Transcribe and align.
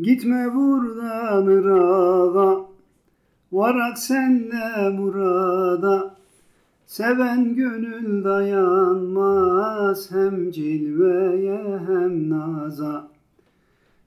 Gitme 0.00 0.54
buradan 0.54 1.46
Irak'a. 1.46 2.64
Varak 3.52 3.98
senle 3.98 4.90
murada 4.90 6.14
Seven 6.86 7.54
gönül 7.54 8.24
dayanmaz 8.24 10.10
Hem 10.10 10.50
cilveye 10.50 11.78
hem 11.86 12.30
naza. 12.30 13.08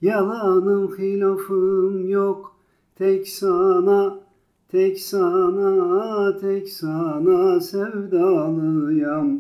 Yalanım 0.02 0.97
hilafım 0.97 2.09
yok 2.09 2.55
tek 2.95 3.27
sana 3.27 4.18
Tek 4.71 4.99
sana, 4.99 6.39
tek 6.39 6.69
sana 6.69 7.59
sevdalıyam. 7.59 9.39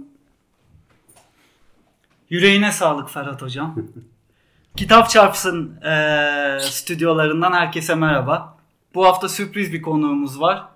Yüreğine 2.29 2.71
sağlık 2.71 3.09
Ferhat 3.09 3.41
Hocam. 3.41 3.75
Kitap 4.77 5.09
Çarpsın 5.09 5.81
e, 5.81 6.59
stüdyolarından 6.61 7.51
herkese 7.51 7.95
merhaba. 7.95 8.57
Bu 8.93 9.05
hafta 9.05 9.29
sürpriz 9.29 9.73
bir 9.73 9.81
konuğumuz 9.81 10.41
var. 10.41 10.67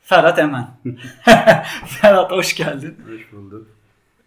Ferhat 0.00 0.38
Emen. 0.38 0.68
Ferhat 1.86 2.30
hoş 2.30 2.56
geldin. 2.56 2.96
Hoş 3.08 3.32
bulduk. 3.32 3.66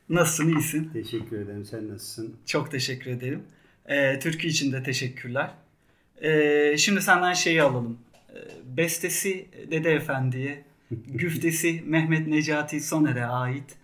Nasılsın, 0.10 0.54
iyisin? 0.54 0.90
Teşekkür 0.94 1.40
ederim. 1.40 1.66
Sen 1.66 1.90
nasılsın? 1.90 2.36
Çok 2.46 2.72
teşekkür 2.72 3.12
ederim. 3.12 3.44
E, 3.86 4.20
Türkü 4.20 4.48
için 4.48 4.72
de 4.72 4.84
teşekkürler. 4.84 5.50
E, 6.22 6.78
şimdi 6.78 7.02
senden 7.02 7.34
şeyi 7.34 7.64
alalım. 7.64 7.98
E, 8.34 8.38
bestesi 8.78 9.48
Dede 9.72 9.92
Efendi'ye, 9.92 10.64
güftesi 11.08 11.84
Mehmet 11.86 12.28
Necati 12.28 12.82
Soner'e 12.82 13.26
ait 13.26 13.78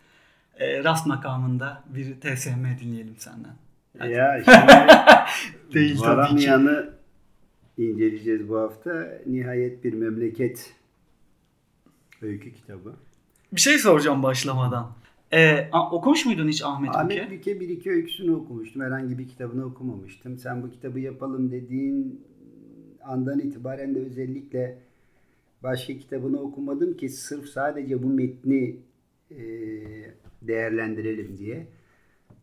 e, 0.59 0.83
rast 0.83 1.07
makamında 1.07 1.83
bir 1.89 2.21
TSM 2.21 2.65
dinleyelim 2.81 3.15
senden. 3.17 3.55
Hadi. 3.97 4.11
Ya 4.11 4.43
şimdi 5.51 5.73
Değil 5.73 6.01
Varamayan'ı 6.01 6.89
inceleyeceğiz 7.77 8.49
bu 8.49 8.59
hafta. 8.59 9.07
Nihayet 9.25 9.83
bir 9.83 9.93
memleket 9.93 10.73
öykü 12.21 12.53
kitabı. 12.53 12.95
Bir 13.53 13.61
şey 13.61 13.77
soracağım 13.77 14.23
başlamadan. 14.23 14.91
Ee, 15.33 15.69
okumuş 15.71 16.25
muydun 16.25 16.47
hiç 16.47 16.63
Ahmet, 16.63 16.95
Ahmet 16.95 17.17
Büke? 17.17 17.31
Büke 17.31 17.59
bir 17.59 17.69
iki 17.69 17.91
öyküsünü 17.91 18.31
okumuştum. 18.31 18.81
Herhangi 18.81 19.17
bir 19.17 19.27
kitabını 19.27 19.65
okumamıştım. 19.65 20.37
Sen 20.37 20.63
bu 20.63 20.71
kitabı 20.71 20.99
yapalım 20.99 21.51
dediğin 21.51 22.25
andan 23.09 23.39
itibaren 23.39 23.95
de 23.95 23.99
özellikle 23.99 24.77
başka 25.63 25.97
kitabını 25.97 26.39
okumadım 26.39 26.97
ki 26.97 27.09
sırf 27.09 27.45
sadece 27.45 28.03
bu 28.03 28.07
metni 28.07 28.79
e, 29.31 29.39
değerlendirelim 30.41 31.37
diye. 31.37 31.67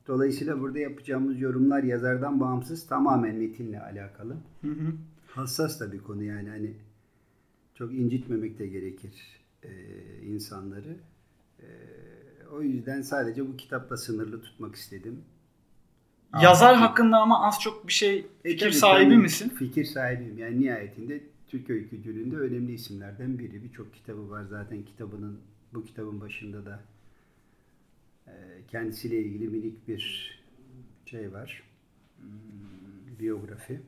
Dolayısıyla 0.06 0.60
burada 0.60 0.78
yapacağımız 0.78 1.40
yorumlar 1.40 1.82
yazardan 1.82 2.40
bağımsız 2.40 2.86
tamamen 2.86 3.36
metinle 3.36 3.80
alakalı. 3.80 4.36
Hı 4.60 4.68
hı. 4.68 4.92
Hassas 5.26 5.80
da 5.80 5.92
bir 5.92 5.98
konu 5.98 6.22
yani 6.22 6.48
hani 6.48 6.74
çok 7.74 7.94
incitmemek 7.94 8.58
de 8.58 8.66
gerekir 8.66 9.40
e, 9.62 9.70
insanları. 10.22 10.96
E, 11.60 11.66
o 12.52 12.62
yüzden 12.62 13.02
sadece 13.02 13.48
bu 13.48 13.56
kitapla 13.56 13.96
sınırlı 13.96 14.42
tutmak 14.42 14.74
istedim. 14.74 15.20
Yazar 16.42 16.74
Ahmet- 16.74 16.80
hakkında 16.80 17.18
ama 17.18 17.46
az 17.46 17.60
çok 17.60 17.86
bir 17.88 17.92
şey 17.92 18.18
E, 18.44 18.48
fikir 18.50 18.58
tabii 18.64 18.72
sahibi 18.72 19.10
ben 19.10 19.18
misin? 19.18 19.48
Fikir 19.48 19.84
sahibiyim. 19.84 20.38
Yani 20.38 20.60
nihayetinde 20.60 21.20
Türk 21.48 21.70
öykücülüğünde 21.70 22.36
önemli 22.36 22.72
isimlerden 22.72 23.38
biri. 23.38 23.64
Birçok 23.64 23.94
kitabı 23.94 24.30
var 24.30 24.44
zaten 24.50 24.82
kitabının 24.82 25.40
bu 25.74 25.84
kitabın 25.84 26.20
başında 26.20 26.66
da 26.66 26.80
e, 28.26 28.32
kendisiyle 28.70 29.18
ilgili 29.18 29.48
minik 29.48 29.88
bir 29.88 30.32
şey 31.06 31.32
var. 31.32 31.62
Hmm, 32.20 33.18
biyografi. 33.20 33.80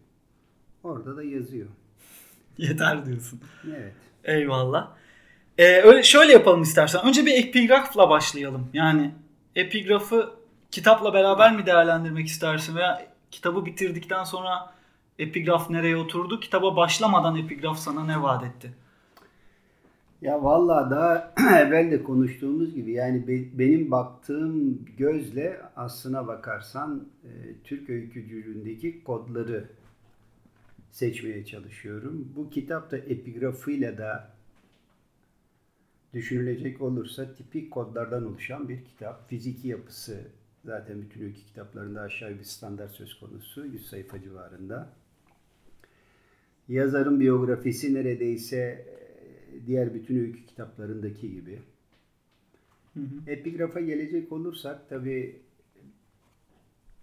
Orada 0.84 1.16
da 1.16 1.22
yazıyor. 1.22 1.66
Yeter 2.58 3.06
diyorsun. 3.06 3.40
Evet. 3.76 3.92
Eyvallah. 4.24 4.96
Ee, 5.58 5.64
öyle 5.82 6.02
şöyle 6.02 6.32
yapalım 6.32 6.62
istersen. 6.62 7.06
Önce 7.06 7.26
bir 7.26 7.32
epigrafla 7.44 8.10
başlayalım. 8.10 8.68
Yani 8.72 9.10
epigrafı 9.56 10.38
kitapla 10.70 11.14
beraber 11.14 11.56
mi 11.56 11.66
değerlendirmek 11.66 12.26
istersin 12.26 12.76
veya 12.76 13.06
kitabı 13.30 13.66
bitirdikten 13.66 14.24
sonra 14.24 14.74
epigraf 15.18 15.70
nereye 15.70 15.96
oturdu? 15.96 16.40
Kitaba 16.40 16.76
başlamadan 16.76 17.36
epigraf 17.36 17.78
sana 17.78 18.04
ne 18.04 18.22
vaat 18.22 18.44
etti? 18.44 18.74
Ya 20.22 20.44
vallahi 20.44 20.90
daha 20.90 21.34
evvel 21.60 21.90
de 21.90 22.02
konuştuğumuz 22.02 22.74
gibi 22.74 22.92
yani 22.92 23.28
be- 23.28 23.58
benim 23.58 23.90
baktığım 23.90 24.84
gözle 24.96 25.60
aslına 25.76 26.26
bakarsan 26.26 27.08
e, 27.24 27.30
Türk 27.64 27.90
öykücülüğündeki 27.90 29.04
kodları 29.04 29.68
seçmeye 30.90 31.44
çalışıyorum. 31.44 32.32
Bu 32.36 32.50
kitap 32.50 32.90
da 32.90 32.98
epigrafıyla 32.98 33.98
da 33.98 34.30
düşünülecek 36.14 36.80
olursa 36.82 37.34
tipik 37.34 37.70
kodlardan 37.70 38.26
oluşan 38.26 38.68
bir 38.68 38.84
kitap. 38.84 39.28
Fiziki 39.28 39.68
yapısı 39.68 40.20
zaten 40.68 41.02
bütün 41.02 41.24
öykü 41.24 41.44
kitaplarında 41.46 42.00
aşağı 42.00 42.30
bir 42.30 42.44
standart 42.44 42.90
söz 42.90 43.18
konusu. 43.20 43.66
100 43.66 43.86
sayfa 43.86 44.22
civarında. 44.22 44.88
Yazarın 46.68 47.20
biyografisi 47.20 47.94
neredeyse 47.94 48.56
e, 48.56 49.66
diğer 49.66 49.94
bütün 49.94 50.18
öykü 50.18 50.46
kitaplarındaki 50.46 51.32
gibi. 51.32 51.58
Hı 52.94 53.00
hı. 53.00 53.30
Epigrafa 53.30 53.80
gelecek 53.80 54.32
olursak 54.32 54.88
tabii 54.88 55.36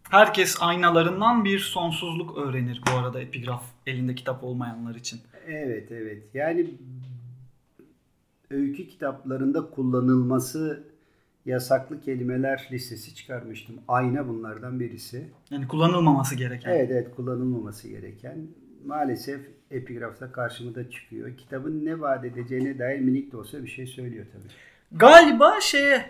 Herkes 0.09 0.57
aynalarından 0.61 1.45
bir 1.45 1.59
sonsuzluk 1.59 2.37
öğrenir 2.37 2.81
bu 2.87 2.99
arada 2.99 3.21
epigraf 3.21 3.63
elinde 3.87 4.15
kitap 4.15 4.43
olmayanlar 4.43 4.95
için. 4.95 5.19
evet 5.47 5.91
evet 5.91 6.23
yani 6.33 6.67
öykü 8.49 8.87
kitaplarında 8.87 9.69
kullanılması 9.69 10.94
yasaklı 11.45 12.01
kelimeler 12.01 12.67
listesi 12.71 13.15
çıkarmıştım. 13.15 13.75
Ayna 13.87 14.27
bunlardan 14.27 14.79
birisi. 14.79 15.27
Yani 15.51 15.67
kullanılmaması 15.67 16.35
gereken. 16.35 16.71
Evet 16.71 16.91
evet 16.91 17.15
kullanılmaması 17.15 17.87
gereken. 17.87 18.47
Maalesef 18.85 19.41
epigrafta 19.71 20.31
karşıma 20.31 20.75
da 20.75 20.89
çıkıyor. 20.89 21.37
Kitabın 21.37 21.85
ne 21.85 21.99
vaat 21.99 22.25
edeceğine 22.25 22.79
dair 22.79 22.99
minik 22.99 23.31
de 23.31 23.37
olsa 23.37 23.63
bir 23.63 23.67
şey 23.67 23.87
söylüyor 23.87 24.25
tabii. 24.33 24.53
Galiba 24.91 25.61
şeye 25.61 26.05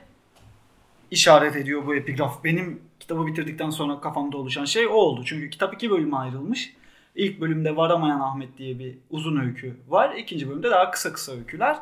işaret 1.11 1.55
ediyor 1.55 1.85
bu 1.85 1.95
epigraf. 1.95 2.43
Benim 2.43 2.79
kitabı 2.99 3.27
bitirdikten 3.27 3.69
sonra 3.69 4.01
kafamda 4.01 4.37
oluşan 4.37 4.65
şey 4.65 4.87
o 4.87 4.91
oldu. 4.91 5.21
Çünkü 5.25 5.49
kitap 5.49 5.73
iki 5.73 5.91
bölüme 5.91 6.17
ayrılmış. 6.17 6.75
İlk 7.15 7.41
bölümde 7.41 7.75
Varamayan 7.75 8.19
Ahmet 8.19 8.57
diye 8.57 8.79
bir 8.79 8.97
uzun 9.09 9.39
öykü 9.39 9.75
var. 9.87 10.15
İkinci 10.15 10.49
bölümde 10.49 10.71
daha 10.71 10.91
kısa 10.91 11.13
kısa 11.13 11.31
öyküler. 11.31 11.77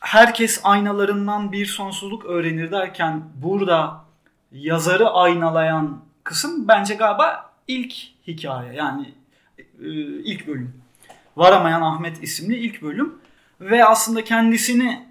Herkes 0.00 0.60
aynalarından 0.64 1.52
bir 1.52 1.66
sonsuzluk 1.66 2.24
öğrenir 2.24 2.72
derken 2.72 3.22
burada 3.34 4.04
yazarı 4.52 5.08
aynalayan 5.10 6.00
kısım 6.24 6.68
bence 6.68 6.94
galiba 6.94 7.52
ilk 7.68 7.94
hikaye 8.26 8.74
yani 8.74 9.14
e, 9.58 9.88
ilk 10.24 10.46
bölüm. 10.46 10.82
Varamayan 11.36 11.82
Ahmet 11.82 12.22
isimli 12.22 12.56
ilk 12.56 12.82
bölüm 12.82 13.14
ve 13.60 13.84
aslında 13.84 14.24
kendisini 14.24 15.06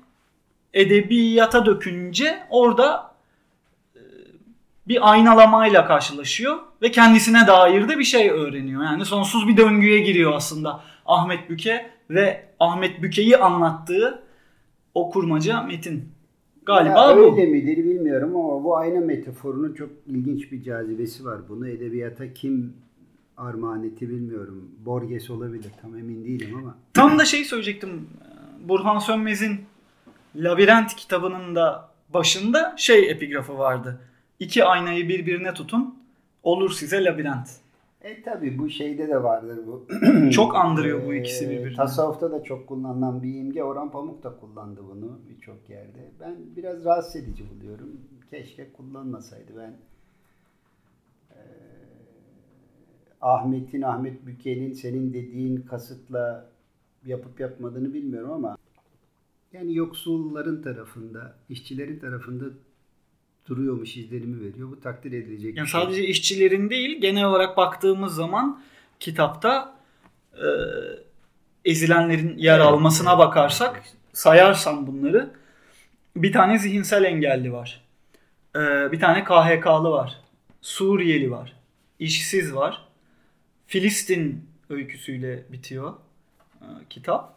edebiyata 0.74 1.66
dökünce 1.66 2.44
orada 2.50 3.12
e, 3.96 4.02
bir 4.88 5.12
aynalamayla 5.12 5.86
karşılaşıyor 5.86 6.58
ve 6.82 6.92
kendisine 6.92 7.48
dair 7.48 7.90
de 7.90 8.00
bir 8.00 8.04
şey 8.04 8.30
öğreniyor. 8.30 8.84
Yani 8.84 9.06
sonsuz 9.06 9.48
bir 9.48 9.58
döngüye 9.58 10.00
giriyor 10.00 10.34
aslında 10.34 10.84
Ahmet 11.06 11.50
Büke 11.50 11.92
ve 12.10 12.50
Ahmet 12.60 13.02
Büke'yi 13.02 13.38
anlattığı 13.38 14.24
o 14.94 15.10
kurmaca 15.10 15.64
metin. 15.64 16.06
Galiba 16.66 17.12
Ya 17.12 17.18
bu. 17.18 17.22
öyle 17.22 17.46
midir 17.46 17.78
bilmiyorum 17.78 18.36
ama 18.36 18.64
bu 18.64 18.78
ayna 18.78 19.00
metaforunun 19.00 19.74
çok 19.74 19.90
ilginç 20.08 20.52
bir 20.52 20.64
cazibesi 20.64 21.26
var. 21.26 21.40
Bunu 21.50 21.68
edebiyata 21.68 22.34
kim 22.34 22.74
armağan 23.38 23.84
etti 23.84 24.10
bilmiyorum. 24.10 24.72
Borges 24.86 25.30
olabilir 25.30 25.72
tam 25.82 25.98
emin 25.98 26.26
değilim 26.26 26.56
ama. 26.58 26.76
Tam 26.94 27.20
da 27.20 27.26
şey 27.26 27.46
söyleyecektim. 27.46 28.08
Burhan 28.68 29.00
Sönmez'in 29.00 29.60
Labirent 30.36 30.96
kitabının 30.96 31.56
da 31.56 31.90
başında 32.14 32.76
şey 32.78 33.12
epigrafı 33.12 33.58
vardı. 33.58 34.02
İki 34.40 34.64
aynayı 34.66 35.10
birbirine 35.10 35.54
tutun 35.54 35.96
olur 36.44 36.72
size 36.72 37.04
labirent. 37.04 37.50
E 38.02 38.22
tabi 38.22 38.58
bu 38.58 38.70
şeyde 38.70 39.08
de 39.08 39.24
vardır 39.24 39.60
bu. 39.68 39.88
Çok 40.32 40.56
andırıyor 40.56 41.06
bu 41.06 41.14
Ee, 41.14 41.20
ikisi 41.20 41.50
birbirini. 41.50 41.76
Tasavvufta 41.76 42.32
da 42.32 42.44
çok 42.44 42.68
kullanılan 42.68 43.24
bir 43.24 43.36
imge. 43.36 43.64
Orhan 43.64 43.92
Pamuk 43.92 44.24
da 44.24 44.38
kullandı 44.40 44.82
bunu 44.90 45.20
birçok 45.30 45.70
yerde. 45.70 46.12
Ben 46.20 46.36
biraz 46.56 46.86
rahatsız 46.86 47.16
edici 47.16 47.44
buluyorum. 47.50 48.02
Keşke 48.30 48.74
kullanmasaydı. 48.74 49.52
Ben 49.58 49.78
e, 51.30 51.40
Ahmet'in, 53.22 53.82
Ahmet 53.82 54.26
Büke'nin 54.26 54.74
senin 54.74 55.14
dediğin 55.14 55.58
kasıtla 55.58 56.50
yapıp 57.06 57.40
yapmadığını 57.40 57.94
bilmiyorum 57.94 58.32
ama 58.32 58.58
yani 59.54 59.76
yoksulların 59.76 60.62
tarafında, 60.62 61.36
işçilerin 61.50 62.00
tarafında 62.00 62.46
duruyormuş 63.50 63.98
izlenimi 63.98 64.42
veriyor. 64.42 64.72
Bu 64.72 64.80
takdir 64.80 65.12
edilecek 65.12 65.58
Yani 65.58 65.68
şey. 65.68 65.82
sadece 65.82 66.04
işçilerin 66.08 66.70
değil 66.70 67.02
genel 67.02 67.24
olarak 67.26 67.58
baktığımız 67.58 68.16
zaman 68.16 68.62
kitapta 69.00 69.76
e, 70.34 70.48
ezilenlerin 71.66 72.38
yer 72.38 72.60
almasına 72.60 73.18
bakarsak 73.18 73.84
sayarsam 74.14 74.88
bunları 74.88 75.32
bir 76.16 76.34
tane 76.34 76.60
zihinsel 76.60 77.04
engelli 77.04 77.54
var. 77.54 77.82
E, 78.56 78.60
bir 78.92 79.00
tane 79.00 79.24
KHK'lı 79.24 79.90
var. 79.92 80.18
Suriyeli 80.62 81.32
var. 81.32 81.54
işsiz 82.00 82.56
var. 82.56 82.86
Filistin 83.68 84.50
öyküsüyle 84.70 85.44
bitiyor 85.52 85.94
e, 86.62 86.66
kitap. 86.90 87.34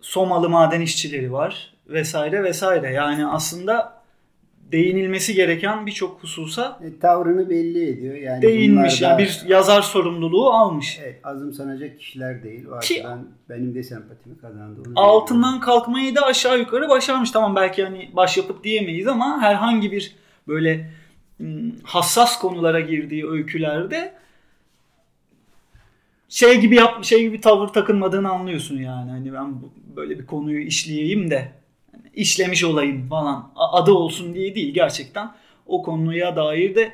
Somalı 0.00 0.48
maden 0.48 0.80
işçileri 0.80 1.32
var 1.32 1.74
vesaire 1.88 2.42
vesaire. 2.44 2.90
Yani 2.92 3.26
aslında 3.26 4.01
değinilmesi 4.72 5.34
gereken 5.34 5.86
birçok 5.86 6.22
hususa 6.22 6.80
E, 6.84 6.98
tavrını 6.98 7.50
belli 7.50 7.88
ediyor. 7.88 8.14
Yani 8.14 8.42
değinmiş. 8.42 9.02
Yani 9.02 9.18
bir 9.18 9.42
yazar 9.48 9.82
sorumluluğu 9.82 10.50
almış. 10.50 10.98
Evet, 11.02 11.20
azımsanacak 11.24 11.98
kişiler 11.98 12.42
değil. 12.42 12.66
O 12.66 12.80
Ki- 12.80 13.04
benim 13.48 13.74
de 13.74 13.82
sempatimi 13.82 14.38
kazandı. 14.38 14.80
Onu 14.86 14.92
Altından 15.00 15.60
kalkmayı 15.60 16.16
da 16.16 16.26
aşağı 16.26 16.58
yukarı 16.58 16.88
başarmış. 16.88 17.30
Tamam 17.30 17.56
belki 17.56 17.84
hani 17.84 18.10
başyapıt 18.12 18.64
diyemeyiz 18.64 19.06
ama 19.06 19.42
herhangi 19.42 19.92
bir 19.92 20.16
böyle 20.48 20.90
ım, 21.40 21.76
hassas 21.82 22.38
konulara 22.38 22.80
girdiği 22.80 23.26
öykülerde 23.30 24.12
şey 26.28 26.60
gibi 26.60 26.74
yap 26.74 27.04
şey 27.04 27.20
gibi 27.22 27.40
tavır 27.40 27.68
takınmadığını 27.68 28.30
anlıyorsun 28.30 28.78
yani. 28.78 29.10
Hani 29.10 29.32
ben 29.32 29.54
böyle 29.96 30.18
bir 30.18 30.26
konuyu 30.26 30.60
işleyeyim 30.60 31.30
de 31.30 31.52
işlemiş 32.14 32.64
olayım 32.64 33.08
falan 33.08 33.52
adı 33.56 33.92
olsun 33.92 34.34
diye 34.34 34.54
değil 34.54 34.74
gerçekten 34.74 35.34
o 35.66 35.82
konuya 35.82 36.36
dair 36.36 36.74
de 36.74 36.92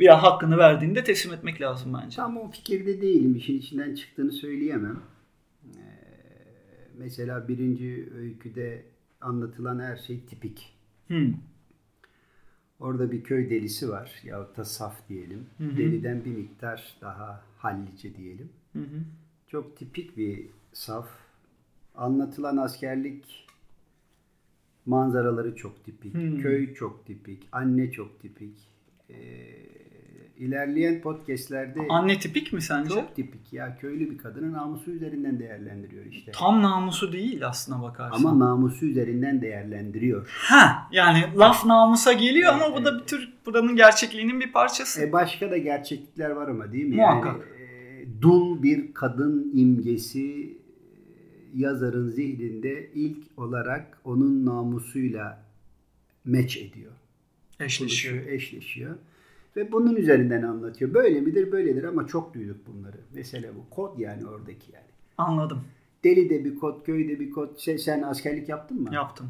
bir 0.00 0.08
hakkını 0.08 0.58
verdiğinde 0.58 1.04
teslim 1.04 1.34
etmek 1.34 1.60
lazım 1.60 1.98
bence. 2.02 2.16
Tam 2.16 2.36
o 2.36 2.50
fikirde 2.50 3.02
değilim. 3.02 3.36
İşin 3.36 3.58
içinden 3.58 3.94
çıktığını 3.94 4.32
söyleyemem. 4.32 5.00
Ee, 5.64 5.80
mesela 6.98 7.48
birinci 7.48 8.08
öyküde 8.16 8.84
anlatılan 9.20 9.78
her 9.80 9.96
şey 9.96 10.20
tipik. 10.20 10.72
Hmm. 11.06 11.34
Orada 12.80 13.12
bir 13.12 13.24
köy 13.24 13.50
delisi 13.50 13.88
var 13.88 14.12
yahut 14.24 14.56
da 14.56 14.64
saf 14.64 15.08
diyelim. 15.08 15.46
Hı 15.58 15.64
hı. 15.64 15.76
Deliden 15.76 16.24
bir 16.24 16.30
miktar 16.30 16.96
daha 17.00 17.44
hallice 17.58 18.16
diyelim. 18.16 18.48
Hı 18.72 18.78
hı. 18.78 19.04
Çok 19.48 19.76
tipik 19.76 20.16
bir 20.16 20.46
saf. 20.72 21.08
Anlatılan 21.94 22.56
askerlik 22.56 23.46
manzaraları 24.86 25.56
çok 25.56 25.84
tipik. 25.84 26.14
Hmm. 26.14 26.38
Köy 26.38 26.74
çok 26.74 27.06
tipik. 27.06 27.48
Anne 27.52 27.90
çok 27.90 28.20
tipik. 28.20 28.54
Ee, 29.10 29.14
ilerleyen 30.40 31.00
podcastlerde 31.00 31.80
Anne 31.88 32.18
tipik 32.18 32.52
mi 32.52 32.62
sence? 32.62 32.94
çok 32.94 33.16
tipik. 33.16 33.52
Ya 33.52 33.76
köylü 33.76 34.10
bir 34.10 34.18
kadının 34.18 34.52
namusu 34.52 34.90
üzerinden 34.90 35.38
değerlendiriyor 35.38 36.04
işte. 36.06 36.32
Tam 36.32 36.62
namusu 36.62 37.12
değil 37.12 37.46
aslına 37.46 37.82
bakarsan. 37.82 38.24
Ama 38.24 38.38
namusu 38.38 38.86
üzerinden 38.86 39.42
değerlendiriyor. 39.42 40.28
ha 40.30 40.88
yani 40.92 41.24
laf 41.36 41.66
namusa 41.66 42.12
geliyor 42.12 42.52
ama 42.52 42.64
Evet, 42.66 42.78
bu 42.80 42.84
da 42.84 42.98
bir 42.98 43.04
tür 43.04 43.32
buranın 43.46 43.76
gerçekliğinin 43.76 44.40
bir 44.40 44.52
parçası. 44.52 45.02
E 45.02 45.12
başka 45.12 45.50
da 45.50 45.58
gerçeklikler 45.58 46.30
var 46.30 46.48
ama 46.48 46.72
değil 46.72 46.86
mi? 46.86 46.96
Muhakkak. 46.96 47.36
Yani 47.36 47.60
e, 48.00 48.22
dul 48.22 48.62
bir 48.62 48.94
kadın 48.94 49.50
imgesi 49.54 50.58
yazarın 51.54 52.08
zihninde 52.08 52.90
ilk 52.94 53.38
olarak 53.38 53.98
onun 54.04 54.46
namusuyla 54.46 55.42
meç 56.24 56.56
ediyor. 56.56 56.92
Eşleşiyor. 57.60 58.14
buluşuyor, 58.14 58.34
eşleşiyor. 58.34 58.96
Ve 59.56 59.72
bunun 59.72 59.96
üzerinden 59.96 60.42
anlatıyor. 60.42 60.94
Böyle 60.94 61.20
midir, 61.20 61.52
böyledir 61.52 61.84
ama 61.84 62.06
çok 62.06 62.34
duyduk 62.34 62.56
bunları. 62.66 62.96
Mesela 63.14 63.48
bu 63.54 63.74
kod 63.74 63.98
yani 63.98 64.26
oradaki 64.26 64.72
yani. 64.72 64.86
Anladım. 65.18 65.64
Deli 66.04 66.30
de 66.30 66.44
bir 66.44 66.58
kod, 66.58 66.84
köyde 66.84 67.20
bir 67.20 67.30
kod. 67.30 67.48
Sen, 67.56 67.76
sen 67.76 68.02
askerlik 68.02 68.48
yaptın 68.48 68.82
mı? 68.82 68.94
Yaptım. 68.94 69.26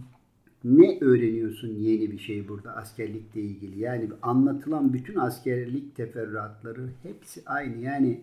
Ne 0.64 0.98
öğreniyorsun 1.00 1.68
yeni 1.68 2.12
bir 2.12 2.18
şey 2.18 2.48
burada 2.48 2.76
askerlikle 2.76 3.40
ilgili? 3.40 3.80
Yani 3.80 4.08
anlatılan 4.22 4.92
bütün 4.92 5.16
askerlik 5.16 5.96
teferruatları 5.96 6.88
hepsi 7.02 7.42
aynı. 7.46 7.76
Yani 7.76 8.20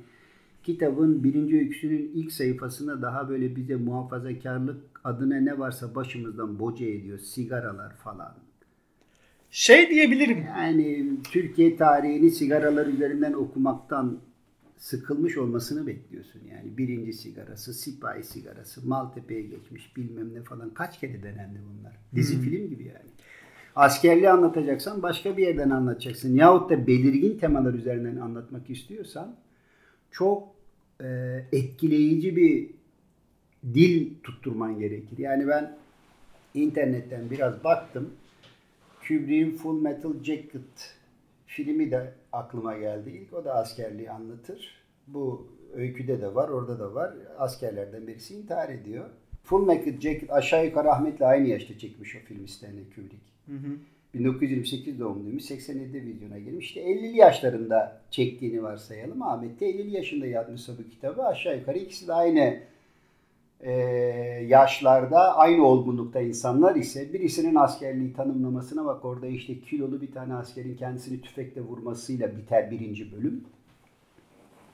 kitabın 0.68 1.24
birinci 1.24 1.58
öyküsünün 1.58 2.12
ilk 2.14 2.31
sayfasında 2.31 3.02
daha 3.02 3.30
böyle 3.30 3.56
bize 3.56 3.75
muhafazakarlık 3.75 4.81
adına 5.04 5.36
ne 5.36 5.60
varsa 5.60 5.96
başımızdan 5.96 6.60
boca 6.60 6.86
ediyor. 6.86 7.19
Sigaralar 7.19 7.96
falan. 7.96 8.36
Şey 9.50 9.90
diyebilirim. 9.90 10.38
Yani 10.38 11.10
Türkiye 11.31 11.78
tarihini 11.78 12.31
sigaralar 12.31 12.86
üzerinden 12.88 13.34
okumaktan 13.34 14.19
sıkılmış 14.78 15.38
olmasını 15.38 15.88
bekliyorsun. 15.88 16.42
Yani 16.52 16.78
birinci 16.78 17.13
sigarası, 17.13 17.74
sipahi 17.74 18.24
sigarası, 18.24 18.88
Maltepe'ye 18.88 19.42
geçmiş 19.42 19.98
bilmem 19.98 20.34
ne 20.34 20.42
falan. 20.42 20.70
Kaç 20.70 21.00
kere 21.00 21.24
denendi 21.24 21.60
bunlar. 21.70 21.98
Dizi 22.16 22.36
Hmm. 22.36 22.42
film 22.42 22.70
gibi 22.70 22.84
yani. 22.84 23.10
Askerliği 23.75 24.30
anlatacaksan 24.30 25.04
başka 25.04 25.38
bir 25.38 25.48
yerden 25.48 25.70
anlatacaksın. 25.70 26.36
Yahut 26.36 26.70
da 26.70 26.88
belirgin 26.88 27.38
temalar 27.38 27.74
üzerinden 27.74 28.16
anlatmak 28.16 28.70
istiyorsan 28.70 29.36
çok 30.12 30.56
e, 31.04 31.08
etkileyici 31.52 32.36
bir 32.36 32.70
dil 33.74 34.14
tutturman 34.24 34.80
gerekir. 34.80 35.18
Yani 35.18 35.48
ben 35.48 35.78
internetten 36.54 37.30
biraz 37.30 37.64
baktım. 37.64 38.14
Kubrick'in 39.08 39.52
Full 39.52 39.82
Metal 39.82 40.24
Jacket 40.24 40.96
filmi 41.46 41.92
de 41.92 42.14
aklıma 42.32 42.78
geldi. 42.78 43.10
İlk 43.10 43.34
o 43.34 43.46
da 43.46 43.56
askerliği 43.56 44.12
anlatır. 44.12 44.84
Bu 45.08 45.48
öyküde 45.74 46.22
de 46.22 46.36
var, 46.36 46.50
orada 46.50 46.80
da 46.80 46.94
var. 46.94 47.14
Askerlerden 47.38 48.08
birisi 48.08 48.36
intihar 48.36 48.70
ediyor. 48.70 49.06
Full 49.44 49.66
Metal 49.66 50.00
Jacket 50.00 50.32
aşağı 50.32 50.66
yukarı 50.66 50.92
Ahmet'le 50.92 51.22
aynı 51.22 51.48
yaşta 51.48 51.78
çekmiş 51.78 52.16
o 52.16 52.20
film 52.20 52.48
Stanley 52.48 52.84
Kubrick. 52.96 53.26
Hı 53.46 53.54
hı. 53.54 53.78
1928 54.13 55.00
doğumluymuş. 55.00 55.44
87'de 55.44 56.01
vizyona 56.06 56.39
girmiş. 56.39 56.65
İşte 56.65 56.81
50'li 56.81 57.18
yaşlarında 57.18 58.01
çektiğini 58.12 58.63
varsayalım. 58.63 59.21
Ahmet 59.21 59.59
de 59.59 59.71
50'li 59.71 59.92
yaşında 59.92 60.25
yazmışsa 60.25 60.74
bu 60.77 60.89
kitabı 60.89 61.24
aşağı 61.24 61.57
yukarı 61.57 61.77
ikisi 61.77 62.07
de 62.07 62.13
aynı 62.13 62.59
e, 63.62 63.71
yaşlarda, 64.48 65.38
aynı 65.38 65.65
olgunlukta 65.65 66.22
insanlar 66.22 66.75
ise 66.75 67.13
birisinin 67.13 67.55
askerliği 67.55 68.13
tanımlamasına 68.13 68.86
bak 68.86 69.05
orada 69.05 69.27
işte 69.27 69.60
kilolu 69.60 70.01
bir 70.01 70.12
tane 70.12 70.34
askerin 70.34 70.75
kendisini 70.75 71.22
tüfekle 71.22 71.62
vurmasıyla 71.62 72.38
biter 72.38 72.72
birinci 72.72 73.12
bölüm. 73.12 73.43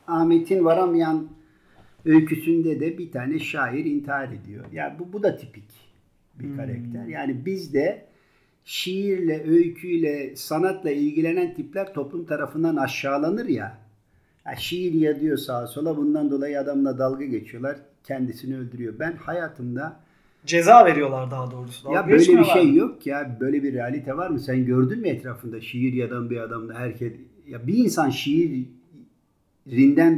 Ahmet'in 0.08 0.66
varamayan 0.66 1.28
öyküsünde 2.06 2.80
de 2.80 2.98
bir 2.98 3.12
tane 3.12 3.40
şair 3.40 3.86
intihar 3.86 4.32
ediyor. 4.32 4.66
Yani 4.72 5.00
bu, 5.00 5.14
bu 5.14 5.24
da 5.24 5.38
tipik 5.38 5.72
bir 6.40 6.44
Hmm. 6.44 6.56
karakter. 6.58 7.08
Yani 7.08 7.46
bizde 7.46 8.06
şiirle, 8.66 9.44
öyküyle, 9.50 10.36
sanatla 10.36 10.92
ilgilenen 10.92 11.54
tipler 11.54 11.94
toplum 11.94 12.26
tarafından 12.26 12.76
aşağılanır 12.76 13.46
ya. 13.46 13.78
ya 14.46 14.56
şiir 14.56 14.94
yazıyor 14.94 15.38
sağa 15.38 15.68
sola 15.68 15.98
bundan 15.98 16.32
dolayı 16.32 16.60
adamla 16.60 16.98
dalga 16.98 17.26
geçiyorlar. 17.26 17.78
Kendisini 18.04 18.58
öldürüyor. 18.58 18.94
Ben 19.00 19.16
hayatımda 19.16 20.00
Ceza 20.46 20.86
veriyorlar 20.86 21.32
daha 21.32 21.52
doğrusu. 21.52 21.92
ya 21.92 22.08
böyle 22.10 22.38
bir 22.38 22.44
şey 22.44 22.74
yok 22.74 23.08
ya. 23.08 23.38
Böyle 23.40 23.64
bir 23.64 23.74
realite 23.74 24.18
var 24.18 24.30
mı? 24.30 24.40
Sen 24.40 24.66
gördün 24.66 25.00
mü 25.00 25.08
etrafında 25.08 25.62
şiir 25.62 25.94
yazan 25.94 26.30
bir 26.30 26.38
adamda 26.38 26.74
herkes 26.74 27.14
ya 27.48 27.68
bir 27.68 27.78
insan 27.78 28.10
şiirinden 28.10 28.70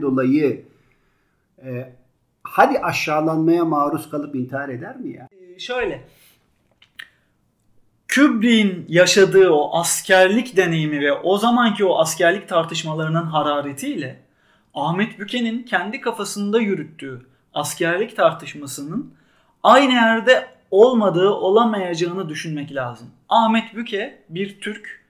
dolayı 0.02 0.62
e, 1.66 1.94
hadi 2.44 2.80
aşağılanmaya 2.80 3.66
maruz 3.66 4.10
kalıp 4.10 4.36
intihar 4.36 4.70
eder 4.70 5.00
mi 5.00 5.10
ya? 5.14 5.28
Ee, 5.32 5.60
şöyle. 5.60 6.02
Kubrick'in 8.16 8.86
yaşadığı 8.90 9.50
o 9.50 9.78
askerlik 9.78 10.58
deneyimi 10.58 11.02
ve 11.02 11.14
o 11.14 11.38
zamanki 11.38 11.86
o 11.86 12.00
askerlik 12.00 12.50
tartışmalarının 12.50 13.26
hararetiyle 13.26 14.20
Ahmet 14.74 15.20
Büke'nin 15.20 15.64
kendi 15.64 16.02
kafasında 16.02 16.60
yürüttüğü 16.60 17.22
askerlik 17.54 18.16
tartışmasının 18.16 19.14
aynı 19.64 19.94
yerde 19.94 20.48
olmadığı, 20.72 21.30
olamayacağını 21.30 22.30
düşünmek 22.30 22.76
lazım. 22.76 23.08
Ahmet 23.30 23.76
Büke 23.76 24.24
bir 24.30 24.62
Türk. 24.62 25.06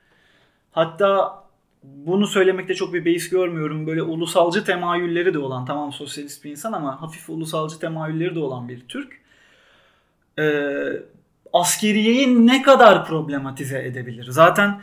Hatta 0.72 1.44
bunu 1.84 2.28
söylemekte 2.28 2.74
çok 2.74 2.94
bir 2.94 3.06
beis 3.06 3.30
görmüyorum. 3.30 3.88
Böyle 3.88 4.02
ulusalcı 4.02 4.64
temayülleri 4.64 5.34
de 5.34 5.40
olan, 5.40 5.66
tamam 5.66 5.94
sosyalist 5.94 6.44
bir 6.44 6.52
insan 6.52 6.74
ama 6.74 7.02
hafif 7.02 7.30
ulusalcı 7.30 7.80
temayülleri 7.80 8.36
de 8.36 8.40
olan 8.40 8.70
bir 8.70 8.82
Türk. 8.88 9.22
Ee, 10.40 10.44
askeriyeyi 11.56 12.48
ne 12.48 12.62
kadar 12.62 13.06
problematize 13.06 13.80
edebilir? 13.80 14.28
Zaten 14.30 14.82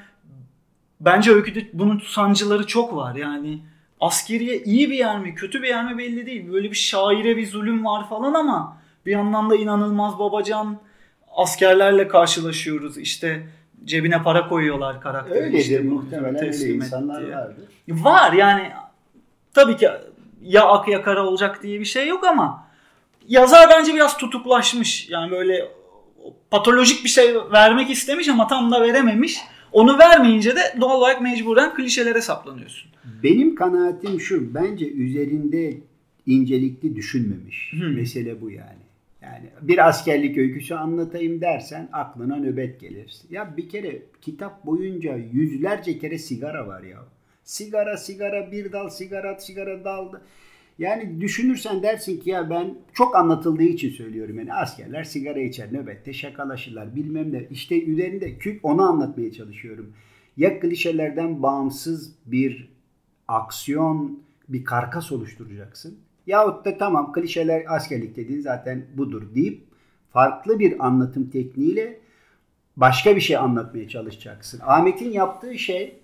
bence 1.00 1.32
öyküde 1.32 1.68
bunun 1.72 2.02
sancıları 2.06 2.66
çok 2.66 2.96
var. 2.96 3.14
Yani 3.14 3.62
askeriye 4.00 4.62
iyi 4.62 4.90
bir 4.90 4.96
yer 4.96 5.18
mi 5.18 5.34
kötü 5.34 5.62
bir 5.62 5.68
yer 5.68 5.92
mi 5.92 5.98
belli 5.98 6.26
değil. 6.26 6.52
Böyle 6.52 6.70
bir 6.70 6.76
şaire 6.76 7.36
bir 7.36 7.46
zulüm 7.46 7.84
var 7.84 8.08
falan 8.08 8.34
ama 8.34 8.76
bir 9.06 9.12
yandan 9.12 9.50
da 9.50 9.56
inanılmaz 9.56 10.18
babacan 10.18 10.78
askerlerle 11.36 12.08
karşılaşıyoruz. 12.08 12.98
İşte 12.98 13.46
cebine 13.84 14.22
para 14.22 14.48
koyuyorlar 14.48 15.00
karakteri. 15.00 15.38
Öyledir 15.38 15.58
işte 15.58 15.78
muhtemelen 15.78 16.44
öyle 16.44 16.68
insanlar 16.68 17.26
diye. 17.26 17.36
vardır. 17.36 17.64
Var 17.88 18.32
yani 18.32 18.70
tabii 19.54 19.76
ki 19.76 19.88
ya 20.42 20.66
ak 20.66 20.88
ya 20.88 21.02
kara 21.02 21.26
olacak 21.26 21.62
diye 21.62 21.80
bir 21.80 21.84
şey 21.84 22.08
yok 22.08 22.24
ama 22.24 22.66
yazar 23.28 23.70
bence 23.70 23.94
biraz 23.94 24.16
tutuklaşmış. 24.16 25.10
Yani 25.10 25.30
böyle 25.30 25.81
patolojik 26.50 27.04
bir 27.04 27.08
şey 27.08 27.34
vermek 27.52 27.90
istemiş 27.90 28.28
ama 28.28 28.46
tam 28.46 28.72
da 28.72 28.82
verememiş. 28.82 29.38
Onu 29.72 29.98
vermeyince 29.98 30.56
de 30.56 30.60
doğal 30.80 30.98
olarak 30.98 31.20
mecburen 31.20 31.74
klişelere 31.74 32.20
saplanıyorsun. 32.20 32.90
Benim 33.22 33.54
kanaatim 33.54 34.20
şu. 34.20 34.54
Bence 34.54 34.90
üzerinde 34.90 35.76
incelikli 36.26 36.96
düşünmemiş. 36.96 37.72
Hı. 37.72 37.88
Mesele 37.88 38.40
bu 38.40 38.50
yani. 38.50 38.82
Yani 39.22 39.50
bir 39.62 39.88
askerlik 39.88 40.38
öyküsü 40.38 40.74
anlatayım 40.74 41.40
dersen 41.40 41.88
aklına 41.92 42.36
nöbet 42.36 42.80
gelir. 42.80 43.22
Ya 43.30 43.56
bir 43.56 43.68
kere 43.68 44.02
kitap 44.20 44.66
boyunca 44.66 45.16
yüzlerce 45.32 45.98
kere 45.98 46.18
sigara 46.18 46.66
var 46.66 46.82
ya. 46.82 46.98
Sigara 47.44 47.96
sigara 47.96 48.52
bir 48.52 48.72
dal 48.72 48.88
sigara 48.88 49.38
sigara 49.38 49.84
daldı. 49.84 50.22
Yani 50.82 51.20
düşünürsen 51.20 51.82
dersin 51.82 52.20
ki 52.20 52.30
ya 52.30 52.50
ben 52.50 52.74
çok 52.92 53.16
anlatıldığı 53.16 53.62
için 53.62 53.90
söylüyorum 53.90 54.38
yani 54.38 54.54
askerler 54.54 55.04
sigara 55.04 55.40
içer 55.40 55.72
nöbette 55.72 56.12
şakalaşırlar 56.12 56.96
bilmem 56.96 57.32
ne. 57.32 57.46
İşte 57.50 57.84
üzerinde 57.84 58.38
kük 58.38 58.64
onu 58.64 58.82
anlatmaya 58.82 59.32
çalışıyorum. 59.32 59.92
Ya 60.36 60.60
klişelerden 60.60 61.42
bağımsız 61.42 62.14
bir 62.26 62.68
aksiyon 63.28 64.22
bir 64.48 64.64
karkas 64.64 65.12
oluşturacaksın. 65.12 65.98
Yahut 66.26 66.64
da 66.64 66.78
tamam 66.78 67.12
klişeler 67.12 67.64
askerlik 67.68 68.16
dediğin 68.16 68.40
zaten 68.40 68.86
budur 68.94 69.34
deyip 69.34 69.64
farklı 70.10 70.58
bir 70.58 70.86
anlatım 70.86 71.30
tekniğiyle 71.30 72.00
başka 72.76 73.16
bir 73.16 73.20
şey 73.20 73.36
anlatmaya 73.36 73.88
çalışacaksın. 73.88 74.60
Ahmet'in 74.64 75.12
yaptığı 75.12 75.58
şey 75.58 76.01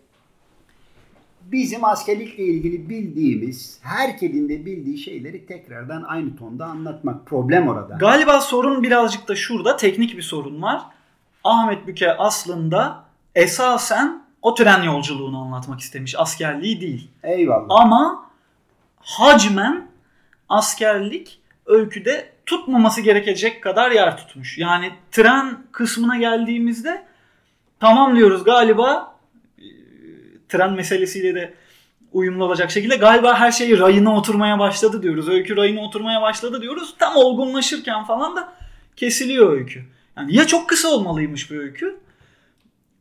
bizim 1.53 1.85
askerlikle 1.85 2.45
ilgili 2.45 2.89
bildiğimiz, 2.89 3.79
herkesin 3.83 4.49
de 4.49 4.67
bildiği 4.67 4.99
şeyleri 4.99 5.47
tekrardan 5.47 6.03
aynı 6.03 6.37
tonda 6.37 6.67
anlatmak. 6.67 7.27
Problem 7.27 7.69
orada. 7.69 7.97
Galiba 7.97 8.41
sorun 8.41 8.83
birazcık 8.83 9.29
da 9.29 9.37
şurada 9.37 9.77
teknik 9.77 10.17
bir 10.17 10.23
sorun 10.23 10.63
var. 10.63 10.83
Ahmet 11.45 11.87
Büke 11.87 12.17
aslında 12.17 13.05
esasen 13.35 14.23
o 14.43 14.55
tren 14.55 14.83
yolculuğunu 14.83 15.39
anlatmak 15.39 15.81
istemiş. 15.81 16.15
Askerliği 16.19 16.81
değil. 16.81 17.11
Eyvallah. 17.23 17.67
Ama 17.69 18.31
hacmen 19.01 19.87
askerlik 20.49 21.41
öyküde 21.67 22.33
tutmaması 22.47 23.01
gerekecek 23.01 23.63
kadar 23.63 23.91
yer 23.91 24.17
tutmuş. 24.17 24.59
Yani 24.59 24.93
tren 25.11 25.59
kısmına 25.73 26.17
geldiğimizde 26.17 27.05
tamam 27.81 28.17
diyoruz 28.17 28.45
galiba 28.45 29.18
tren 30.49 30.73
meselesiyle 30.73 31.35
de 31.35 31.55
uyumlu 32.13 32.45
olacak 32.45 32.71
şekilde 32.71 32.97
galiba 32.97 33.41
her 33.41 33.53
şey 33.53 33.79
rayına 33.79 34.17
oturmaya 34.17 34.59
başladı 34.59 35.03
diyoruz. 35.03 35.29
Öykü 35.29 35.57
rayına 35.57 35.81
oturmaya 35.81 36.23
başladı 36.23 36.63
diyoruz. 36.63 36.95
Tam 36.99 37.17
olgunlaşırken 37.17 38.05
falan 38.05 38.37
da 38.37 38.53
kesiliyor 38.97 39.53
öykü. 39.53 39.83
Yani 40.17 40.37
ya 40.37 40.47
çok 40.47 40.69
kısa 40.69 40.89
olmalıymış 40.89 41.51
bu 41.51 41.55
öykü 41.55 41.97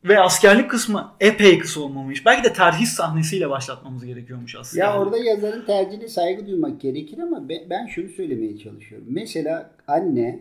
ve 0.04 0.20
askerlik 0.20 0.70
kısmı 0.70 1.12
epey 1.20 1.58
kısa 1.58 1.80
olmamış. 1.80 2.26
Belki 2.26 2.44
de 2.44 2.52
terhis 2.52 2.92
sahnesiyle 2.92 3.50
başlatmamız 3.50 4.04
gerekiyormuş 4.04 4.54
aslında. 4.56 4.84
Ya 4.84 4.98
orada 4.98 5.18
yazarın 5.18 5.64
tercihine 5.66 6.08
saygı 6.08 6.46
duymak 6.46 6.80
gerekir 6.80 7.18
ama 7.18 7.48
be- 7.48 7.66
ben 7.70 7.86
şunu 7.86 8.08
söylemeye 8.08 8.58
çalışıyorum. 8.58 9.06
Mesela 9.10 9.70
anne 9.88 10.40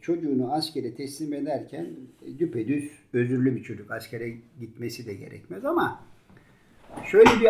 çocuğunu 0.00 0.52
askere 0.52 0.94
teslim 0.94 1.32
ederken 1.32 1.86
e, 2.26 2.38
düpedüz 2.38 2.90
özürlü 3.12 3.56
bir 3.56 3.62
çocuk. 3.62 3.90
Askere 3.90 4.34
gitmesi 4.60 5.06
de 5.06 5.14
gerekmez 5.14 5.64
ama 5.64 6.00
şöyle 7.04 7.30
bir 7.40 7.48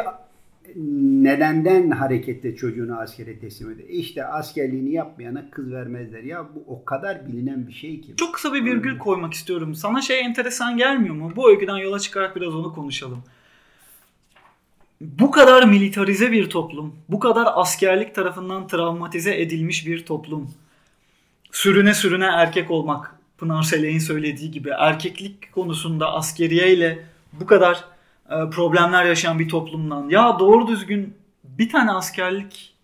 nedenden 1.25 1.91
hareketle 1.91 2.57
çocuğunu 2.57 2.99
askere 2.99 3.39
teslim 3.39 3.71
eder. 3.71 3.85
İşte 3.89 4.25
askerliğini 4.25 4.93
yapmayana 4.93 5.51
kız 5.51 5.73
vermezler. 5.73 6.23
Ya 6.23 6.49
bu 6.55 6.65
o 6.67 6.85
kadar 6.85 7.27
bilinen 7.27 7.69
bir 7.69 7.73
şey 7.73 8.01
ki. 8.01 8.17
Çok 8.17 8.35
kısa 8.35 8.55
bir 8.55 8.65
virgül 8.65 8.99
koymak 8.99 9.35
istiyorum. 9.35 9.75
Sana 9.75 10.01
şey 10.01 10.21
enteresan 10.21 10.77
gelmiyor 10.77 11.15
mu? 11.15 11.33
Bu 11.37 11.51
öyküden 11.51 11.77
yola 11.77 11.99
çıkarak 11.99 12.37
biraz 12.37 12.55
onu 12.55 12.75
konuşalım. 12.75 13.23
Bu 15.01 15.31
kadar 15.31 15.69
militarize 15.69 16.33
bir 16.33 16.51
toplum, 16.51 16.95
bu 17.09 17.19
kadar 17.19 17.49
askerlik 17.55 18.15
tarafından 18.15 18.67
travmatize 18.67 19.41
edilmiş 19.41 19.87
bir 19.87 20.07
toplum. 20.07 20.51
Sürüne 21.53 21.95
sürüne 21.95 22.25
erkek 22.25 22.71
olmak, 22.71 23.15
Pınar 23.39 23.63
Selek'in 23.63 23.99
söylediği 23.99 24.51
gibi 24.51 24.71
erkeklik 24.79 25.53
konusunda 25.53 26.13
askeriye 26.13 26.73
ile 26.73 27.05
bu 27.33 27.47
kadar 27.47 27.85
e, 28.31 28.51
problemler 28.51 29.05
yaşayan 29.05 29.39
bir 29.39 29.49
toplumdan 29.49 30.09
ya 30.09 30.39
doğru 30.39 30.67
düzgün 30.67 31.15
bir 31.45 31.69
tane 31.71 31.91
askerlik 31.91 32.75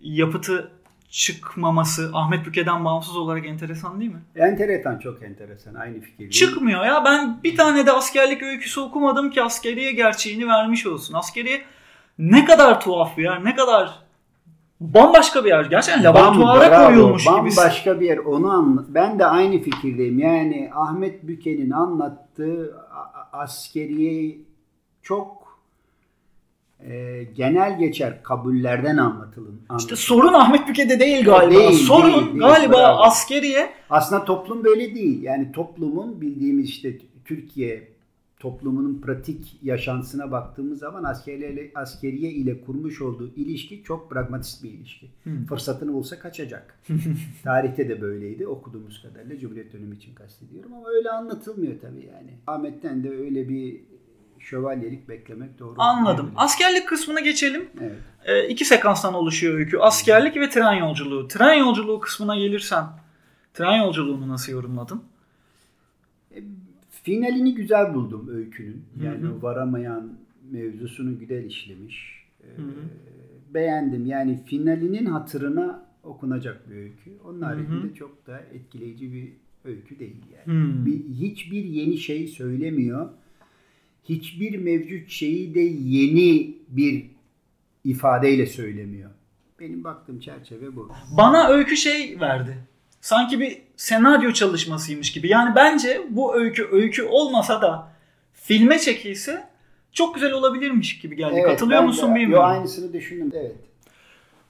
yapıtı 0.00 0.70
çıkmaması 1.10 2.10
Ahmet 2.14 2.46
Büke'den 2.46 2.84
bağımsız 2.84 3.16
olarak 3.16 3.46
enteresan 3.46 4.00
değil 4.00 4.10
mi? 4.10 4.22
Enteresan 4.36 4.98
çok 4.98 5.22
enteresan. 5.22 5.74
Aynı 5.74 6.00
fikirdeyim. 6.00 6.30
Çıkmıyor 6.30 6.84
ya. 6.86 7.04
Ben 7.04 7.42
bir 7.44 7.56
tane 7.56 7.86
de 7.86 7.92
askerlik 7.92 8.42
öyküsü 8.42 8.80
okumadım 8.80 9.30
ki 9.30 9.42
askeriye 9.42 9.92
gerçeğini 9.92 10.48
vermiş 10.48 10.86
olsun. 10.86 11.14
Askeriye 11.14 11.62
ne 12.18 12.44
kadar 12.44 12.80
tuhaf 12.80 13.16
bir 13.16 13.22
yer, 13.22 13.44
ne 13.44 13.54
kadar 13.54 14.02
bambaşka 14.82 15.44
bir 15.44 15.48
yer. 15.48 15.64
Gerçekten 15.64 16.04
laboratuvara 16.04 16.70
Bravo, 16.70 16.86
koyulmuş 16.86 17.24
gibi. 17.24 17.34
Bambaşka 17.34 18.00
bir 18.00 18.06
yer. 18.06 18.18
Onu 18.18 18.50
anla- 18.50 18.84
ben 18.88 19.18
de 19.18 19.26
aynı 19.26 19.58
fikirdeyim. 19.58 20.18
Yani 20.18 20.70
Ahmet 20.74 21.26
Büke'nin 21.28 21.70
anlattığı 21.70 22.76
askeriye 23.32 24.38
çok 25.02 25.42
e, 26.80 27.22
genel 27.36 27.78
geçer 27.78 28.22
kabullerden 28.22 28.96
anlatılın. 28.96 29.54
İşte 29.60 29.72
anlatılır. 29.72 29.96
sorun 29.96 30.32
Ahmet 30.32 30.68
Büke'de 30.68 31.00
değil 31.00 31.24
galiba. 31.24 31.58
Değil, 31.60 31.72
sorun 31.78 32.12
değil, 32.12 32.26
değil. 32.26 32.38
galiba 32.38 32.72
Bravo. 32.72 33.02
askeriye 33.02 33.70
Aslında 33.90 34.24
toplum 34.24 34.64
böyle 34.64 34.94
değil. 34.94 35.22
Yani 35.22 35.52
toplumun 35.52 36.20
bildiğimiz 36.20 36.68
işte 36.68 36.98
Türkiye 37.24 37.91
toplumunun 38.42 39.00
pratik 39.00 39.58
yaşantısına 39.62 40.30
baktığımız 40.30 40.78
zaman 40.78 41.04
askeriye, 41.04 41.72
askeriye 41.74 42.30
ile 42.30 42.60
kurmuş 42.60 43.02
olduğu 43.02 43.34
ilişki 43.36 43.82
çok 43.82 44.10
pragmatist 44.10 44.62
bir 44.62 44.70
ilişki. 44.70 45.10
Hmm. 45.24 45.46
Fırsatını 45.46 45.92
bulsa 45.92 46.18
kaçacak. 46.18 46.78
Tarihte 47.44 47.88
de 47.88 48.00
böyleydi 48.00 48.46
okuduğumuz 48.46 49.02
kadarıyla 49.02 49.38
Cumhuriyet 49.38 49.72
dönemi 49.72 49.96
için 49.96 50.14
kastediyorum 50.14 50.74
ama 50.74 50.88
öyle 50.88 51.10
anlatılmıyor 51.10 51.80
tabii 51.80 52.06
yani. 52.14 52.30
Ahmet'ten 52.46 53.04
de 53.04 53.10
öyle 53.10 53.48
bir 53.48 53.80
şövalyelik 54.38 55.08
beklemek 55.08 55.58
doğru. 55.58 55.74
anladım. 55.78 56.10
olmayabilir. 56.10 56.44
Askerlik 56.44 56.88
kısmına 56.88 57.20
geçelim. 57.20 57.68
Evet. 57.80 57.96
Ee, 58.24 58.48
iki 58.48 58.64
sekanstan 58.64 59.14
oluşuyor 59.14 59.54
öykü. 59.54 59.78
Askerlik 59.78 60.36
ve 60.36 60.50
tren 60.50 60.72
yolculuğu. 60.72 61.28
Tren 61.28 61.54
yolculuğu 61.54 62.00
kısmına 62.00 62.36
gelirsen 62.36 62.86
tren 63.54 63.76
yolculuğunu 63.76 64.28
nasıl 64.28 64.52
yorumladın? 64.52 65.11
Finalini 67.02 67.54
güzel 67.54 67.94
buldum 67.94 68.28
öykünün. 68.28 68.84
Yani 69.04 69.22
Hı 69.22 69.26
hı. 69.26 69.42
varamayan 69.42 70.12
mevzusunu 70.50 71.18
güzel 71.18 71.44
işlemiş. 71.44 72.24
Ee, 72.44 72.56
Hı 72.56 72.62
hı. 72.62 72.74
beğendim. 73.54 74.06
Yani 74.06 74.38
finalinin 74.46 75.06
hatırına 75.06 75.86
okunacak 76.02 76.70
bir 76.70 76.76
öykü. 76.76 77.10
Onun 77.24 77.40
Hı 77.40 77.44
hı. 77.44 77.48
haricinde 77.48 77.94
çok 77.94 78.26
da 78.26 78.38
etkileyici 78.38 79.12
bir 79.12 79.28
öykü 79.64 79.98
değil 79.98 80.16
yani. 80.36 80.58
Hmm. 80.58 80.86
Bir, 80.86 81.04
hiçbir 81.04 81.64
yeni 81.64 81.96
şey 81.98 82.26
söylemiyor. 82.26 83.08
Hiçbir 84.08 84.58
mevcut 84.58 85.08
şeyi 85.08 85.54
de 85.54 85.60
yeni 85.60 86.54
bir 86.68 87.06
ifadeyle 87.84 88.46
söylemiyor. 88.46 89.10
Benim 89.60 89.84
baktığım 89.84 90.20
çerçeve 90.20 90.76
bu. 90.76 90.88
Bana 91.16 91.48
öykü 91.48 91.76
şey 91.76 92.20
verdi. 92.20 92.56
Sanki 93.02 93.40
bir 93.40 93.62
senaryo 93.76 94.32
çalışmasıymış 94.32 95.12
gibi. 95.12 95.28
Yani 95.28 95.54
bence 95.54 96.02
bu 96.10 96.34
öykü 96.36 96.68
öykü 96.72 97.02
olmasa 97.02 97.62
da 97.62 97.92
filme 98.34 98.78
çekilse 98.78 99.48
çok 99.92 100.14
güzel 100.14 100.32
olabilirmiş 100.32 100.98
gibi 100.98 101.16
geldi. 101.16 101.34
Evet, 101.34 101.46
Katılıyor 101.46 101.82
musun 101.82 102.10
de- 102.10 102.14
bilmiyorum. 102.14 102.46
Yo, 102.46 102.50
aynısını 102.50 102.92
düşündüm. 102.92 103.32
Evet. 103.34 103.56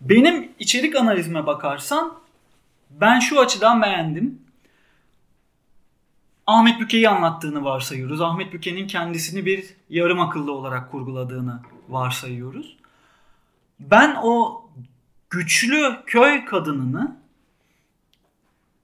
Benim 0.00 0.48
içerik 0.58 0.96
analizime 0.96 1.46
bakarsan 1.46 2.14
ben 2.90 3.18
şu 3.20 3.40
açıdan 3.40 3.82
beğendim. 3.82 4.42
Ahmet 6.46 6.80
Büke'yi 6.80 7.08
anlattığını 7.08 7.64
varsayıyoruz. 7.64 8.20
Ahmet 8.20 8.52
Büke'nin 8.52 8.86
kendisini 8.86 9.46
bir 9.46 9.64
yarım 9.90 10.20
akıllı 10.20 10.52
olarak 10.52 10.90
kurguladığını 10.90 11.60
varsayıyoruz. 11.88 12.76
Ben 13.80 14.16
o 14.22 14.64
güçlü 15.30 15.96
köy 16.06 16.44
kadınını 16.44 17.21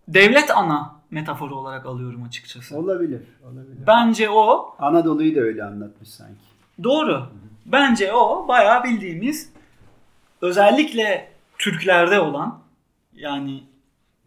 devlet 0.09 0.51
ana 0.51 0.95
metaforu 1.11 1.55
olarak 1.55 1.87
alıyorum 1.87 2.23
açıkçası. 2.23 2.79
Olabilir. 2.79 3.23
Olabilir. 3.45 3.87
Bence 3.87 4.31
o 4.31 4.75
Anadolu'yu 4.79 5.37
da 5.37 5.41
öyle 5.41 5.65
anlatmış 5.65 6.09
sanki. 6.09 6.41
Doğru. 6.83 7.27
Bence 7.67 8.13
o 8.13 8.49
bayağı 8.49 8.85
bildiğimiz 8.85 9.53
özellikle 10.43 11.33
Türklerde 11.59 12.21
olan 12.21 12.59
yani 13.15 13.63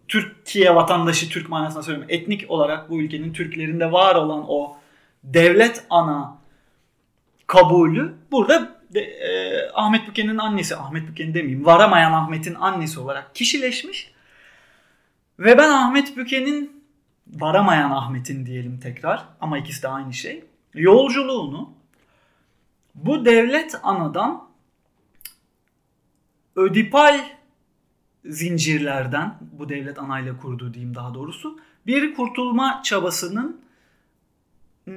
Türkiye 0.08 0.76
vatandaşı 0.76 1.30
Türk 1.30 1.50
manasına 1.50 1.84
söylüyorum. 1.84 2.14
Etnik 2.14 2.52
olarak 2.52 2.90
bu 2.90 3.02
ülkenin 3.02 3.34
Türklerinde 3.34 3.92
var 3.92 4.16
olan 4.16 4.46
o 4.48 4.78
devlet 5.24 5.86
ana 5.90 6.38
kabulü 7.48 8.14
burada 8.32 8.70
de, 8.94 9.00
e, 9.00 9.70
Ahmet 9.74 10.08
Büke'nin 10.08 10.38
annesi, 10.38 10.76
Ahmet 10.76 11.08
Büke'nin 11.08 11.34
demeyeyim, 11.34 11.66
varamayan 11.66 12.14
Ahmet'in 12.14 12.56
annesi 12.56 13.00
olarak 13.00 13.36
kişileşmiş. 13.36 14.12
Ve 15.42 15.58
ben 15.58 15.70
Ahmet 15.70 16.18
Büke'nin 16.18 16.84
varamayan 17.28 17.92
Ahmet'in 17.92 18.46
diyelim 18.46 18.80
tekrar 18.80 19.26
ama 19.40 19.58
ikisi 19.58 19.84
de 19.84 19.88
aynı 19.88 20.14
şey. 20.14 20.44
Yolculuğunu 20.74 21.74
bu 22.96 23.26
devlet 23.26 23.76
anadan 23.84 24.48
ödipal 26.56 27.20
zincirlerden 28.26 29.38
bu 29.42 29.70
devlet 29.70 30.00
anayla 30.00 30.38
kurduğu 30.38 30.74
diyeyim 30.74 30.96
daha 30.96 31.14
doğrusu 31.14 31.60
bir 31.88 32.16
kurtulma 32.16 32.82
çabasının 32.84 33.62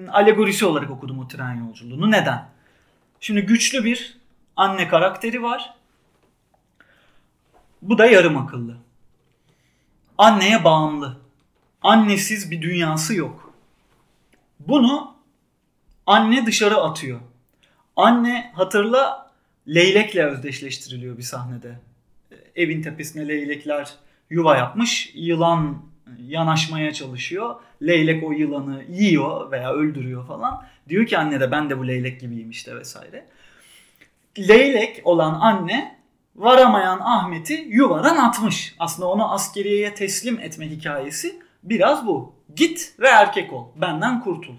alegorisi 0.09 0.67
olarak 0.67 0.91
okudum 0.91 1.19
o 1.19 1.29
tren 1.29 1.55
yolculuğunu. 1.55 2.11
Neden? 2.11 2.49
Şimdi 3.21 3.43
güçlü 3.43 3.85
bir 3.85 4.19
anne 4.57 4.89
karakteri 4.89 5.43
var. 5.43 5.75
Bu 7.83 7.99
da 7.99 8.07
yarım 8.07 8.37
akıllı. 8.37 8.84
Anneye 10.19 10.65
bağımlı. 10.65 11.17
Annesiz 11.83 12.51
bir 12.51 12.63
dünyası 12.63 13.15
yok. 13.15 13.55
Bunu 14.61 15.15
anne 16.07 16.47
dışarı 16.47 16.77
atıyor. 16.77 17.21
Anne 17.97 18.53
hatırla 18.55 19.31
leylekle 19.69 20.25
özdeşleştiriliyor 20.25 21.19
bir 21.19 21.23
sahnede. 21.23 21.79
Evin 22.57 22.83
tepesine 22.83 23.29
leylekler 23.29 23.95
yuva 24.31 24.57
yapmış. 24.57 25.11
Yılan 25.15 25.83
yanaşmaya 26.27 26.93
çalışıyor. 26.93 27.55
Leylek 27.83 28.25
o 28.25 28.33
yılanı 28.33 28.85
yiyor 28.89 29.51
veya 29.51 29.73
öldürüyor 29.73 30.27
falan. 30.27 30.67
Diyor 30.89 31.07
ki 31.07 31.19
anne 31.19 31.41
de 31.41 31.51
ben 31.51 31.71
de 31.71 31.79
bu 31.79 31.89
leylek 31.89 32.21
gibiyim 32.21 32.51
işte 32.51 32.77
vesaire. 32.77 33.27
Leylek 34.39 35.01
olan 35.05 35.35
anne 35.35 35.99
varamayan 36.37 37.01
Ahmet'i 37.01 37.55
yuvadan 37.55 38.17
atmış. 38.17 38.75
Aslında 38.79 39.09
onu 39.09 39.33
askeriyeye 39.33 39.95
teslim 39.95 40.39
etme 40.39 40.71
hikayesi 40.71 41.43
biraz 41.63 42.07
bu. 42.07 42.35
Git 42.57 42.95
ve 43.01 43.09
erkek 43.09 43.53
ol. 43.53 43.67
Benden 43.77 44.21
kurtul. 44.21 44.55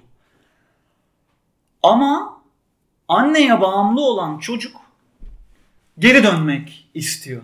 Ama 1.83 2.41
anneye 3.07 3.61
bağımlı 3.61 4.01
olan 4.01 4.39
çocuk 4.39 4.75
geri 5.99 6.23
dönmek 6.23 6.89
istiyor. 6.93 7.41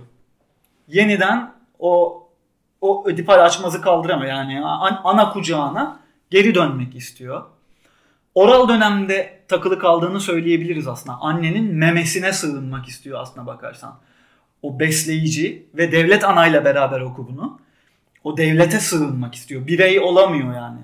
Yeniden 0.87 1.53
o 1.79 2.17
o 2.81 3.03
ödipal 3.07 3.45
açmazı 3.45 3.81
kaldıramıyor. 3.81 4.31
Yani 4.31 4.65
ana 5.03 5.33
kucağına 5.33 5.99
geri 6.29 6.55
dönmek 6.55 6.95
istiyor. 6.95 7.45
Oral 8.35 8.69
dönemde 8.69 9.43
takılı 9.47 9.79
kaldığını 9.79 10.19
söyleyebiliriz 10.19 10.87
aslında. 10.87 11.17
Annenin 11.21 11.75
memesine 11.75 12.33
sığınmak 12.33 12.87
istiyor 12.87 13.19
aslına 13.21 13.45
bakarsan. 13.45 13.99
O 14.61 14.79
besleyici 14.79 15.65
ve 15.73 15.91
devlet 15.91 16.23
anayla 16.23 16.65
beraber 16.65 17.01
oku 17.01 17.27
bunu. 17.27 17.59
O 18.23 18.37
devlete 18.37 18.79
sığınmak 18.79 19.35
istiyor. 19.35 19.67
Birey 19.67 19.99
olamıyor 19.99 20.55
yani. 20.55 20.79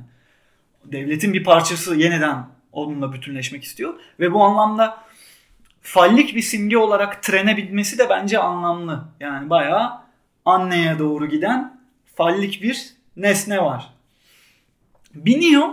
Devletin 0.86 1.34
bir 1.34 1.44
parçası 1.44 1.96
yeniden 1.96 2.48
onunla 2.72 3.14
bütünleşmek 3.14 3.64
istiyor. 3.64 3.94
Ve 4.20 4.34
bu 4.34 4.44
anlamda 4.44 4.98
fallik 5.82 6.36
bir 6.36 6.42
simge 6.42 6.78
olarak 6.78 7.24
trene 7.24 7.58
binmesi 7.58 7.98
de 7.98 8.10
bence 8.10 8.40
anlamlı. 8.40 9.06
Yani 9.20 9.50
bayağı 9.50 10.02
anneye 10.46 11.00
doğru 11.00 11.30
giden 11.30 11.82
fallik 12.16 12.62
bir 12.62 12.94
nesne 13.18 13.64
var. 13.64 13.94
Biniyor. 15.14 15.68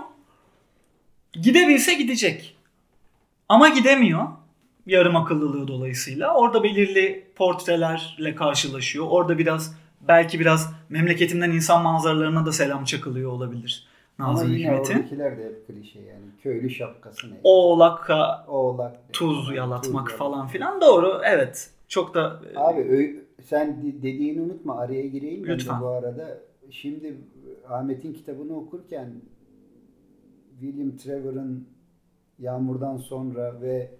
Gidebilse 1.33 1.94
gidecek. 1.94 2.57
Ama 3.48 3.68
gidemiyor. 3.68 4.29
Yarım 4.87 5.16
akıllılığı 5.16 5.68
dolayısıyla. 5.68 6.35
Orada 6.35 6.62
belirli 6.62 7.27
portrelerle 7.37 8.35
karşılaşıyor. 8.35 9.07
Orada 9.09 9.38
biraz 9.38 9.77
belki 10.09 10.40
biraz 10.40 10.75
memleketimden 10.88 11.51
insan 11.51 11.83
manzaralarına 11.83 12.47
da 12.47 12.53
selam 12.53 12.85
çakılıyor 12.85 13.33
olabilir. 13.33 13.87
Nazım 14.18 14.47
Ama 14.47 14.57
yine 14.57 14.73
oradakiler 14.73 15.38
de 15.38 15.44
hep 15.44 15.66
klişe 15.66 16.01
yani. 16.01 16.25
Köylü 16.42 16.70
şapkası 16.70 17.31
ne? 17.31 17.35
Oğlaka 17.42 18.44
Oğlak, 18.49 19.12
tuz 19.12 19.55
yalatmak 19.55 20.09
tuz 20.09 20.18
falan 20.18 20.47
filan. 20.49 20.81
Doğru 20.81 21.20
evet. 21.25 21.70
Çok 21.88 22.14
da... 22.14 22.40
Abi 22.57 23.25
sen 23.42 23.83
dediğini 24.03 24.40
unutma 24.40 24.79
araya 24.79 25.07
gireyim 25.07 25.47
Lütfen. 25.47 25.81
bu 25.81 25.87
arada. 25.87 26.38
Şimdi 26.70 27.16
Ahmet'in 27.68 28.12
kitabını 28.12 28.57
okurken 28.57 29.12
William 30.61 30.97
Trevor'ın 30.97 31.68
Yağmurdan 32.38 32.97
Sonra 32.97 33.61
ve 33.61 33.90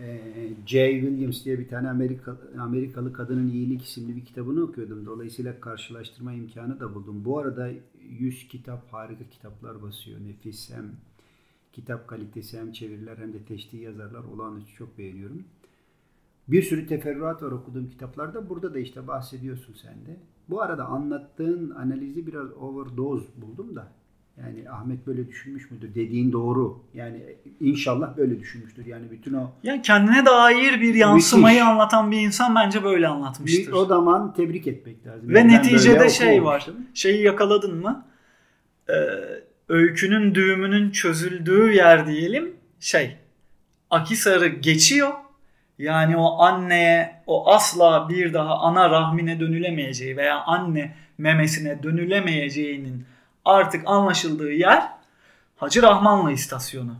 e, 0.00 0.20
J. 0.66 1.00
Williams 1.00 1.44
diye 1.44 1.58
bir 1.58 1.68
tane 1.68 1.90
Amerika, 1.90 2.36
Amerikalı 2.58 3.12
Kadının 3.12 3.48
İyilik 3.48 3.84
isimli 3.84 4.16
bir 4.16 4.24
kitabını 4.24 4.62
okuyordum. 4.62 5.06
Dolayısıyla 5.06 5.60
karşılaştırma 5.60 6.32
imkanı 6.32 6.80
da 6.80 6.94
buldum. 6.94 7.24
Bu 7.24 7.38
arada 7.38 7.70
100 8.18 8.48
kitap, 8.48 8.92
harika 8.92 9.24
kitaplar 9.30 9.82
basıyor. 9.82 10.20
Nefis 10.20 10.70
hem 10.70 10.90
kitap 11.72 12.08
kalitesi 12.08 12.58
hem 12.58 12.72
çeviriler 12.72 13.18
hem 13.18 13.32
de 13.32 13.44
teştiği 13.44 13.82
yazarlar 13.82 14.24
olağanüstü 14.24 14.74
çok 14.74 14.98
beğeniyorum. 14.98 15.44
Bir 16.48 16.62
sürü 16.62 16.86
teferruat 16.86 17.42
var 17.42 17.50
okuduğum 17.50 17.90
kitaplarda. 17.90 18.48
Burada 18.48 18.74
da 18.74 18.78
işte 18.78 19.06
bahsediyorsun 19.06 19.74
sen 19.82 19.94
de. 19.94 20.16
Bu 20.48 20.62
arada 20.62 20.84
anlattığın 20.84 21.70
analizi 21.70 22.26
biraz 22.26 22.52
overdose 22.52 23.26
buldum 23.36 23.76
da. 23.76 23.92
Yani 24.38 24.70
Ahmet 24.70 25.06
böyle 25.06 25.28
düşünmüş 25.28 25.70
müdür? 25.70 25.94
Dediğin 25.94 26.32
doğru. 26.32 26.84
Yani 26.94 27.22
inşallah 27.60 28.16
böyle 28.16 28.40
düşünmüştür. 28.40 28.86
Yani 28.86 29.10
bütün 29.10 29.34
o... 29.34 29.50
Yani 29.62 29.82
kendine 29.82 30.26
dair 30.26 30.80
bir 30.80 30.94
yansımayı 30.94 31.54
müthiş. 31.54 31.68
anlatan 31.68 32.10
bir 32.10 32.20
insan 32.20 32.54
bence 32.54 32.84
böyle 32.84 33.08
anlatmıştır. 33.08 33.72
O 33.72 33.84
zaman 33.84 34.34
tebrik 34.34 34.66
etmek 34.66 35.06
lazım. 35.06 35.28
Ve 35.28 35.38
yani 35.38 35.52
neticede 35.52 36.08
şey 36.08 36.44
var. 36.44 36.66
Şeyi 36.94 37.22
yakaladın 37.22 37.76
mı? 37.76 38.06
Ee, 38.88 38.94
öykünün 39.68 40.34
düğümünün 40.34 40.90
çözüldüğü 40.90 41.72
yer 41.72 42.06
diyelim 42.06 42.52
şey. 42.80 43.16
Akisar'ı 43.90 44.46
geçiyor 44.46 45.12
yani 45.78 46.16
o 46.16 46.42
anneye 46.42 47.22
o 47.26 47.50
asla 47.50 48.08
bir 48.08 48.34
daha 48.34 48.58
ana 48.58 48.90
rahmine 48.90 49.40
dönülemeyeceği 49.40 50.16
veya 50.16 50.40
anne 50.40 50.94
memesine 51.18 51.82
dönülemeyeceğinin 51.82 53.06
artık 53.44 53.82
anlaşıldığı 53.86 54.52
yer 54.52 54.94
Hacı 55.56 55.82
Rahmanlı 55.82 56.32
istasyonu. 56.32 56.96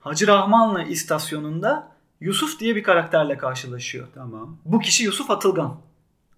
Hacı 0.00 0.26
Rahmanlı 0.26 0.82
istasyonunda 0.82 1.92
Yusuf 2.20 2.60
diye 2.60 2.76
bir 2.76 2.82
karakterle 2.82 3.38
karşılaşıyor. 3.38 4.08
Tamam. 4.14 4.58
Bu 4.64 4.78
kişi 4.80 5.04
Yusuf 5.04 5.30
Atılgan. 5.30 5.80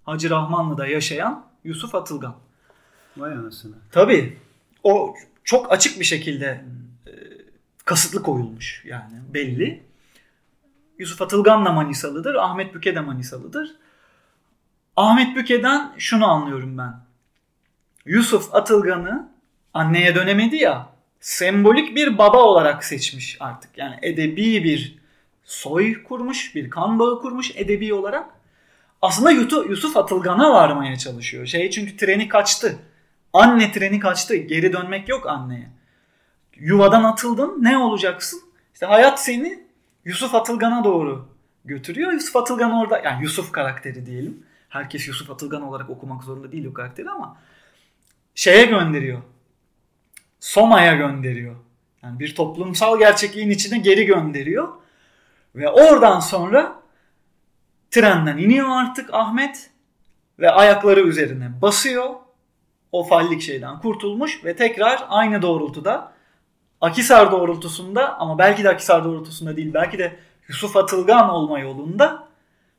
Hacı 0.05 0.31
Rahmanlı'da 0.31 0.87
yaşayan 0.87 1.45
Yusuf 1.64 1.95
Atılgan. 1.95 2.37
Vay 3.17 3.33
anasını. 3.33 3.75
Tabii. 3.93 4.38
O 4.83 5.14
çok 5.45 5.73
açık 5.73 6.01
bir 6.01 6.05
şekilde 6.05 6.64
e, 7.07 7.12
kasıtlı 7.85 8.23
koyulmuş 8.23 8.85
yani 8.87 9.14
belli. 9.35 9.83
Yusuf 10.99 11.23
Atılgan 11.23 11.64
da 11.64 11.73
Manisalıdır. 11.73 12.35
Ahmet 12.35 12.75
Büke 12.75 12.95
de 12.95 13.01
Manisalıdır. 13.01 13.77
Ahmet 14.97 15.37
Büke'den 15.37 15.95
şunu 15.99 16.27
anlıyorum 16.27 16.79
ben. 16.79 17.08
Yusuf 18.09 18.55
Atılgan'ı 18.55 19.29
anneye 19.75 20.14
dönemedi 20.14 20.57
ya 20.57 20.88
sembolik 21.21 21.97
bir 21.97 22.18
baba 22.18 22.42
olarak 22.42 22.85
seçmiş 22.85 23.37
artık. 23.40 23.79
Yani 23.79 23.97
edebi 24.03 24.64
bir 24.64 24.99
soy 25.44 26.03
kurmuş, 26.03 26.55
bir 26.55 26.71
kan 26.71 26.99
bağı 26.99 27.21
kurmuş 27.21 27.53
edebi 27.57 27.94
olarak. 27.94 28.31
Aslında 29.03 29.31
Yusuf 29.31 29.97
Atılgan'a 29.97 30.53
varmaya 30.53 30.97
çalışıyor. 30.97 31.47
Şey 31.47 31.71
çünkü 31.71 31.97
treni 31.97 32.29
kaçtı. 32.29 32.79
Anne 33.33 33.73
treni 33.73 34.01
kaçtı. 34.01 34.37
Geri 34.37 34.73
dönmek 34.73 35.09
yok 35.09 35.27
anneye. 35.27 35.71
Yuvadan 36.57 37.05
atıldın 37.05 37.57
ne 37.61 37.79
olacaksın? 37.79 38.40
İşte 38.75 38.87
hayat 38.87 39.25
seni 39.25 39.64
Yusuf 40.05 40.35
Atılgan'a 40.35 40.85
doğru 40.85 41.29
götürüyor. 41.64 42.12
Yusuf 42.12 42.37
Atılgan 42.37 42.73
orada 42.73 42.99
yani 43.05 43.23
Yusuf 43.23 43.53
karakteri 43.53 44.07
diyelim. 44.07 44.42
Herkes 44.68 45.09
Yusuf 45.09 45.31
Atılgan 45.31 45.62
olarak 45.62 45.90
okumak 45.90 46.25
zorunda 46.25 46.53
değil 46.53 46.66
o 46.66 46.73
karakteri 46.73 47.11
ama 47.11 47.37
şeye 48.38 48.64
gönderiyor. 48.64 49.22
Soma'ya 50.40 50.94
gönderiyor. 50.94 51.57
Yani 52.03 52.18
bir 52.18 52.35
toplumsal 52.35 52.98
gerçekliğin 52.98 53.51
içine 53.51 53.79
geri 53.79 54.05
gönderiyor. 54.07 54.68
Ve 55.55 55.68
oradan 55.68 56.20
sonra 56.20 56.83
trenden 57.90 58.38
iniyor 58.38 58.68
artık 58.70 59.14
Ahmet 59.14 59.70
ve 60.38 60.51
ayakları 60.51 61.01
üzerine 61.01 61.62
basıyor. 61.62 62.14
O 62.92 63.05
fallik 63.05 63.42
şeyden 63.42 63.79
kurtulmuş 63.79 64.44
ve 64.44 64.57
tekrar 64.57 65.05
aynı 65.09 65.42
doğrultuda 65.42 66.12
Akisar 66.81 67.33
doğrultusunda 67.33 68.18
ama 68.18 68.38
belki 68.38 68.64
de 68.64 68.68
Akisar 68.68 69.05
doğrultusunda 69.05 69.57
değil 69.57 69.74
belki 69.74 69.98
de 69.98 70.16
Yusuf 70.48 70.77
Atılgan 70.77 71.31
olma 71.31 71.59
yolunda 71.59 72.29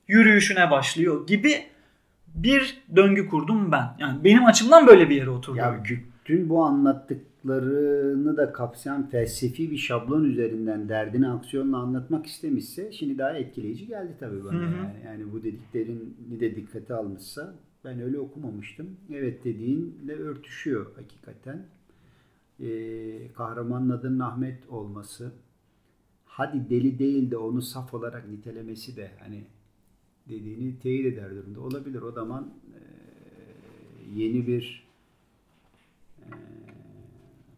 yürüyüşüne 0.07 0.71
başlıyor 0.71 1.27
gibi 1.27 1.69
bir 2.35 2.83
döngü 2.95 3.27
kurdum 3.27 3.71
ben. 3.71 3.95
Yani 3.99 4.23
benim 4.23 4.45
açımdan 4.45 4.87
böyle 4.87 5.09
bir 5.09 5.15
yere 5.15 5.29
oturdu. 5.29 5.57
Ya 5.57 5.83
bütün 5.83 6.49
bu 6.49 6.63
anlattıklarını 6.63 8.37
da 8.37 8.53
kapsayan 8.53 9.09
felsefi 9.09 9.71
bir 9.71 9.77
şablon 9.77 10.23
üzerinden 10.23 10.89
derdini 10.89 11.29
aksiyonla 11.29 11.77
anlatmak 11.77 12.25
istemişse 12.25 12.91
şimdi 12.91 13.17
daha 13.17 13.31
etkileyici 13.31 13.87
geldi 13.87 14.11
tabii 14.19 14.43
bana. 14.43 14.53
Hı 14.53 14.57
hı. 14.57 14.75
Yani. 14.75 15.05
yani 15.05 15.33
bu 15.33 15.43
dediklerini 15.43 16.39
de 16.39 16.55
dikkate 16.55 16.93
almışsa 16.93 17.55
ben 17.85 18.01
öyle 18.01 18.19
okumamıştım. 18.19 18.87
Evet 19.13 19.43
dediğinle 19.43 20.13
örtüşüyor 20.13 20.85
hakikaten. 20.95 21.65
Ee, 22.59 23.27
kahramanın 23.33 23.89
adının 23.89 24.19
Ahmet 24.19 24.69
olması 24.69 25.31
hadi 26.25 26.69
deli 26.69 26.99
değil 26.99 27.31
de 27.31 27.37
onu 27.37 27.61
saf 27.61 27.93
olarak 27.93 28.27
nitelemesi 28.27 28.95
de 28.95 29.11
hani 29.19 29.43
dediğini 30.29 30.79
teyit 30.79 31.05
eder 31.05 31.29
durumda 31.35 31.61
olabilir. 31.61 32.01
O 32.01 32.11
zaman 32.11 32.53
e, 32.75 32.79
yeni 34.21 34.47
bir 34.47 34.87
e, 36.19 36.25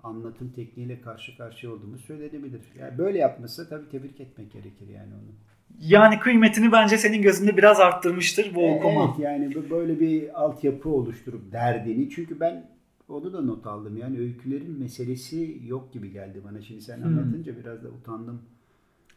anlatım 0.04 0.52
tekniğiyle 0.56 1.02
karşı 1.02 1.38
karşıya 1.38 1.74
olduğumuz 1.74 2.02
söylenebilir. 2.02 2.62
Yani 2.80 2.98
böyle 2.98 3.18
yapmışsa 3.18 3.68
tabii 3.70 3.90
tebrik 3.90 4.22
etmek 4.22 4.52
gerekir 4.52 4.88
yani 4.88 5.14
onu. 5.14 5.32
Yani 5.80 6.20
kıymetini 6.20 6.72
bence 6.72 6.98
senin 6.98 7.22
gözünde 7.22 7.58
biraz 7.58 7.80
arttırmıştır 7.80 8.56
bu 8.56 8.62
E, 8.62 8.72
okuma. 8.76 9.06
Evet 9.06 9.20
yani 9.20 9.70
böyle 9.70 10.00
bir 10.00 10.42
altyapı 10.44 10.90
oluşturup 10.90 11.52
derdini 11.52 12.10
çünkü 12.10 12.40
ben 12.40 12.70
onu 13.10 13.34
da 13.34 13.42
not 13.42 13.68
aldım 13.68 13.98
yani 13.98 14.20
öykülerin 14.20 14.80
meselesi 14.80 15.60
yok 15.66 15.94
gibi 15.94 16.12
geldi 16.12 16.42
bana. 16.50 16.62
Şimdi 16.62 16.82
sen 16.82 16.98
Hmm. 16.98 17.06
anlatınca 17.06 17.58
biraz 17.60 17.84
da 17.84 17.90
utandım. 17.90 18.42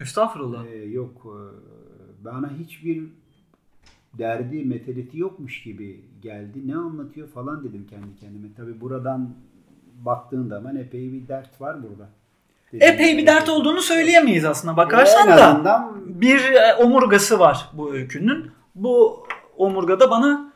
Estağfurullah. 0.01 0.67
Ee, 0.67 0.77
yok 0.77 1.27
e, 1.27 1.39
bana 2.25 2.53
hiçbir 2.59 3.03
derdi 4.19 4.65
meteleti 4.65 5.19
yokmuş 5.19 5.63
gibi 5.63 6.01
geldi. 6.23 6.69
Ne 6.69 6.77
anlatıyor 6.77 7.29
falan 7.29 7.65
dedim 7.65 7.87
kendi 7.91 8.17
kendime. 8.21 8.55
Tabi 8.57 8.81
buradan 8.81 9.35
baktığın 10.05 10.49
zaman 10.49 10.77
epey 10.77 11.13
bir 11.13 11.29
dert 11.29 11.61
var 11.61 11.83
burada. 11.83 12.09
Epey 12.73 13.19
bir 13.19 13.27
dert 13.27 13.49
olduğunu 13.49 13.81
söyleyemeyiz 13.81 14.45
aslında 14.45 14.77
bakarsan 14.77 15.29
da. 15.29 15.35
azından 15.35 16.03
Bir 16.07 16.39
e, 16.39 16.75
omurgası 16.75 17.39
var 17.39 17.69
bu 17.73 17.95
öykünün. 17.95 18.51
Bu 18.75 19.27
omurgada 19.57 20.11
bana 20.11 20.53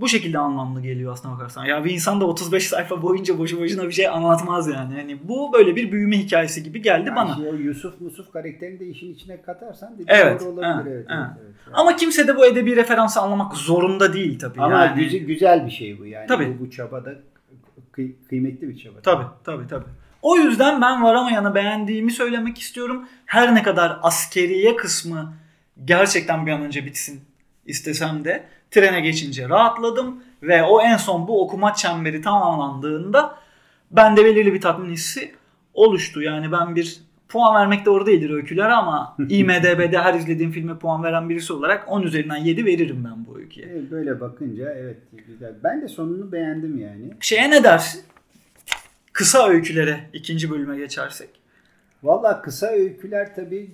bu 0.00 0.08
şekilde 0.08 0.38
anlamlı 0.38 0.82
geliyor 0.82 1.12
aslına 1.12 1.34
bakarsan. 1.34 1.64
Ya 1.64 1.84
bir 1.84 1.90
insan 1.90 2.20
da 2.20 2.26
35 2.26 2.66
sayfa 2.68 3.02
boyunca 3.02 3.38
boşu 3.38 3.60
boşuna 3.60 3.84
bir 3.84 3.92
şey 3.92 4.08
anlatmaz 4.08 4.68
yani. 4.68 4.98
Yani 4.98 5.18
bu 5.28 5.52
böyle 5.52 5.76
bir 5.76 5.92
büyüme 5.92 6.18
hikayesi 6.18 6.62
gibi 6.62 6.82
geldi 6.82 7.06
yani 7.08 7.16
bana. 7.16 7.34
şey, 7.36 7.44
Yusuf 7.60 8.00
Musuf 8.00 8.32
karakterini 8.32 8.80
de 8.80 8.86
işin 8.86 9.14
içine 9.14 9.42
katarsan 9.42 9.96
Evet, 10.06 10.40
doğru 10.40 10.48
olabilir. 10.48 10.94
evet, 10.96 11.10
ha. 11.10 11.36
evet, 11.40 11.50
evet. 11.66 11.74
Ama 11.74 11.96
kimse 11.96 12.28
de 12.28 12.36
bu 12.36 12.46
edebi 12.46 12.76
referansı 12.76 13.20
anlamak 13.20 13.54
zorunda 13.54 14.12
değil 14.12 14.38
tabii. 14.38 14.60
Ama 14.60 14.84
yani. 14.84 15.04
güzel, 15.04 15.20
güzel 15.26 15.66
bir 15.66 15.70
şey 15.70 15.98
bu 15.98 16.06
yani. 16.06 16.26
Tabii. 16.26 16.58
Bu, 16.60 16.64
bu 16.66 16.70
çabada 16.70 17.14
kıy- 17.92 18.12
kıymetli 18.28 18.68
bir 18.68 18.76
çaba. 18.78 19.00
Tabii 19.02 19.24
tabii 19.44 19.66
tabii. 19.66 19.84
O 20.22 20.36
yüzden 20.36 20.80
ben 20.80 21.02
Varamayan'ı 21.02 21.54
beğendiğimi 21.54 22.10
söylemek 22.10 22.58
istiyorum. 22.58 23.08
Her 23.26 23.54
ne 23.54 23.62
kadar 23.62 23.98
askeriye 24.02 24.76
kısmı 24.76 25.34
gerçekten 25.84 26.46
bir 26.46 26.52
an 26.52 26.62
önce 26.62 26.84
bitsin 26.86 27.20
istesem 27.66 28.24
de 28.24 28.44
trene 28.70 29.00
geçince 29.00 29.48
rahatladım 29.48 30.22
ve 30.42 30.62
o 30.62 30.80
en 30.80 30.96
son 30.96 31.28
bu 31.28 31.42
okuma 31.42 31.74
çemberi 31.74 32.22
tamamlandığında 32.22 33.38
bende 33.90 34.24
belirli 34.24 34.54
bir 34.54 34.60
tatmin 34.60 34.90
hissi 34.92 35.34
oluştu. 35.74 36.22
Yani 36.22 36.52
ben 36.52 36.76
bir 36.76 37.00
puan 37.28 37.54
vermek 37.54 37.86
doğru 37.86 38.06
değildir 38.06 38.30
öykülere 38.30 38.72
ama 38.72 39.16
IMDB'de 39.28 39.98
her 39.98 40.14
izlediğim 40.14 40.52
filme 40.52 40.78
puan 40.78 41.02
veren 41.02 41.28
birisi 41.28 41.52
olarak 41.52 41.88
10 41.88 42.02
üzerinden 42.02 42.36
7 42.36 42.64
veririm 42.64 43.04
ben 43.04 43.26
bu 43.26 43.38
öyküye. 43.38 43.66
Evet, 43.72 43.90
böyle 43.90 44.20
bakınca 44.20 44.72
evet 44.72 44.98
güzel. 45.26 45.54
Ben 45.64 45.82
de 45.82 45.88
sonunu 45.88 46.32
beğendim 46.32 46.78
yani. 46.78 47.10
Şeye 47.20 47.50
ne 47.50 47.64
dersin? 47.64 48.02
Kısa 49.12 49.48
öykülere 49.48 50.00
ikinci 50.12 50.50
bölüme 50.50 50.76
geçersek. 50.76 51.30
Valla 52.02 52.42
kısa 52.42 52.66
öyküler 52.66 53.34
tabi 53.34 53.70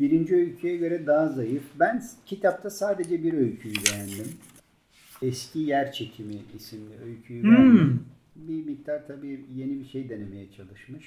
birinci 0.00 0.34
öyküye 0.36 0.76
göre 0.76 1.06
daha 1.06 1.28
zayıf. 1.28 1.62
Ben 1.80 2.02
kitapta 2.26 2.70
sadece 2.70 3.22
bir 3.24 3.32
öyküyü 3.32 3.74
beğendim. 3.74 4.32
Eski 5.22 5.58
Yer 5.58 5.92
Çekimi 5.92 6.34
isimli 6.56 6.94
öyküyü 7.06 7.42
Hmm. 7.42 7.50
beğendim. 7.52 8.02
Bir 8.36 8.64
miktar 8.66 9.06
tabi 9.06 9.44
yeni 9.56 9.80
bir 9.80 9.84
şey 9.84 10.08
denemeye 10.08 10.46
çalışmış. 10.56 11.04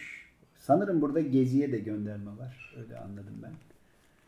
Sanırım 0.60 1.02
burada 1.02 1.22
Gezi'ye 1.22 1.72
de 1.72 1.80
gönderme 1.80 2.32
var. 2.38 2.76
Öyle 2.80 2.98
anladım 2.98 3.34
ben. 3.44 3.52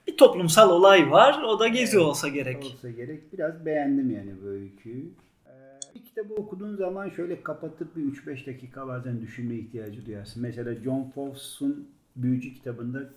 bir 0.07 0.17
toplumsal 0.17 0.69
olay 0.71 1.11
var. 1.11 1.43
O 1.43 1.59
da 1.59 1.67
gezi 1.67 1.99
olsa 1.99 2.27
gerek. 2.27 2.63
Olsa 2.73 2.89
gerek. 2.89 3.33
Biraz 3.33 3.65
beğendim 3.65 4.11
yani 4.11 4.31
bu 4.43 4.47
öyküyü. 4.47 5.05
Ee, 5.47 5.51
Bir 5.95 6.01
kitabı 6.05 6.33
okuduğun 6.33 6.75
zaman 6.75 7.09
şöyle 7.09 7.43
kapatıp 7.43 7.95
bir 7.95 8.01
3-5 8.03 8.47
dakika 8.47 8.87
bazen 8.87 9.21
düşünme 9.21 9.55
ihtiyacı 9.55 10.05
duyarsın. 10.05 10.41
Mesela 10.41 10.75
John 10.75 11.11
Fowles'un 11.15 11.87
Büyücü 12.15 12.53
kitabında 12.53 13.09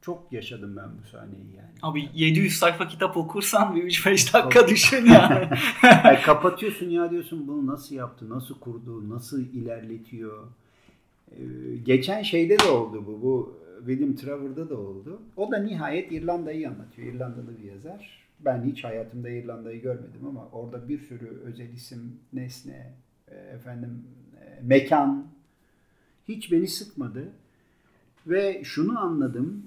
çok 0.00 0.32
yaşadım 0.32 0.76
ben 0.76 0.88
bu 1.02 1.08
sahneyi 1.08 1.56
yani. 1.56 1.70
Abi 1.82 2.08
700 2.14 2.58
sayfa 2.58 2.88
kitap 2.88 3.16
okursan 3.16 3.76
bir 3.76 3.82
3-5 3.82 4.34
dakika 4.34 4.68
düşün 4.68 5.06
yani. 5.06 5.48
Yani 5.82 6.20
kapatıyorsun 6.20 6.90
ya 6.90 7.10
diyorsun 7.10 7.48
bunu 7.48 7.66
nasıl 7.66 7.94
yaptı, 7.94 8.30
nasıl 8.30 8.58
kurdu, 8.58 9.08
nasıl 9.10 9.40
ilerletiyor. 9.40 10.46
Ee, 11.30 11.36
geçen 11.84 12.22
şeyde 12.22 12.58
de 12.58 12.68
oldu 12.68 13.04
bu. 13.06 13.22
Bu 13.22 13.60
William 13.86 14.16
Traver'da 14.16 14.70
da 14.70 14.78
oldu. 14.78 15.22
O 15.36 15.50
da 15.50 15.58
nihayet 15.58 16.12
İrlanda'yı 16.12 16.68
anlatıyor. 16.68 17.14
İrlandalı 17.14 17.58
bir 17.58 17.72
yazar. 17.72 18.20
Ben 18.40 18.64
hiç 18.64 18.84
hayatımda 18.84 19.30
İrlanda'yı 19.30 19.82
görmedim 19.82 20.26
ama 20.28 20.48
orada 20.52 20.88
bir 20.88 20.98
sürü 20.98 21.40
özel 21.44 21.68
isim, 21.68 22.20
nesne, 22.32 22.92
e, 23.28 23.34
efendim 23.34 24.02
e, 24.40 24.60
mekan 24.62 25.26
hiç 26.28 26.52
beni 26.52 26.68
sıkmadı. 26.68 27.28
Ve 28.26 28.60
şunu 28.64 29.00
anladım. 29.00 29.62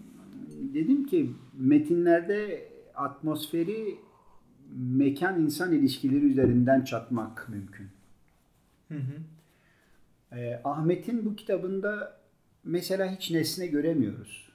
Dedim 0.49 1.06
ki 1.06 1.32
metinlerde 1.53 2.69
atmosferi 2.95 3.97
mekan 4.75 5.41
insan 5.41 5.73
ilişkileri 5.73 6.25
üzerinden 6.25 6.84
çatmak 6.84 7.49
mümkün. 7.49 7.88
Hı 8.88 8.97
hı. 8.97 9.15
Ee, 10.38 10.62
Ahmet'in 10.63 11.25
bu 11.25 11.36
kitabında 11.36 12.19
mesela 12.63 13.12
hiç 13.12 13.32
nesne 13.32 13.67
göremiyoruz. 13.67 14.49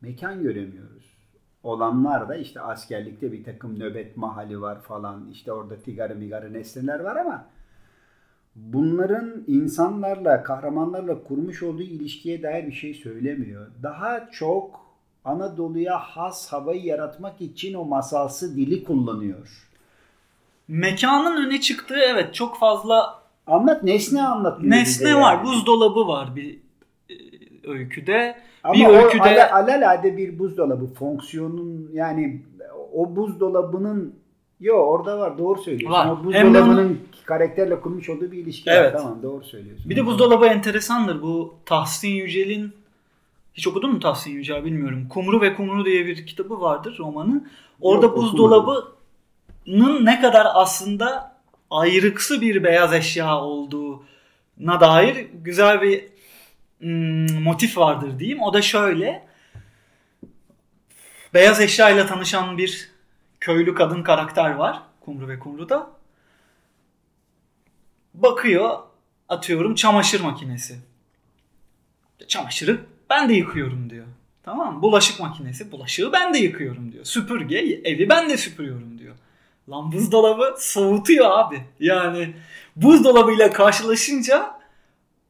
Mekan 0.00 0.42
göremiyoruz. 0.42 1.16
Olanlar 1.62 2.28
da 2.28 2.36
işte 2.36 2.60
askerlikte 2.60 3.32
bir 3.32 3.44
takım 3.44 3.78
nöbet 3.78 4.16
mahali 4.16 4.60
var 4.60 4.82
falan. 4.82 5.28
İşte 5.30 5.52
orada 5.52 5.76
tigarı 5.76 6.16
migarı 6.16 6.52
nesneler 6.52 7.00
var 7.00 7.16
ama 7.16 7.50
bunların 8.56 9.44
insanlarla, 9.46 10.42
kahramanlarla 10.42 11.22
kurmuş 11.22 11.62
olduğu 11.62 11.82
ilişkiye 11.82 12.42
dair 12.42 12.66
bir 12.66 12.72
şey 12.72 12.94
söylemiyor. 12.94 13.66
Daha 13.82 14.30
çok 14.30 14.89
Anadolu'ya 15.24 15.98
has 15.98 16.52
havayı 16.52 16.84
yaratmak 16.84 17.40
için 17.40 17.74
o 17.74 17.84
masalsı 17.84 18.56
dili 18.56 18.84
kullanıyor. 18.84 19.66
Mekanın 20.68 21.46
öne 21.46 21.60
çıktığı 21.60 21.98
evet 21.98 22.34
çok 22.34 22.58
fazla 22.58 23.20
Anlat 23.46 23.82
nesne 23.82 24.22
anlatıyor. 24.22 24.70
nesne 24.70 25.04
bize 25.06 25.14
var. 25.14 25.34
yani. 25.34 25.44
Buzdolabı 25.46 26.08
var 26.08 26.36
bir 26.36 26.58
e, 27.10 27.14
öyküde. 27.70 28.36
Ama 28.64 28.74
bir 28.74 28.86
öyküde 28.86 29.22
ala- 29.50 29.54
alelade 29.62 30.16
bir 30.16 30.38
buzdolabı 30.38 30.86
fonksiyonun 30.94 31.90
yani 31.92 32.42
o 32.94 33.16
buzdolabının 33.16 34.14
yo 34.60 34.74
orada 34.76 35.18
var 35.18 35.38
doğru 35.38 35.62
söylüyorsun. 35.62 35.98
Var. 35.98 36.06
O 36.10 36.24
buzdolabının 36.24 36.98
karakterle 37.24 37.80
kurmuş 37.80 38.08
olduğu 38.08 38.32
bir 38.32 38.38
ilişki 38.38 38.70
Evet. 38.70 38.94
var. 38.94 39.00
Tamam 39.02 39.22
doğru 39.22 39.44
söylüyorsun. 39.44 39.90
bir 39.90 39.96
de 39.96 40.06
buzdolabı 40.06 40.46
enteresandır. 40.46 41.22
Bu 41.22 41.54
Tahsin 41.66 42.08
Yücel'in 42.08 42.72
hiç 43.54 43.66
okudun 43.66 43.92
mu 43.92 44.00
Tahsin 44.00 44.30
Yücel 44.30 44.64
bilmiyorum. 44.64 45.08
Kumru 45.08 45.40
ve 45.40 45.54
Kumru 45.54 45.84
diye 45.84 46.06
bir 46.06 46.26
kitabı 46.26 46.60
vardır 46.60 46.98
romanı. 46.98 47.50
Orada 47.80 48.06
Yok, 48.06 48.16
buzdolabının 48.16 50.04
ne 50.04 50.20
kadar 50.20 50.46
aslında 50.54 51.36
ayrıksı 51.70 52.40
bir 52.40 52.64
beyaz 52.64 52.92
eşya 52.92 53.38
olduğuna 53.38 54.80
dair 54.80 55.26
güzel 55.34 55.82
bir 55.82 56.04
mm, 56.80 57.42
motif 57.42 57.78
vardır 57.78 58.18
diyeyim. 58.18 58.42
O 58.42 58.54
da 58.54 58.62
şöyle. 58.62 59.30
Beyaz 61.34 61.60
eşya 61.60 61.90
ile 61.90 62.06
tanışan 62.06 62.58
bir 62.58 62.90
köylü 63.40 63.74
kadın 63.74 64.02
karakter 64.02 64.54
var. 64.54 64.82
Kumru 65.00 65.28
ve 65.28 65.38
Kumru'da. 65.38 65.90
Bakıyor 68.14 68.78
atıyorum 69.28 69.74
çamaşır 69.74 70.20
makinesi. 70.20 70.78
Çamaşırı 72.28 72.80
ben 73.10 73.28
de 73.28 73.34
yıkıyorum 73.34 73.90
diyor. 73.90 74.06
Tamam? 74.42 74.82
Bulaşık 74.82 75.20
makinesi. 75.20 75.72
Bulaşığı 75.72 76.12
ben 76.12 76.34
de 76.34 76.38
yıkıyorum 76.38 76.92
diyor. 76.92 77.04
Süpürge 77.04 77.58
evi 77.84 78.08
ben 78.08 78.30
de 78.30 78.36
süpürüyorum 78.36 78.98
diyor. 78.98 79.14
Lan 79.70 79.92
buzdolabı 79.92 80.54
soğutuyor 80.58 81.30
abi. 81.30 81.60
Yani 81.80 82.34
buzdolabıyla 82.76 83.52
karşılaşınca 83.52 84.50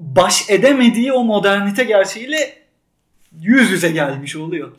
baş 0.00 0.50
edemediği 0.50 1.12
o 1.12 1.24
modernite 1.24 1.84
gerçeğiyle 1.84 2.58
yüz 3.40 3.70
yüze 3.70 3.90
gelmiş 3.90 4.36
oluyor. 4.36 4.72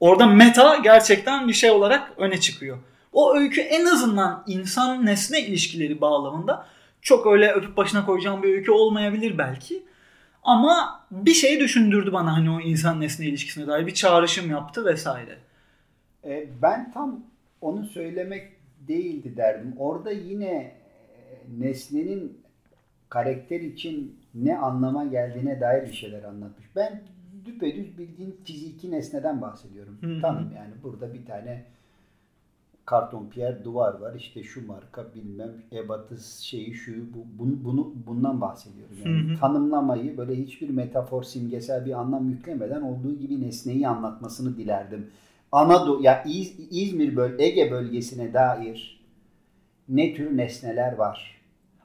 Orada 0.00 0.26
meta 0.26 0.76
gerçekten 0.76 1.48
bir 1.48 1.52
şey 1.52 1.70
olarak 1.70 2.12
öne 2.16 2.40
çıkıyor. 2.40 2.78
O 3.12 3.36
öykü 3.36 3.60
en 3.60 3.84
azından 3.84 4.44
insan 4.46 5.06
nesne 5.06 5.40
ilişkileri 5.40 6.00
bağlamında 6.00 6.66
çok 7.02 7.26
öyle 7.26 7.52
öpüp 7.52 7.76
başına 7.76 8.06
koyacağım 8.06 8.42
bir 8.42 8.54
öykü 8.54 8.70
olmayabilir 8.70 9.38
belki. 9.38 9.82
Ama 10.42 11.06
bir 11.10 11.34
şey 11.34 11.60
düşündürdü 11.60 12.12
bana 12.12 12.36
hani 12.36 12.50
o 12.50 12.60
insan 12.60 13.00
nesne 13.00 13.26
ilişkisine 13.26 13.66
dair 13.66 13.86
bir 13.86 13.94
çağrışım 13.94 14.50
yaptı 14.50 14.84
vesaire. 14.84 15.38
E, 16.24 16.48
ben 16.62 16.92
tam 16.92 17.20
onu 17.60 17.84
söylemek 17.84 18.52
değildi 18.88 19.36
derdim. 19.36 19.74
Orada 19.78 20.10
yine 20.10 20.52
e, 20.52 20.74
nesnenin 21.58 22.40
karakter 23.08 23.60
için 23.60 24.18
ne 24.34 24.58
anlama 24.58 25.04
geldiğine 25.04 25.60
dair 25.60 25.88
bir 25.88 25.92
şeyler 25.92 26.22
anlatmış. 26.22 26.66
Ben 26.76 27.02
düpedüz 27.44 27.98
bildiğin 27.98 28.40
fiziki 28.44 28.90
nesneden 28.90 29.42
bahsediyorum. 29.42 29.98
Hı 30.00 30.06
hı. 30.06 30.20
Tanım 30.20 30.52
yani 30.56 30.72
burada 30.82 31.14
bir 31.14 31.26
tane 31.26 31.64
karton 32.88 33.28
piyer 33.30 33.64
duvar 33.64 33.94
var. 34.00 34.14
İşte 34.14 34.42
şu 34.42 34.66
marka 34.66 35.06
bilmem 35.14 35.52
ebatız 35.72 36.38
şeyi 36.38 36.74
şu 36.74 36.92
bu, 37.14 37.18
bunu, 37.38 37.64
bunu 37.64 37.92
bundan 38.06 38.40
bahsediyorum. 38.40 38.96
Yani 39.04 39.30
Hı 39.30 39.34
hı. 39.34 39.40
tanımlamayı 39.40 40.18
böyle 40.18 40.36
hiçbir 40.36 40.68
metafor 40.68 41.22
simgesel 41.22 41.86
bir 41.86 41.92
anlam 42.00 42.30
yüklemeden 42.30 42.82
olduğu 42.82 43.18
gibi 43.18 43.42
nesneyi 43.42 43.88
anlatmasını 43.88 44.56
dilerdim. 44.56 45.10
Anadolu 45.52 46.02
ya 46.02 46.22
İz- 46.24 46.54
İzmir 46.70 47.16
böl 47.16 47.38
Ege 47.38 47.70
bölgesine 47.70 48.34
dair 48.34 49.00
ne 49.88 50.14
tür 50.14 50.36
nesneler 50.36 50.92
var? 50.92 51.40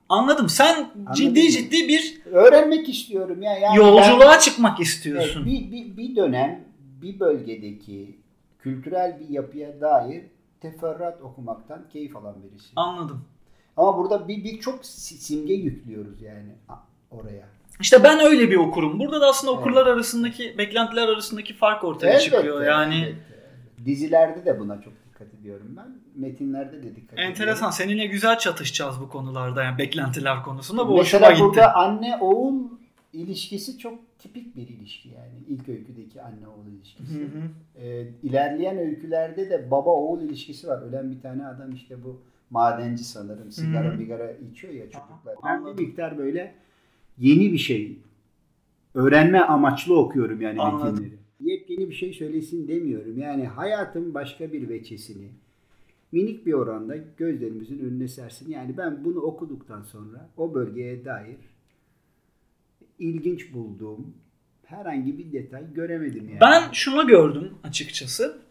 Anladım. 0.09 0.49
Sen 0.49 0.89
ciddi 1.15 1.43
mı? 1.43 1.49
ciddi 1.49 1.87
bir 1.87 2.21
Öğrenmek 2.25 2.89
istiyorum 2.89 3.41
ya. 3.41 3.57
Yani 3.57 3.77
yolculuğa 3.77 4.31
ben- 4.33 4.39
çıkmak 4.39 4.77
Evet, 4.77 4.87
istiyorsun. 4.87 5.45
bir, 5.45 5.71
bir, 5.71 5.97
bir 5.97 6.15
dönem 6.15 6.63
bir 7.01 7.19
bölgedeki 7.19 8.17
kültürel 8.59 9.19
bir 9.19 9.29
yapıya 9.29 9.81
dair 9.81 10.32
teferruat 10.63 11.21
okumaktan 11.21 11.85
keyif 11.93 12.15
alan 12.15 12.35
birisi. 12.43 12.67
Anladım. 12.75 13.25
Ama 13.77 13.97
burada 13.97 14.27
bir 14.27 14.43
birçok 14.43 14.85
si- 14.85 15.15
simge 15.17 15.53
yüklüyoruz 15.53 16.21
yani 16.21 16.55
oraya. 17.11 17.45
İşte 17.81 18.03
ben 18.03 18.19
öyle 18.19 18.51
bir 18.51 18.55
okurum. 18.57 18.99
Burada 18.99 19.21
da 19.21 19.27
aslında 19.27 19.53
Evet. 19.53 19.61
okurlar 19.61 19.87
arasındaki, 19.87 20.57
beklentiler 20.57 21.07
arasındaki 21.07 21.53
fark 21.53 21.83
ortaya 21.83 22.09
Elbette, 22.09 22.25
çıkıyor. 22.25 22.63
Yani 22.65 22.95
elbette. 22.95 23.33
Dizilerde 23.85 24.45
de 24.45 24.59
buna 24.59 24.81
çok 24.81 24.93
dikkat 25.05 25.33
ediyorum 25.33 25.67
ben. 25.77 25.95
Metinlerde 26.15 26.83
de 26.83 26.95
dikkat 26.95 27.19
enteresan. 27.19 27.53
ediyorum. 27.55 27.71
Seninle 27.73 28.05
güzel 28.05 28.37
çatışacağız 28.37 29.01
bu 29.01 29.09
konularda. 29.09 29.63
Yani 29.63 29.77
beklentiler 29.77 30.43
konusunda. 30.43 30.87
Bu 30.87 30.97
Mesela 30.97 31.21
hoşuma 31.27 31.31
gitti. 31.31 31.43
burada 31.57 31.75
anne 31.75 32.17
oğul 32.21 32.55
ilişkisi 33.13 33.77
çok 33.77 34.19
tipik 34.19 34.55
bir 34.55 34.67
ilişki 34.67 35.09
yani. 35.09 35.33
İlk 35.47 35.69
öyküdeki 35.69 36.21
anne 36.21 36.47
oğul 36.47 36.67
ilişkisi. 36.67 37.19
Hı 37.19 37.23
hı. 37.23 37.41
Ee, 37.83 38.07
ilerleyen 38.23 38.77
öykülerde 38.77 39.49
de 39.49 39.71
baba 39.71 39.89
oğul 39.89 40.21
ilişkisi 40.21 40.67
var. 40.67 40.81
Ölen 40.81 41.11
bir 41.11 41.21
tane 41.21 41.45
adam 41.45 41.73
işte 41.73 42.03
bu 42.03 42.21
madenci 42.49 43.03
sanırım. 43.03 43.51
Sigara 43.51 43.93
Hı. 43.93 43.99
bigara 43.99 44.31
içiyor 44.31 44.73
ya 44.73 44.85
çocuklar. 44.85 45.35
Ben 45.45 45.65
bir 45.65 45.83
miktar 45.83 46.17
böyle 46.17 46.55
yeni 47.17 47.53
bir 47.53 47.57
şey 47.57 47.97
öğrenme 48.93 49.39
amaçlı 49.39 49.99
okuyorum 49.99 50.41
yani 50.41 50.61
Anladım. 50.61 50.93
metinleri. 50.93 51.23
Yepyeni 51.39 51.89
bir 51.89 51.95
şey 51.95 52.13
söylesin 52.13 52.67
demiyorum. 52.67 53.17
Yani 53.17 53.47
hayatın 53.47 54.13
başka 54.13 54.53
bir 54.53 54.69
veçesini 54.69 55.27
minik 56.11 56.45
bir 56.45 56.53
oranda 56.53 56.95
gözlerimizin 57.17 57.79
önüne 57.79 58.07
sersin. 58.07 58.51
Yani 58.51 58.77
ben 58.77 59.05
bunu 59.05 59.19
okuduktan 59.19 59.83
sonra 59.83 60.29
o 60.37 60.53
bölgeye 60.53 61.05
dair 61.05 61.37
ilginç 63.03 63.53
bulduğum 63.53 64.13
herhangi 64.65 65.17
bir 65.17 65.31
detay 65.31 65.73
göremedim 65.73 66.29
yani. 66.29 66.39
Ben 66.41 66.71
şunu 66.71 67.07
gördüm 67.07 67.51
açıkçası. 67.63 68.41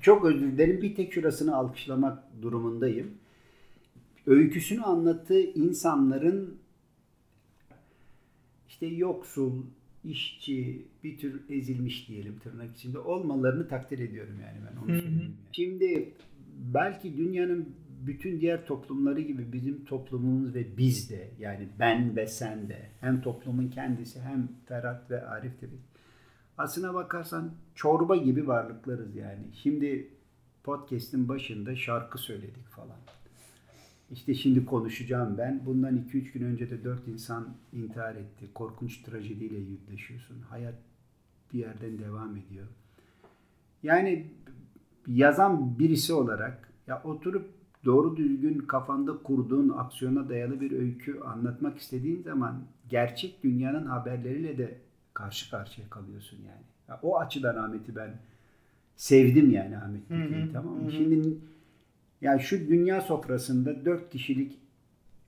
Çok 0.00 0.24
özür 0.24 0.52
dilerim. 0.52 0.82
Bir 0.82 0.94
tek 0.94 1.12
şurasını 1.12 1.56
alkışlamak 1.56 2.22
durumundayım. 2.42 3.10
Öyküsünü 4.26 4.82
anlattığı 4.82 5.40
insanların 5.40 6.58
işte 8.68 8.86
yoksul, 8.86 9.62
işçi, 10.04 10.82
bir 11.04 11.18
tür 11.18 11.40
ezilmiş 11.50 12.08
diyelim 12.08 12.38
tırnak 12.42 12.76
içinde 12.76 12.98
olmalarını 12.98 13.68
takdir 13.68 13.98
ediyorum 13.98 14.34
yani 14.42 14.58
ben 14.70 14.76
onu 14.76 14.86
söyleyeyim. 14.86 15.20
yani. 15.22 15.32
Şimdi 15.52 16.12
belki 16.74 17.16
dünyanın 17.16 17.68
bütün 18.06 18.40
diğer 18.40 18.66
toplumları 18.66 19.20
gibi 19.20 19.52
bizim 19.52 19.84
toplumumuz 19.84 20.54
ve 20.54 20.76
biz 20.76 21.10
de 21.10 21.30
yani 21.38 21.68
ben 21.78 22.16
ve 22.16 22.26
sen 22.26 22.68
de 22.68 22.90
hem 23.00 23.20
toplumun 23.20 23.68
kendisi 23.68 24.20
hem 24.20 24.48
Ferhat 24.66 25.10
ve 25.10 25.26
Arif 25.26 25.60
de 25.60 25.66
Aslına 26.58 26.94
bakarsan 26.94 27.54
çorba 27.74 28.16
gibi 28.16 28.46
varlıklarız 28.46 29.16
yani. 29.16 29.42
Şimdi 29.62 30.08
podcast'in 30.64 31.28
başında 31.28 31.76
şarkı 31.76 32.18
söyledik 32.18 32.68
falan. 32.68 32.98
İşte 34.10 34.34
şimdi 34.34 34.66
konuşacağım 34.66 35.38
ben. 35.38 35.66
Bundan 35.66 35.96
2-3 35.96 36.32
gün 36.32 36.42
önce 36.42 36.70
de 36.70 36.84
4 36.84 37.08
insan 37.08 37.56
intihar 37.72 38.14
etti. 38.14 38.46
Korkunç 38.54 39.02
trajediyle 39.02 39.58
yüzleşiyorsun. 39.58 40.40
Hayat 40.40 40.74
bir 41.52 41.58
yerden 41.58 41.98
devam 41.98 42.36
ediyor. 42.36 42.66
Yani 43.82 44.26
yazan 45.06 45.78
birisi 45.78 46.12
olarak 46.12 46.72
ya 46.86 47.02
oturup 47.04 47.63
doğru 47.84 48.16
düzgün 48.16 48.58
kafanda 48.58 49.16
kurduğun 49.22 49.68
aksiyona 49.68 50.28
dayalı 50.28 50.60
bir 50.60 50.72
öykü 50.72 51.20
anlatmak 51.20 51.78
istediğin 51.78 52.22
zaman 52.22 52.62
gerçek 52.88 53.44
dünyanın 53.44 53.86
haberleriyle 53.86 54.58
de 54.58 54.78
karşı 55.14 55.50
karşıya 55.50 55.90
kalıyorsun 55.90 56.36
yani. 56.36 56.62
Ya 56.88 57.00
o 57.02 57.18
açıdan 57.18 57.56
Ahmet'i 57.56 57.96
ben 57.96 58.10
sevdim 58.96 59.50
yani 59.50 59.78
Ahmet 59.78 60.02
tamam 60.52 60.76
hı 60.76 60.82
mı? 60.82 60.86
hı. 60.86 60.92
Şimdi 60.92 61.28
yani 62.20 62.40
şu 62.40 62.68
dünya 62.68 63.00
sofrasında 63.00 63.84
dört 63.84 64.10
kişilik 64.10 64.58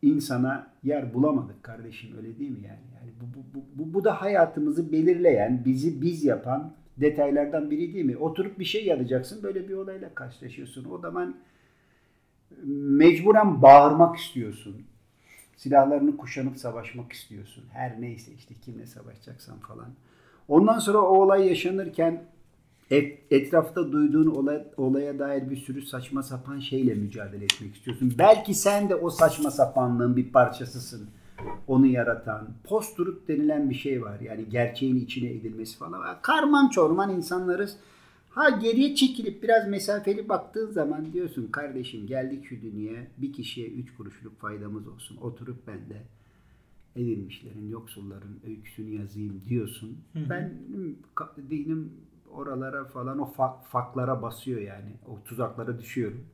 insana 0.03 0.71
yer 0.83 1.15
bulamadık 1.15 1.63
kardeşim 1.63 2.17
öyle 2.17 2.39
değil 2.39 2.51
mi 2.51 2.61
yani? 2.67 2.81
Yani 3.01 3.13
bu, 3.21 3.39
bu, 3.39 3.45
bu, 3.55 3.65
bu, 3.85 3.95
bu 3.95 4.05
da 4.05 4.23
hayatımızı 4.23 4.93
belirleyen, 4.93 5.63
bizi 5.65 6.03
biz 6.03 6.25
yapan 6.25 6.73
detaylardan 6.97 7.71
biri 7.71 7.95
değil 7.95 8.05
mi? 8.05 8.17
Oturup 8.17 8.59
bir 8.59 8.65
şey 8.65 8.87
yazacaksın 8.87 9.43
böyle 9.43 9.69
bir 9.69 9.75
olayla 9.75 10.15
karşılaşıyorsun. 10.15 10.87
O 10.91 10.99
zaman 10.99 11.37
mecburen 12.73 13.63
bağırmak 13.63 14.17
istiyorsun. 14.17 14.83
Silahlarını 15.57 16.17
kuşanıp 16.17 16.57
savaşmak 16.57 17.13
istiyorsun. 17.13 17.65
Her 17.73 18.01
neyse 18.01 18.33
işte 18.39 18.55
kimle 18.65 18.87
savaşacaksan 18.87 19.59
falan. 19.59 19.89
Ondan 20.49 20.79
sonra 20.79 20.99
o 20.99 21.23
olay 21.23 21.49
yaşanırken 21.49 22.23
et- 22.91 23.19
etrafta 23.31 23.93
duyduğun 23.93 24.27
olay, 24.27 24.63
olaya 24.77 25.19
dair 25.19 25.51
bir 25.51 25.57
sürü 25.57 25.83
saçma 25.83 26.23
sapan 26.23 26.61
şeyle 26.61 26.95
mücadele 26.95 27.45
etmek 27.45 27.75
istiyorsun. 27.77 28.15
Belki 28.19 28.55
sen 28.55 28.89
de 28.89 28.95
o 28.95 29.11
saçma 29.11 29.51
sapanlığın 29.51 30.17
bir 30.17 30.33
parçasısın. 30.33 31.09
Onu 31.67 31.87
yaratan. 31.87 32.49
Post-truth 32.65 33.29
denilen 33.29 33.71
bir 33.71 33.75
şey 33.75 34.03
var. 34.03 34.21
Yani 34.21 34.49
gerçeğin 34.49 34.97
içine 34.97 35.31
edilmesi 35.31 35.79
falan. 35.79 36.19
Karman 36.23 36.69
çorman 36.69 37.11
insanlarız. 37.17 37.77
Ha 38.37 38.51
geriye 38.51 38.95
çekilip 38.95 39.43
biraz 39.43 39.69
mesafeli 39.69 40.29
baktığın 40.29 40.71
zaman 40.71 41.13
diyorsun 41.13 41.47
kardeşim 41.47 42.07
geldik 42.07 42.45
şu 42.49 42.63
dünyaya 42.63 43.07
bir 43.19 43.33
kişiye 43.33 43.69
üç 43.69 43.97
kuruşluk 43.97 44.41
faydamız 44.41 44.89
olsun. 44.89 45.17
Oturup 45.17 45.67
ben 45.67 45.79
de 45.91 46.03
edilmişlerin, 46.97 47.69
yoksulların 47.69 48.41
öyküsünü 48.47 49.01
yazayım 49.01 49.43
diyorsun. 49.49 49.99
Hı 50.13 50.19
hı. 50.19 50.31
Ben 50.31 50.55
dinim 51.51 51.93
oralara 52.31 52.85
falan 52.85 53.19
o 53.19 53.25
fa- 53.39 53.65
faklara 53.65 54.23
basıyor 54.23 54.61
yani. 54.61 54.91
O 55.07 55.25
tuzaklara 55.25 55.79
düşüyorum. 55.79 56.27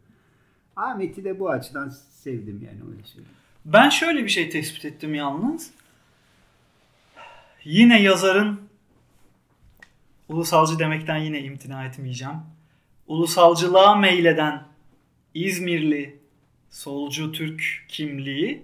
Ahmet'i 0.77 1.25
de 1.25 1.41
bu 1.41 1.51
açıdan 1.51 1.89
sevdim 1.89 2.63
yani 2.67 2.91
öyle 2.93 3.05
söyleyeyim. 3.05 3.37
Ben 3.65 3.89
şöyle 3.89 4.25
bir 4.25 4.29
şey 4.29 4.51
tespit 4.51 4.85
ettim 4.85 5.15
yalnız. 5.15 5.71
Yine 7.65 8.03
yazarın 8.03 8.61
ulusalcı 10.29 10.79
demekten 10.79 11.17
yine 11.17 11.41
imtina 11.41 11.85
etmeyeceğim. 11.85 12.37
Ulusalcılığa 13.07 13.95
meyleden 13.95 14.63
İzmirli 15.35 16.19
solcu 16.71 17.33
Türk 17.33 17.63
kimliği 17.89 18.63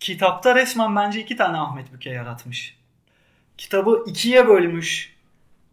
kitapta 0.00 0.54
resmen 0.54 0.96
bence 0.96 1.20
iki 1.20 1.36
tane 1.36 1.58
Ahmet 1.58 1.92
Büke 1.92 2.10
yaratmış. 2.10 2.76
Kitabı 3.58 4.04
ikiye 4.06 4.48
bölmüş 4.48 5.16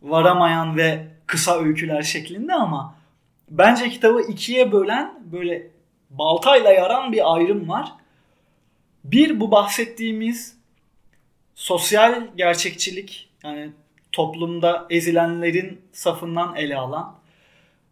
varamayan 0.02 0.78
ve 0.78 1.08
kısa 1.26 1.60
öyküler 1.60 2.02
şeklinde 2.02 2.54
ama 2.54 2.96
bence 3.50 3.90
kitabı 3.90 4.22
ikiye 4.22 4.72
bölen 4.72 5.20
böyle 5.32 5.68
baltayla 6.10 6.72
yaran 6.72 7.12
bir 7.12 7.36
ayrım 7.36 7.70
var. 7.70 7.94
Bir 9.04 9.40
bu 9.40 9.52
bahsettiğimiz 9.52 10.58
sosyal 11.56 12.28
gerçekçilik 12.36 13.30
yani 13.44 13.72
toplumda 14.18 14.88
ezilenlerin 14.90 15.82
safından 15.92 16.56
ele 16.56 16.78
alan. 16.78 17.16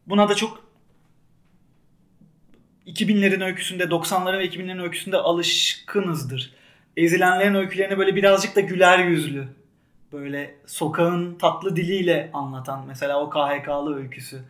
Buna 0.08 0.30
da 0.30 0.36
çok 0.36 0.64
2000'lerin 2.88 3.46
öyküsünde 3.46 3.84
90'ların 3.84 4.40
ve 4.40 4.46
2000'lerin 4.48 4.82
öyküsünde 4.82 5.18
alışkınızdır. 5.18 6.54
ezilenlerin 6.98 7.56
öykülerini 7.56 7.98
böyle 7.98 8.16
birazcık 8.16 8.56
da 8.56 8.62
güler 8.62 9.00
yüzlü. 9.00 9.48
Böyle 10.14 10.56
sokağın 10.66 11.36
tatlı 11.36 11.76
diliyle 11.76 12.30
anlatan. 12.34 12.86
Mesela 12.88 13.22
o 13.22 13.30
KHK'lı 13.30 13.96
öyküsü. 13.96 14.42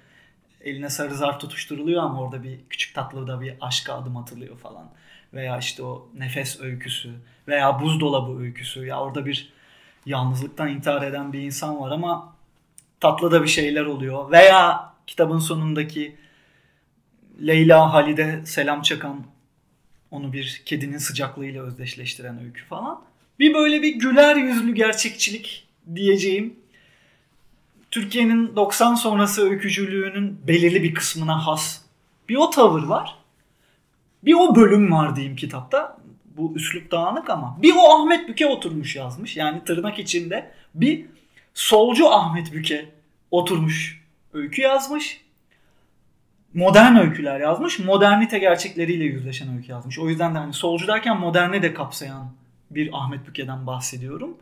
Eline 0.62 0.90
sarı 0.90 1.16
zarf 1.16 1.40
tutuşturuluyor 1.40 2.04
ama 2.04 2.22
orada 2.22 2.44
bir 2.44 2.60
küçük 2.70 2.96
tatlı 2.96 3.28
da 3.28 3.42
bir 3.42 3.54
aşka 3.62 3.94
adım 3.94 4.18
atılıyor 4.18 4.58
falan. 4.58 4.90
Veya 5.34 5.58
işte 5.58 5.84
o 5.84 6.10
nefes 6.18 6.62
öyküsü. 6.62 7.12
Veya 7.48 7.82
buzdolabı 7.82 8.40
öyküsü. 8.40 8.86
Ya 8.86 9.00
orada 9.00 9.26
bir 9.26 9.55
yalnızlıktan 10.06 10.70
intihar 10.70 11.02
eden 11.02 11.34
bir 11.34 11.42
insan 11.42 11.82
var 11.82 11.92
ama 11.92 12.36
tatlı 13.00 13.32
da 13.32 13.44
bir 13.44 13.48
şeyler 13.48 13.86
oluyor. 13.86 14.32
Veya 14.32 14.94
kitabın 15.08 15.40
sonundaki 15.40 16.16
Leyla 17.48 17.94
Halide 17.94 18.42
selam 18.46 18.82
çakan 18.82 19.24
onu 20.12 20.34
bir 20.34 20.62
kedinin 20.66 20.98
sıcaklığıyla 20.98 21.64
özdeşleştiren 21.64 22.44
öykü 22.44 22.66
falan. 22.66 23.02
Bir 23.40 23.54
böyle 23.54 23.82
bir 23.82 23.96
güler 23.96 24.36
yüzlü 24.36 24.76
gerçekçilik 24.76 25.68
diyeceğim. 25.96 26.56
Türkiye'nin 27.92 28.56
90 28.56 28.96
sonrası 28.96 29.50
öykücülüğünün 29.50 30.40
belirli 30.48 30.84
bir 30.84 30.94
kısmına 30.94 31.48
has 31.48 31.82
bir 32.30 32.36
o 32.36 32.50
tavır 32.50 32.84
var. 32.84 33.16
Bir 34.24 34.34
o 34.34 34.56
bölüm 34.56 34.92
var 34.92 35.16
diyeyim 35.16 35.36
kitapta. 35.36 35.98
Bu 36.38 36.54
üslup 36.56 36.92
dağınık 36.92 37.30
ama. 37.30 37.58
Bir 37.62 37.74
o 37.76 37.94
Ahmet 37.94 38.28
Büke 38.30 38.48
oturmuş 38.48 38.96
yazmış. 38.96 39.38
Yani 39.38 39.64
tırnak 39.64 40.00
içinde 40.00 40.52
bir 40.76 41.06
solcu 41.54 42.10
Ahmet 42.10 42.54
Büke 42.54 42.86
oturmuş 43.32 44.04
öykü 44.34 44.62
yazmış. 44.62 45.22
Modern 46.54 46.96
öyküler 46.96 47.40
yazmış. 47.40 47.80
Modernite 47.80 48.40
gerçekleriyle 48.40 49.04
yüzleşen 49.04 49.58
öykü 49.58 49.72
yazmış. 49.72 50.00
O 50.00 50.10
yüzden 50.10 50.36
de 50.36 50.40
hani 50.40 50.54
solcu 50.54 50.88
derken 50.88 51.20
moderne 51.20 51.62
de 51.62 51.74
kapsayan 51.74 52.32
bir 52.72 52.90
Ahmet 52.94 53.28
Büke'den 53.28 53.68
bahsediyorum. 53.68 54.38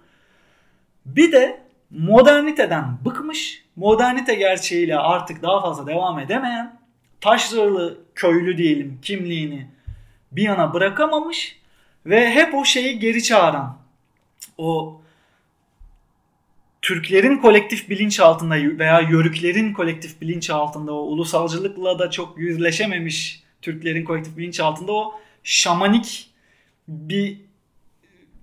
Bir 1.05 1.31
de 1.31 1.61
moderniteden 1.89 2.97
bıkmış, 3.05 3.63
modernite 3.75 4.35
gerçeğiyle 4.35 4.97
artık 4.97 5.41
daha 5.43 5.61
fazla 5.61 5.87
devam 5.87 6.19
edemeyen, 6.19 6.79
taşralı 7.21 7.97
köylü 8.15 8.57
diyelim 8.57 8.99
kimliğini 9.01 9.67
bir 10.31 10.43
yana 10.43 10.73
bırakamamış 10.73 11.62
ve 12.05 12.31
hep 12.31 12.53
o 12.53 12.65
şeyi 12.65 12.99
geri 12.99 13.23
çağıran, 13.23 13.77
o 14.57 15.01
Türklerin 16.81 17.37
kolektif 17.37 17.89
bilinç 17.89 18.19
altında 18.19 18.55
veya 18.55 18.99
Yörüklerin 18.99 19.73
kolektif 19.73 20.21
bilinç 20.21 20.49
altında 20.49 20.93
o 20.93 20.97
ulusalcılıkla 20.97 21.99
da 21.99 22.11
çok 22.11 22.37
yüzleşememiş 22.37 23.43
Türklerin 23.61 24.05
kolektif 24.05 24.37
bilinç 24.37 24.59
altında 24.59 24.91
o 24.91 25.19
şamanik 25.43 26.29
bir 26.87 27.37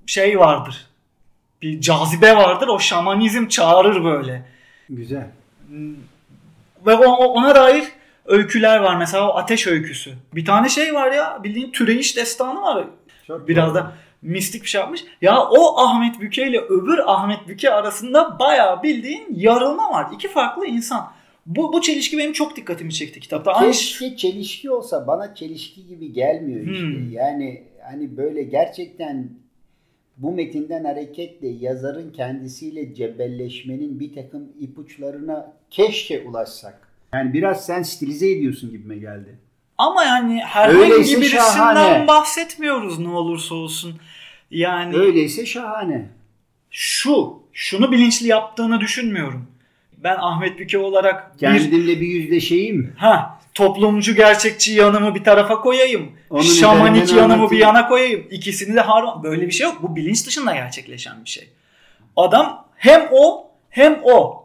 şey 0.07 0.39
vardır. 0.39 0.87
Bir 1.63 1.81
cazibe 1.81 2.37
vardır. 2.37 2.69
O 2.69 2.79
şamanizm 2.79 3.49
çağırır 3.49 4.05
böyle. 4.05 4.47
Güzel. 4.89 5.31
Ve 6.87 6.95
ona 6.95 7.55
dair 7.55 7.85
öyküler 8.25 8.79
var. 8.79 8.97
Mesela 8.97 9.31
o 9.31 9.37
ateş 9.37 9.67
öyküsü. 9.67 10.15
Bir 10.35 10.45
tane 10.45 10.69
şey 10.69 10.95
var 10.95 11.13
ya 11.13 11.41
bildiğin 11.45 11.73
türeyiş 11.73 12.17
destanı 12.17 12.63
var. 12.63 12.87
Çok 13.39 13.49
Biraz 13.49 13.75
da 13.75 13.93
mistik 14.23 14.63
bir 14.63 14.69
şey 14.69 14.81
yapmış. 14.81 15.05
Ya 15.23 15.45
o 15.45 15.79
Ahmet 15.79 16.21
Büke 16.21 16.49
ile 16.49 16.61
öbür 16.61 16.99
Ahmet 17.07 17.49
Büke 17.49 17.71
arasında 17.71 18.39
bayağı 18.39 18.83
bildiğin 18.83 19.27
yarılma 19.31 19.91
var. 19.91 20.07
İki 20.15 20.29
farklı 20.29 20.67
insan. 20.67 21.11
Bu, 21.47 21.73
bu 21.73 21.81
çelişki 21.81 22.19
benim 22.19 22.33
çok 22.33 22.57
dikkatimi 22.57 22.93
çekti 22.93 23.21
kitapta. 23.21 23.53
Keşke 23.53 24.05
Aynı... 24.05 24.17
çelişki 24.17 24.71
olsa 24.71 25.07
bana 25.07 25.35
çelişki 25.35 25.87
gibi 25.87 26.13
gelmiyor 26.13 26.61
işte. 26.61 26.87
Hmm. 26.87 27.13
Yani 27.13 27.63
hani 27.91 28.17
böyle 28.17 28.43
gerçekten 28.43 29.31
bu 30.17 30.33
metinden 30.33 30.85
hareketle 30.85 31.49
yazarın 31.49 32.13
kendisiyle 32.13 32.95
cebelleşmenin 32.95 34.01
bir 34.01 34.15
takım 34.15 34.53
ipuçlarına 34.61 35.53
keşke 35.71 36.29
ulaşsak. 36.29 36.89
Yani 37.15 37.33
biraz 37.33 37.67
sen 37.67 37.83
stilize 37.83 38.31
ediyorsun 38.31 38.71
gibime 38.71 38.99
geldi. 38.99 39.39
Ama 39.81 40.05
yani 40.05 40.41
herhangi 40.45 40.79
Öyleyse 40.79 41.21
birisinden 41.21 41.41
şahane. 41.41 42.07
bahsetmiyoruz 42.07 42.99
ne 42.99 43.09
olursa 43.09 43.55
olsun. 43.55 44.01
Yani 44.51 44.97
Öyleyse 44.97 45.47
şahane. 45.47 46.09
Şu, 46.71 47.43
şunu 47.53 47.93
bilinçli 47.93 48.29
yaptığını 48.29 48.81
düşünmüyorum. 48.81 49.47
Ben 49.99 50.17
Ahmet 50.17 50.59
Büke 50.59 50.79
olarak 50.79 51.39
kendimle 51.39 51.87
bir, 51.87 52.01
bir 52.01 52.07
yüzleşeyim. 52.07 52.95
Ha, 52.97 53.41
toplumcu 53.55 54.15
gerçekçi 54.15 54.73
yanımı 54.73 55.15
bir 55.15 55.25
tarafa 55.25 55.61
koyayım. 55.61 56.13
Onun 56.31 56.43
şamanik 56.43 57.09
yanımı 57.09 57.25
anlatayım. 57.25 57.51
bir 57.51 57.59
yana 57.59 57.89
koyayım. 57.89 58.27
İkisini 58.31 58.77
de 58.77 58.81
har 58.81 59.23
böyle 59.23 59.47
bir 59.47 59.53
şey 59.53 59.67
yok. 59.67 59.83
Bu 59.83 59.97
bilinç 59.97 60.27
dışında 60.27 60.55
gerçekleşen 60.55 61.25
bir 61.25 61.31
şey. 61.31 61.49
Adam 62.17 62.67
hem 62.77 63.09
o 63.13 63.51
hem 63.71 64.01
o. 64.03 64.40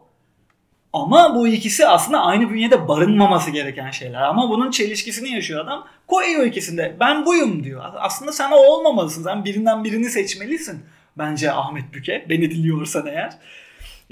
Ama 1.02 1.34
bu 1.34 1.48
ikisi 1.48 1.86
aslında 1.86 2.20
aynı 2.20 2.50
bünyede 2.50 2.88
barınmaması 2.88 3.50
gereken 3.50 3.90
şeyler. 3.90 4.22
Ama 4.22 4.50
bunun 4.50 4.70
çelişkisini 4.70 5.30
yaşıyor 5.30 5.64
adam. 5.64 5.86
Koyuyor 6.06 6.46
ikisinde. 6.46 6.96
Ben 7.00 7.26
buyum 7.26 7.64
diyor. 7.64 7.82
Aslında 7.98 8.32
sen 8.32 8.50
o 8.50 8.56
olmamalısın. 8.56 9.22
Sen 9.22 9.44
birinden 9.44 9.84
birini 9.84 10.10
seçmelisin. 10.10 10.82
Bence 11.18 11.52
Ahmet 11.52 11.94
Büke. 11.94 12.26
Beni 12.28 12.50
dinliyorsan 12.50 13.06
eğer. 13.06 13.32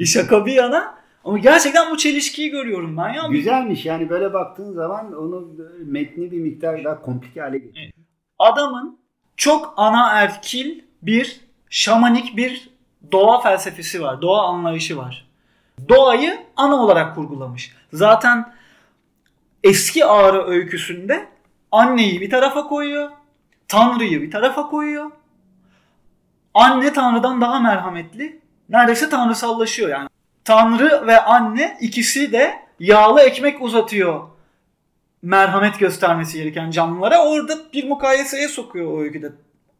Şaka 0.04 0.46
bir 0.46 0.52
yana. 0.52 0.94
Ama 1.24 1.38
gerçekten 1.38 1.90
bu 1.90 1.96
çelişkiyi 1.96 2.50
görüyorum 2.50 2.96
ben 2.96 3.08
ya. 3.08 3.22
Güzelmiş 3.30 3.86
yani 3.86 4.08
böyle 4.10 4.32
baktığın 4.32 4.72
zaman 4.72 5.12
onu 5.12 5.48
metni 5.84 6.30
bir 6.30 6.38
miktar 6.40 6.84
daha 6.84 7.00
komplike 7.00 7.40
hale 7.40 7.58
getiriyor. 7.58 7.92
Adamın 8.38 8.98
çok 9.36 9.74
ana 9.76 10.22
erkil 10.22 10.80
bir 11.02 11.40
şamanik 11.70 12.36
bir 12.36 12.70
doğa 13.12 13.40
felsefesi 13.40 14.02
var. 14.02 14.22
Doğa 14.22 14.42
anlayışı 14.42 14.96
var 14.96 15.23
doğayı 15.88 16.40
ana 16.56 16.74
olarak 16.74 17.14
kurgulamış. 17.14 17.74
Zaten 17.92 18.54
eski 19.64 20.04
ağrı 20.04 20.46
öyküsünde 20.46 21.28
anneyi 21.72 22.20
bir 22.20 22.30
tarafa 22.30 22.66
koyuyor. 22.66 23.10
Tanrı'yı 23.68 24.22
bir 24.22 24.30
tarafa 24.30 24.66
koyuyor. 24.66 25.10
Anne 26.54 26.92
Tanrı'dan 26.92 27.40
daha 27.40 27.60
merhametli. 27.60 28.40
Neredeyse 28.68 29.08
tanrısallaşıyor 29.08 29.88
yani. 29.88 30.08
Tanrı 30.44 31.06
ve 31.06 31.20
anne 31.20 31.78
ikisi 31.80 32.32
de 32.32 32.54
yağlı 32.80 33.20
ekmek 33.20 33.62
uzatıyor 33.62 34.20
merhamet 35.22 35.78
göstermesi 35.78 36.38
gereken 36.38 36.70
canlılara. 36.70 37.24
Orada 37.24 37.58
bir 37.72 37.88
mukayeseye 37.88 38.48
sokuyor 38.48 38.92
o 38.92 39.00
öyküde 39.00 39.32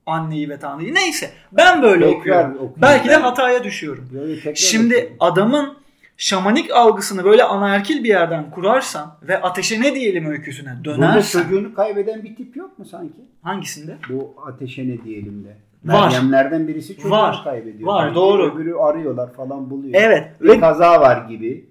anneyi 0.07 0.49
ve 0.49 0.59
Tanrı'yı. 0.59 0.95
Neyse 0.95 1.31
ben 1.53 1.83
böyle 1.83 2.07
okuyorum. 2.07 2.51
okuyorum. 2.51 2.75
Belki 2.77 3.09
de 3.09 3.17
hataya 3.17 3.65
düşüyorum. 3.65 4.09
Şimdi 4.55 4.95
okuyorum. 4.95 5.17
adamın 5.21 5.79
şamanik 6.17 6.71
algısını 6.71 7.25
böyle 7.25 7.45
anaerkil 7.45 8.05
bir 8.05 8.09
yerden 8.09 8.51
kurarsan 8.51 9.17
ve 9.23 9.41
ateşe 9.41 9.81
ne 9.81 9.95
diyelim 9.95 10.27
öyküsüne 10.27 10.85
dönersen. 10.85 11.43
Burada 11.43 11.51
çocuğunu 11.51 11.75
kaybeden 11.75 12.23
bir 12.23 12.37
tip 12.37 12.57
yok 12.57 12.79
mu 12.79 12.85
sanki? 12.85 13.21
Hangisinde? 13.43 13.97
Bu 14.09 14.35
ateşe 14.47 14.89
ne 14.89 15.05
diyelim 15.05 15.45
de. 15.45 15.57
Var. 15.85 16.09
Meryemlerden 16.09 16.69
birisi 16.69 16.97
çocuğunu 16.97 17.13
var. 17.13 17.41
kaybediyor. 17.45 17.89
Var 17.89 18.07
yani 18.07 18.15
doğru. 18.15 18.55
Öbürü 18.55 18.75
arıyorlar 18.75 19.33
falan 19.33 19.71
buluyor. 19.71 19.95
Evet. 19.97 20.43
Bir 20.43 20.49
ve 20.49 20.61
kaza 20.61 21.01
var 21.01 21.29
gibi. 21.29 21.65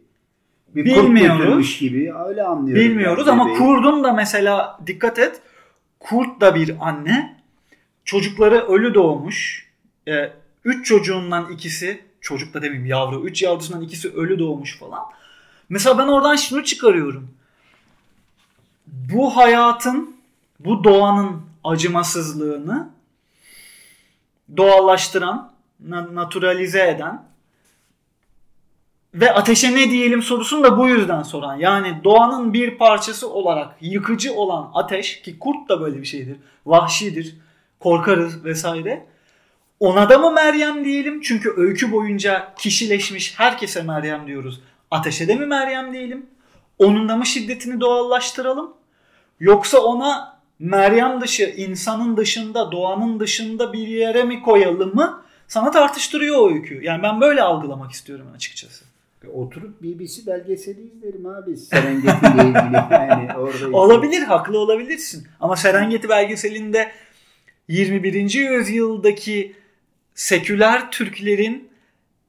Bir 0.76 0.86
bilmiyoruz. 0.86 1.78
gibi 1.80 2.14
öyle 2.28 2.44
anlıyoruz. 2.44 2.84
Bilmiyoruz 2.84 3.28
yani. 3.28 3.42
ama 3.42 3.58
kurdun 3.58 4.04
da 4.04 4.14
mesela 4.14 4.80
dikkat 4.88 5.20
et. 5.20 5.42
Kurt 6.00 6.42
da 6.42 6.56
bir 6.56 6.76
anne. 6.80 7.38
Çocukları 8.06 8.68
ölü 8.68 8.94
doğmuş. 8.94 9.70
Ee, 10.08 10.32
üç 10.66 10.86
çocuğundan 10.86 11.52
ikisi 11.52 12.02
çocuk 12.24 12.54
da 12.54 12.62
demeyeyim 12.62 12.86
yavru. 12.86 13.26
Üç 13.26 13.42
yavrusundan 13.42 13.82
ikisi 13.82 14.14
ölü 14.14 14.40
doğmuş 14.40 14.80
falan. 14.80 15.04
Mesela 15.70 15.98
ben 15.98 16.08
oradan 16.08 16.36
şunu 16.36 16.64
çıkarıyorum. 16.64 17.30
Bu 18.88 19.38
hayatın, 19.38 20.16
bu 20.60 20.84
doğanın 20.84 21.42
acımasızlığını 21.64 22.90
doğallaştıran, 24.58 25.52
naturalize 26.14 26.88
eden 26.90 27.26
ve 29.14 29.34
ateşe 29.34 29.76
ne 29.76 29.92
diyelim 29.92 30.22
sorusunu 30.22 30.64
da 30.64 30.78
bu 30.78 30.88
yüzden 30.88 31.24
soran. 31.24 31.56
Yani 31.56 32.04
doğanın 32.04 32.54
bir 32.54 32.78
parçası 32.78 33.30
olarak 33.30 33.76
yıkıcı 33.82 34.34
olan 34.34 34.72
ateş 34.74 35.22
ki 35.22 35.40
kurt 35.40 35.70
da 35.70 35.82
böyle 35.82 36.02
bir 36.02 36.06
şeydir. 36.06 36.38
Vahşidir. 36.66 37.36
Korkarız 37.80 38.46
vesaire. 38.46 39.13
Ona 39.84 40.10
da 40.10 40.18
mı 40.18 40.32
Meryem 40.32 40.86
diyelim? 40.86 41.22
Çünkü 41.22 41.54
öykü 41.58 41.92
boyunca 41.92 42.54
kişileşmiş 42.58 43.40
herkese 43.40 43.82
Meryem 43.82 44.28
diyoruz. 44.28 44.62
Ateşe 44.92 45.28
de 45.28 45.36
mi 45.36 45.46
Meryem 45.46 45.94
diyelim? 45.94 46.26
Onun 46.80 47.10
da 47.10 47.18
mı 47.18 47.26
şiddetini 47.26 47.80
doğallaştıralım? 47.80 48.74
Yoksa 49.40 49.80
ona 49.80 50.40
Meryem 50.60 51.22
dışı, 51.22 51.44
insanın 51.58 52.18
dışında, 52.18 52.72
doğanın 52.72 53.20
dışında 53.20 53.74
bir 53.74 53.88
yere 53.88 54.24
mi 54.24 54.42
koyalım 54.42 54.96
mı? 54.96 55.22
Sana 55.48 55.72
tartıştırıyor 55.72 56.40
o 56.40 56.54
öykü. 56.54 56.84
Yani 56.84 57.04
ben 57.04 57.22
böyle 57.22 57.42
algılamak 57.42 57.92
istiyorum 57.92 58.28
açıkçası. 58.36 58.86
E, 59.24 59.28
oturup 59.28 59.84
BBC 59.84 60.28
belgeseli 60.28 60.82
izlerim 60.82 61.26
abi 61.26 61.58
Serengeti 61.58 62.28
ilgili. 62.28 62.78
Yani 62.92 63.34
orada 63.38 63.78
Olabilir, 63.78 64.22
haklı 64.22 64.60
olabilirsin. 64.60 65.28
Ama 65.40 65.56
Serengeti 65.56 66.10
belgeselinde 66.10 66.92
21. 67.68 68.34
yüzyıldaki 68.34 69.63
seküler 70.16 70.92
Türklerin 70.92 71.68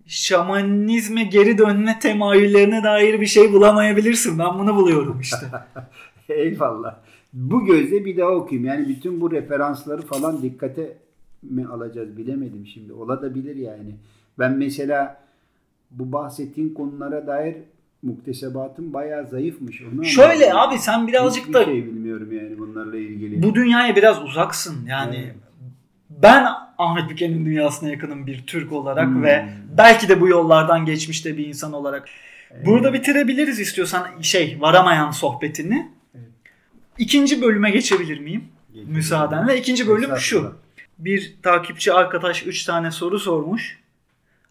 şamanizme 0.07 1.25
geri 1.25 1.59
dönme 1.59 1.99
temayüllerine 1.99 2.83
dair 2.83 3.21
bir 3.21 3.27
şey 3.27 3.53
bulamayabilirsin. 3.53 4.39
Ben 4.39 4.59
bunu 4.59 4.77
buluyorum 4.77 5.21
işte. 5.21 5.47
Eyvallah. 6.29 6.97
Bu 7.33 7.65
gözle 7.65 8.05
bir 8.05 8.17
daha 8.17 8.31
okuyayım. 8.31 8.69
Yani 8.69 8.89
bütün 8.89 9.21
bu 9.21 9.31
referansları 9.31 10.03
falan 10.03 10.43
dikkate 10.43 10.97
mi 11.43 11.67
alacağız 11.67 12.17
bilemedim 12.17 12.67
şimdi. 12.67 12.93
Ola 12.93 13.23
da 13.23 13.35
bilir 13.35 13.57
yani. 13.57 13.95
Ben 14.39 14.53
mesela 14.53 15.21
bu 15.91 16.13
bahsettiğin 16.13 16.75
konulara 16.75 17.27
dair 17.27 17.57
muktesebatım 18.03 18.93
bayağı 18.93 19.27
zayıfmış. 19.29 19.83
Onu 19.83 20.05
Şöyle 20.05 20.53
anladım. 20.53 20.71
abi 20.73 20.79
sen 20.79 21.07
birazcık 21.07 21.43
Hiçbir 21.43 21.55
da 21.55 21.65
şey 21.65 21.87
bilmiyorum 21.87 22.33
yani 22.33 22.59
bunlarla 22.59 22.97
ilgili. 22.97 23.43
bu 23.43 23.55
dünyaya 23.55 23.97
biraz 23.97 24.23
uzaksın. 24.23 24.87
Yani 24.89 25.17
Evet. 25.17 25.35
Ben 26.23 26.47
Ahmet 26.79 27.11
Büke'nin 27.11 27.47
dünyasına 27.47 27.91
yakınım 27.91 28.27
bir 28.27 28.47
Türk 28.47 28.73
olarak 28.73 29.07
Hmm. 29.07 29.23
ve 29.25 29.49
belki 29.79 30.09
de 30.09 30.21
bu 30.21 30.29
yollardan 30.29 30.85
geçmişte 30.85 31.37
bir 31.39 31.47
insan 31.47 31.73
olarak. 31.73 32.09
Burada 32.67 32.93
bitirebiliriz 32.93 33.61
istiyorsan 33.61 34.07
şey 34.23 34.57
varamayan 34.61 35.11
sohbetini. 35.11 35.93
Evet. 36.15 36.27
İkinci 36.99 37.43
bölüme 37.43 37.71
geçebilir 37.71 38.19
miyim? 38.19 38.45
Geçelim. 38.73 38.93
Müsaadenle. 38.93 39.59
İkinci 39.59 39.89
bölüm 39.89 40.17
şu. 40.17 40.55
Bir 40.99 41.37
takipçi 41.43 41.93
arkadaş 41.93 42.47
3 42.47 42.65
tane 42.65 42.91
soru 42.91 43.19
sormuş. 43.19 43.79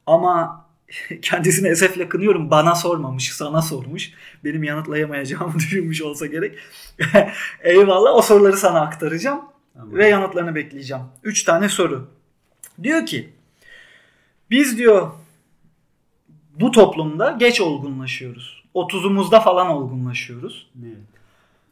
Ama 0.05 0.66
kendisini 1.22 1.68
esefle 1.68 2.09
kınıyorum. 2.09 2.51
Bana 2.51 2.76
sormamış, 2.76 3.32
sana 3.34 3.61
sormuş. 3.61 4.11
Benim 4.43 4.64
yanıtlayamayacağımı 4.64 5.55
düşünmüş 5.59 6.01
olsa 6.01 6.26
gerek. 6.26 6.55
Eyvallah. 7.64 8.16
O 8.16 8.22
soruları 8.22 8.57
sana 8.57 8.82
aktaracağım 8.82 9.41
Tamam. 9.74 9.93
ve 9.93 10.07
yanıtlarını 10.07 10.55
bekleyeceğim. 10.55 11.03
3 11.24 11.43
tane 11.43 11.69
soru. 11.69 12.07
Diyor 12.84 13.05
ki 13.05 13.34
biz 14.49 14.78
diyor 14.78 15.11
bu 16.59 16.71
toplumda 16.71 17.32
geç 17.32 17.61
olgunlaşıyoruz. 17.61 18.63
30'umuzda 18.76 19.43
falan 19.43 19.67
olgunlaşıyoruz. 19.67 20.69
Evet. 20.86 20.97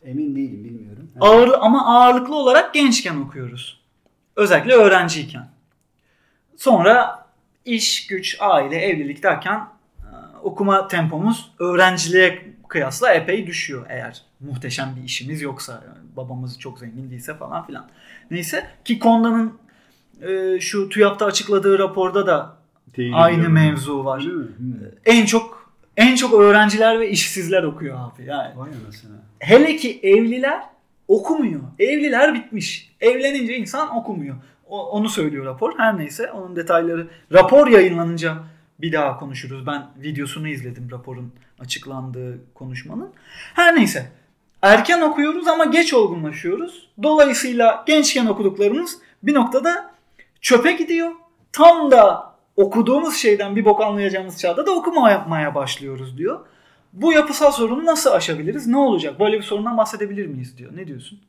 Emin 0.03 0.35
değilim 0.35 0.63
bilmiyorum. 0.63 1.11
Ağır 1.19 1.49
ama 1.59 1.85
ağırlıklı 1.85 2.35
olarak 2.35 2.73
gençken 2.73 3.15
okuyoruz. 3.15 3.81
Özellikle 4.35 4.73
öğrenciyken. 4.73 5.49
Sonra 6.57 7.25
iş, 7.65 8.07
güç, 8.07 8.37
aile, 8.39 8.75
evlilik 8.75 9.23
derken 9.23 9.67
e, 9.99 10.07
okuma 10.43 10.87
tempomuz 10.87 11.51
öğrenciliğe 11.59 12.55
kıyasla 12.67 13.13
epey 13.13 13.47
düşüyor 13.47 13.85
eğer 13.89 14.23
muhteşem 14.41 14.95
bir 14.95 15.03
işimiz 15.03 15.41
yoksa 15.41 15.71
yani 15.73 16.07
babamız 16.17 16.59
çok 16.59 16.79
zengin 16.79 17.09
değilse 17.09 17.35
falan 17.35 17.65
filan. 17.65 17.89
Neyse 18.31 18.67
ki 18.85 18.99
Konda'nın 18.99 19.53
e, 20.21 20.59
şu 20.59 20.89
TÜYAP'ta 20.89 21.25
açıkladığı 21.25 21.79
raporda 21.79 22.27
da 22.27 22.57
Teyit 22.93 23.15
aynı 23.15 23.49
mevzu 23.49 24.05
var. 24.05 24.21
Mi? 24.21 24.33
Hı. 24.33 24.95
En 25.05 25.25
çok 25.25 25.71
en 25.97 26.15
çok 26.15 26.33
öğrenciler 26.33 26.99
ve 26.99 27.09
işsizler 27.09 27.63
okuyor 27.63 27.97
abi. 27.99 28.25
Yani 28.25 28.57
Vay. 28.57 28.69
Hele 29.39 29.75
ki 29.75 29.99
evliler 30.03 30.63
okumuyor. 31.07 31.61
Evliler 31.79 32.33
bitmiş. 32.33 32.95
Evlenince 33.01 33.57
insan 33.57 33.95
okumuyor. 33.95 34.35
O- 34.67 34.89
onu 34.89 35.09
söylüyor 35.09 35.45
rapor. 35.45 35.73
Her 35.77 35.97
neyse 35.97 36.31
onun 36.31 36.55
detayları 36.55 37.07
rapor 37.31 37.67
yayınlanınca 37.67 38.37
bir 38.81 38.91
daha 38.91 39.17
konuşuruz. 39.17 39.67
Ben 39.67 39.85
videosunu 39.97 40.47
izledim 40.47 40.91
raporun 40.91 41.33
açıklandığı 41.59 42.53
konuşmanın. 42.53 43.09
Her 43.53 43.75
neyse. 43.75 44.11
Erken 44.61 45.01
okuyoruz 45.01 45.47
ama 45.47 45.65
geç 45.65 45.93
olgunlaşıyoruz. 45.93 46.89
Dolayısıyla 47.03 47.83
gençken 47.87 48.25
okuduklarımız 48.25 48.97
bir 49.23 49.33
noktada 49.33 49.91
çöpe 50.41 50.71
gidiyor. 50.71 51.11
Tam 51.51 51.91
da 51.91 52.33
okuduğumuz 52.55 53.15
şeyden 53.15 53.55
bir 53.55 53.65
bok 53.65 53.81
anlayacağımız 53.81 54.39
çağda 54.39 54.65
da 54.65 54.71
okuma 54.71 55.11
yapmaya 55.11 55.55
başlıyoruz 55.55 56.17
diyor. 56.17 56.39
Bu 56.93 57.13
yapısal 57.13 57.51
sorunu 57.51 57.85
nasıl 57.85 58.11
aşabiliriz? 58.11 58.67
Ne 58.67 58.77
olacak? 58.77 59.19
Böyle 59.19 59.37
bir 59.37 59.43
sorundan 59.43 59.77
bahsedebilir 59.77 60.25
miyiz 60.25 60.57
diyor. 60.57 60.71
Ne 60.75 60.87
diyorsun? 60.87 61.19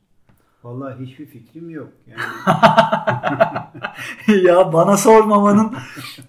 Vallahi 0.63 1.05
hiçbir 1.05 1.25
fikrim 1.25 1.69
yok. 1.69 1.89
Yani 2.07 2.21
ya 4.47 4.73
bana 4.73 4.97
sormamanın 4.97 5.73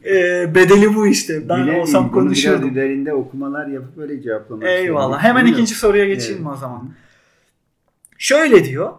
e, 0.04 0.14
bedeli 0.54 0.94
bu 0.94 1.06
işte. 1.06 1.48
Ben 1.48 1.56
bilemiyorum. 1.56 1.82
olsam 1.82 2.12
konuşurdum. 2.12 2.60
Biraz 2.60 2.70
üzerinde 2.70 3.12
okumalar 3.14 3.66
yapıp 3.66 3.96
böyle 3.96 4.22
cevaplamak 4.22 4.68
Eyvallah. 4.68 5.16
istedim. 5.16 5.28
Hemen 5.28 5.46
Yok. 5.46 5.54
ikinci 5.54 5.74
soruya 5.74 6.04
geçeyim 6.04 6.40
mi 6.42 6.46
Evet. 6.48 6.56
o 6.56 6.60
zaman? 6.60 6.90
Şöyle 8.18 8.64
diyor. 8.64 8.92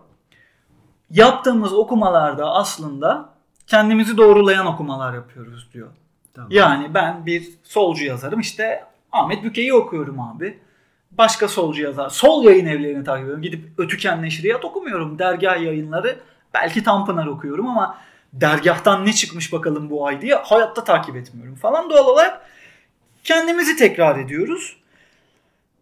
Yaptığımız 1.10 1.74
okumalarda 1.74 2.52
aslında 2.52 3.30
kendimizi 3.68 4.18
doğrulayan 4.18 4.66
okumalar 4.66 5.14
yapıyoruz 5.14 5.70
diyor. 5.74 5.88
Tamam. 6.34 6.52
Yani 6.52 6.94
ben 6.94 7.26
bir 7.26 7.50
solcu 7.64 8.06
yazarım 8.06 8.40
işte 8.40 8.84
Ahmet 9.12 9.44
Büke'yi 9.44 9.74
okuyorum 9.74 10.20
abi. 10.20 10.60
Başka 11.18 11.48
solcu 11.48 11.82
yazar. 11.82 12.10
Sol 12.10 12.44
yayın 12.44 12.66
evlerini 12.66 13.04
takip 13.04 13.24
ediyorum. 13.24 13.42
Gidip 13.42 13.70
Ötüken 13.78 14.22
Neşriyat 14.22 14.66
okumuyorum. 14.66 15.20
Dergah 15.20 15.62
yayınları 15.62 16.20
belki 16.54 16.84
Tanpınar 16.84 17.28
okuyorum 17.28 17.68
ama 17.68 17.98
dergahtan 18.34 19.06
ne 19.06 19.14
çıkmış 19.14 19.54
bakalım 19.54 19.90
bu 19.90 20.08
ay 20.08 20.22
diye 20.22 20.36
hayatta 20.36 20.84
takip 20.84 21.16
etmiyorum 21.16 21.56
falan. 21.56 21.90
Doğal 21.90 22.08
olarak 22.08 22.42
kendimizi 23.24 23.78
tekrar 23.78 24.20
ediyoruz. 24.20 24.78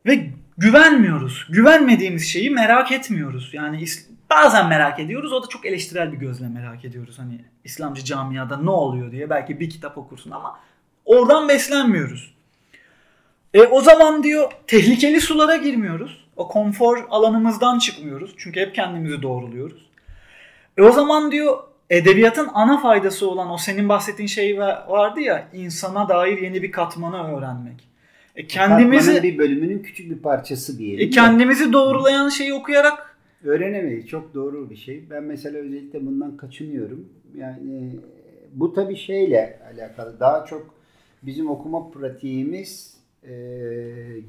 Ve 0.05 0.29
güvenmiyoruz. 0.57 1.47
Güvenmediğimiz 1.49 2.27
şeyi 2.27 2.49
merak 2.49 2.91
etmiyoruz. 2.91 3.49
Yani 3.53 3.85
bazen 4.29 4.67
merak 4.67 4.99
ediyoruz. 4.99 5.33
O 5.33 5.43
da 5.43 5.47
çok 5.47 5.65
eleştirel 5.65 6.11
bir 6.11 6.17
gözle 6.17 6.47
merak 6.47 6.85
ediyoruz. 6.85 7.19
Hani 7.19 7.45
İslamcı 7.63 8.03
camiada 8.03 8.57
ne 8.57 8.69
oluyor 8.69 9.11
diye 9.11 9.29
belki 9.29 9.59
bir 9.59 9.69
kitap 9.69 9.97
okursun 9.97 10.31
ama 10.31 10.59
oradan 11.05 11.49
beslenmiyoruz. 11.49 12.33
E 13.53 13.61
o 13.61 13.81
zaman 13.81 14.23
diyor 14.23 14.51
tehlikeli 14.67 15.21
sulara 15.21 15.55
girmiyoruz. 15.55 16.23
O 16.35 16.47
konfor 16.47 17.07
alanımızdan 17.09 17.79
çıkmıyoruz. 17.79 18.33
Çünkü 18.37 18.59
hep 18.59 18.75
kendimizi 18.75 19.21
doğruluyoruz. 19.21 19.89
E 20.77 20.81
o 20.81 20.91
zaman 20.91 21.31
diyor 21.31 21.57
edebiyatın 21.89 22.47
ana 22.53 22.77
faydası 22.81 23.29
olan 23.29 23.51
o 23.51 23.57
senin 23.57 23.89
bahsettiğin 23.89 24.27
şey 24.27 24.51
va- 24.51 24.89
vardı 24.89 25.19
ya 25.19 25.47
insana 25.53 26.09
dair 26.09 26.41
yeni 26.41 26.63
bir 26.63 26.71
katmanı 26.71 27.37
öğrenmek. 27.37 27.87
E 28.35 28.47
kendimizi 28.47 29.05
Katmanın 29.13 29.23
bir 29.23 29.37
bölümünün 29.37 29.79
küçük 29.79 30.09
bir 30.11 30.17
parçası 30.17 30.77
diyelim. 30.79 31.07
e 31.07 31.09
kendimizi 31.09 31.73
doğrulayan 31.73 32.29
şeyi 32.29 32.53
okuyarak 32.53 33.09
Öğrenemeyiz. 33.43 34.07
Çok 34.07 34.33
doğru 34.33 34.69
bir 34.69 34.75
şey. 34.75 35.03
Ben 35.09 35.23
mesela 35.23 35.57
özellikle 35.59 36.05
bundan 36.05 36.37
kaçınıyorum. 36.37 37.09
Yani 37.37 37.89
bu 38.53 38.73
tabii 38.73 38.95
şeyle 38.95 39.59
alakalı. 39.73 40.19
Daha 40.19 40.45
çok 40.45 40.75
bizim 41.23 41.49
okuma 41.49 41.91
pratiğimiz 41.91 42.97
e, 43.27 43.33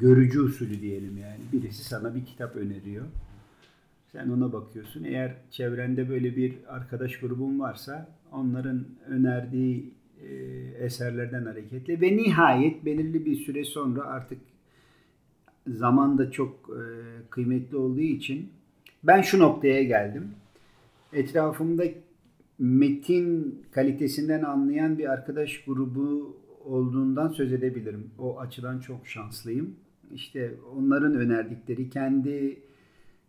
görücü 0.00 0.40
usulü 0.40 0.80
diyelim 0.80 1.18
yani. 1.18 1.40
Birisi 1.52 1.84
sana 1.84 2.14
bir 2.14 2.24
kitap 2.24 2.56
öneriyor. 2.56 3.04
Sen 4.12 4.28
ona 4.28 4.52
bakıyorsun. 4.52 5.04
Eğer 5.04 5.34
çevrende 5.50 6.08
böyle 6.08 6.36
bir 6.36 6.54
arkadaş 6.68 7.20
grubun 7.20 7.60
varsa 7.60 8.08
onların 8.32 8.84
önerdiği 9.08 9.90
e, 10.22 10.34
eserlerden 10.84 11.44
hareketle 11.44 12.00
ve 12.00 12.16
nihayet 12.16 12.84
belirli 12.84 13.26
bir 13.26 13.36
süre 13.36 13.64
sonra 13.64 14.04
artık 14.04 14.38
zaman 15.66 16.18
da 16.18 16.30
çok 16.30 16.70
e, 16.70 16.82
kıymetli 17.30 17.76
olduğu 17.76 18.00
için 18.00 18.48
ben 19.04 19.22
şu 19.22 19.38
noktaya 19.38 19.82
geldim. 19.82 20.30
Etrafımda 21.12 21.84
metin 22.58 23.58
kalitesinden 23.72 24.42
anlayan 24.42 24.98
bir 24.98 25.12
arkadaş 25.12 25.64
grubu 25.64 26.36
olduğundan 26.64 27.28
söz 27.28 27.52
edebilirim. 27.52 28.10
O 28.18 28.40
açıdan 28.40 28.80
çok 28.80 29.06
şanslıyım. 29.06 29.76
İşte 30.14 30.54
onların 30.76 31.14
önerdikleri 31.14 31.90
kendi 31.90 32.58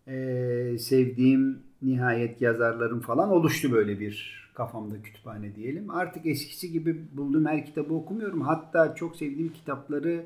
e, 0.08 0.78
sevdiğim 0.80 1.60
nihayet 1.82 2.42
yazarlarım 2.42 3.00
falan 3.00 3.30
oluştu 3.30 3.72
böyle 3.72 4.00
bir 4.00 4.46
kafamda 4.54 5.02
kütüphane 5.02 5.56
diyelim. 5.56 5.90
Artık 5.90 6.26
eskisi 6.26 6.72
gibi 6.72 7.02
bulduğum 7.18 7.46
her 7.46 7.66
kitabı 7.66 7.94
okumuyorum. 7.94 8.42
Hatta 8.42 8.96
çok 8.96 9.16
sevdiğim 9.16 9.54
kitapları 9.54 10.26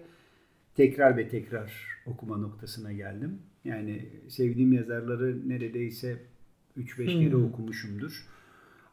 tekrar 0.75 1.17
ve 1.17 1.29
tekrar 1.29 1.73
okuma 2.05 2.37
noktasına 2.37 2.93
geldim. 2.93 3.39
Yani 3.65 4.05
sevdiğim 4.27 4.73
yazarları 4.73 5.49
neredeyse 5.49 6.17
3-5 6.77 7.05
kere 7.05 7.31
Hmm. 7.33 7.45
okumuşumdur. 7.45 8.25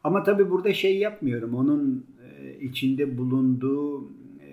Ama 0.07 0.23
tabii 0.23 0.49
burada 0.49 0.73
şey 0.73 0.97
yapmıyorum. 0.97 1.55
Onun 1.55 2.05
e, 2.23 2.59
içinde 2.59 3.17
bulunduğu 3.17 4.03
e, 4.41 4.51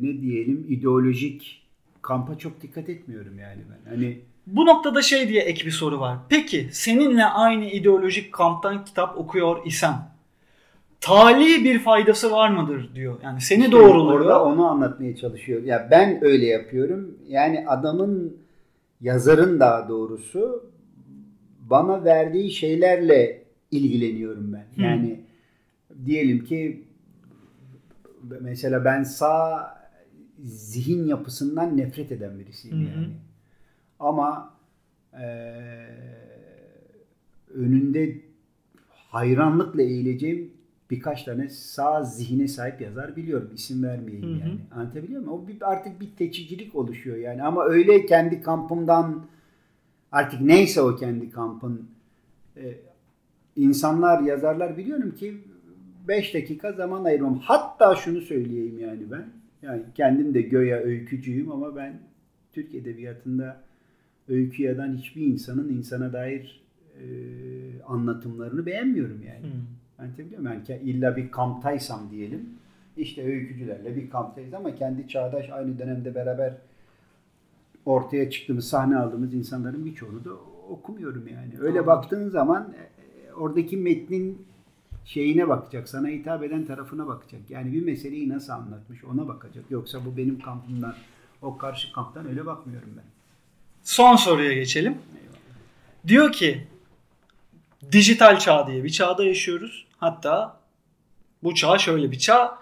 ne 0.00 0.20
diyelim 0.20 0.66
ideolojik 0.68 1.62
kampa 2.02 2.38
çok 2.38 2.62
dikkat 2.62 2.88
etmiyorum 2.88 3.38
yani 3.38 3.60
ben. 3.70 3.90
Hani 3.90 4.18
bu 4.46 4.66
noktada 4.66 5.02
şey 5.02 5.28
diye 5.28 5.42
ek 5.42 5.66
bir 5.66 5.70
soru 5.70 6.00
var. 6.00 6.18
Peki 6.28 6.68
seninle 6.72 7.24
aynı 7.24 7.64
ideolojik 7.64 8.32
kamptan 8.32 8.84
kitap 8.84 9.18
okuyor 9.18 9.66
isem 9.66 10.10
tali 11.00 11.64
bir 11.64 11.78
faydası 11.78 12.30
var 12.32 12.50
mıdır 12.50 12.94
diyor. 12.94 13.16
Yani 13.24 13.40
seni 13.40 13.60
İşte 13.60 13.72
doğruluyor. 13.72 14.20
Orada 14.20 14.44
onu 14.44 14.66
anlatmaya 14.66 15.16
çalışıyor. 15.16 15.62
Ya 15.62 15.88
ben 15.90 16.24
öyle 16.24 16.46
yapıyorum. 16.46 17.18
Yani 17.28 17.64
adamın 17.68 18.36
yazarın 19.00 19.60
daha 19.60 19.88
doğrusu 19.88 20.70
bana 21.60 22.04
verdiği 22.04 22.50
şeylerle 22.50 23.47
ilgileniyorum 23.70 24.52
ben. 24.52 24.66
Yani 24.76 25.20
diyelim 26.06 26.44
ki 26.44 26.84
mesela 28.40 28.84
ben 28.84 29.02
sağ 29.02 29.68
zihin 30.44 31.06
yapısından 31.06 31.76
nefret 31.76 32.12
eden 32.12 32.38
birisiyim 32.38 32.76
Hı 32.76 32.80
hı. 32.80 32.84
yani. 32.90 33.12
Ama 34.00 34.54
eee, 35.12 35.88
önünde 37.54 38.20
hayranlıkla 38.88 39.82
eğileceğim 39.82 40.50
birkaç 40.90 41.24
tane 41.24 41.48
sağ 41.48 42.02
zihine 42.02 42.48
sahip 42.48 42.80
yazar 42.80 43.16
biliyorum. 43.16 43.50
İsim 43.54 43.82
vermeyeyim 43.82 44.28
Hı 44.28 44.34
hı. 44.34 44.48
yani. 44.48 44.60
Anlatabiliyor 44.74 45.20
muyum? 45.20 45.32
O 45.32 45.48
bir, 45.48 45.72
artık 45.72 46.00
bir 46.00 46.10
teçhicilik 46.16 46.74
oluşuyor 46.74 47.16
yani. 47.16 47.42
Ama 47.42 47.64
öyle 47.64 48.06
kendi 48.06 48.42
kampımdan 48.42 49.26
artık 50.12 50.40
neyse 50.40 50.82
o 50.82 50.96
kendi 50.96 51.30
kampın 51.30 51.88
e, 52.56 52.74
insanlar, 53.58 54.22
yazarlar 54.22 54.76
biliyorum 54.76 55.14
ki 55.14 55.38
5 56.08 56.34
dakika 56.34 56.72
zaman 56.72 57.04
ayırmam. 57.04 57.38
Hatta 57.38 57.94
şunu 57.94 58.20
söyleyeyim 58.20 58.78
yani 58.78 59.10
ben. 59.10 59.24
Yani 59.62 59.82
kendim 59.94 60.34
de 60.34 60.42
göya 60.42 60.78
öykücüyüm 60.78 61.52
ama 61.52 61.76
ben 61.76 62.00
Türk 62.52 62.74
Edebiyatı'nda 62.74 63.60
öykü 64.28 64.62
yazan 64.62 64.96
hiçbir 64.96 65.26
insanın 65.26 65.68
insana 65.68 66.12
dair 66.12 66.62
e, 66.94 67.06
anlatımlarını 67.82 68.66
beğenmiyorum 68.66 69.22
yani. 69.26 69.42
Hmm. 69.42 69.60
Anlatabiliyor 69.98 70.40
muyum? 70.40 70.62
Yani 70.68 70.80
illa 70.80 71.16
bir 71.16 71.30
kamptaysam 71.30 72.10
diyelim. 72.10 72.48
İşte 72.96 73.24
öykücülerle 73.24 73.96
bir 73.96 74.10
kamptayız 74.10 74.54
ama 74.54 74.74
kendi 74.74 75.08
çağdaş 75.08 75.50
aynı 75.50 75.78
dönemde 75.78 76.14
beraber 76.14 76.54
ortaya 77.86 78.30
çıktığımız, 78.30 78.68
sahne 78.68 78.96
aldığımız 78.96 79.34
insanların 79.34 79.84
birçoğunu 79.84 80.24
da 80.24 80.30
okumuyorum 80.70 81.28
yani. 81.28 81.52
Öyle 81.58 81.68
Anladım. 81.68 81.86
baktığın 81.86 82.28
zaman 82.28 82.62
e, 82.62 82.97
oradaki 83.38 83.76
metnin 83.76 84.46
şeyine 85.04 85.48
bakacak, 85.48 85.88
sana 85.88 86.08
hitap 86.08 86.42
eden 86.42 86.66
tarafına 86.66 87.06
bakacak. 87.06 87.40
Yani 87.50 87.72
bir 87.72 87.82
meseleyi 87.82 88.28
nasıl 88.28 88.52
anlatmış 88.52 89.04
ona 89.04 89.28
bakacak. 89.28 89.64
Yoksa 89.70 90.04
bu 90.04 90.16
benim 90.16 90.40
kampımdan, 90.40 90.94
o 91.42 91.58
karşı 91.58 91.92
kamptan 91.92 92.28
öyle 92.28 92.46
bakmıyorum 92.46 92.90
ben. 92.96 93.04
Son 93.82 94.16
soruya 94.16 94.52
geçelim. 94.52 94.98
Diyor 96.06 96.32
ki 96.32 96.66
dijital 97.92 98.38
çağ 98.38 98.66
diye 98.66 98.84
bir 98.84 98.90
çağda 98.90 99.24
yaşıyoruz. 99.24 99.86
Hatta 99.98 100.60
bu 101.42 101.54
çağ 101.54 101.78
şöyle 101.78 102.10
bir 102.10 102.18
çağ. 102.18 102.58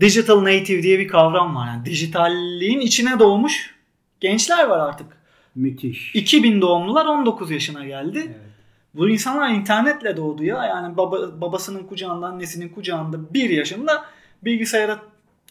Digital 0.00 0.44
native 0.44 0.82
diye 0.82 0.98
bir 0.98 1.08
kavram 1.08 1.56
var. 1.56 1.66
Yani 1.66 1.84
dijitalliğin 1.84 2.80
içine 2.80 3.18
doğmuş 3.18 3.74
gençler 4.20 4.64
var 4.64 4.78
artık. 4.78 5.06
Müthiş. 5.54 6.14
2000 6.14 6.60
doğumlular 6.60 7.06
19 7.06 7.50
yaşına 7.50 7.84
geldi. 7.84 8.18
Evet. 8.26 8.49
Bu 8.94 9.08
insanlar 9.08 9.50
internetle 9.50 10.16
doğdu 10.16 10.44
ya. 10.44 10.64
Yani 10.66 10.96
baba, 10.96 11.40
babasının 11.40 11.82
kucağında, 11.84 12.26
annesinin 12.26 12.68
kucağında 12.68 13.34
bir 13.34 13.50
yaşında 13.50 14.04
bilgisayara 14.44 14.98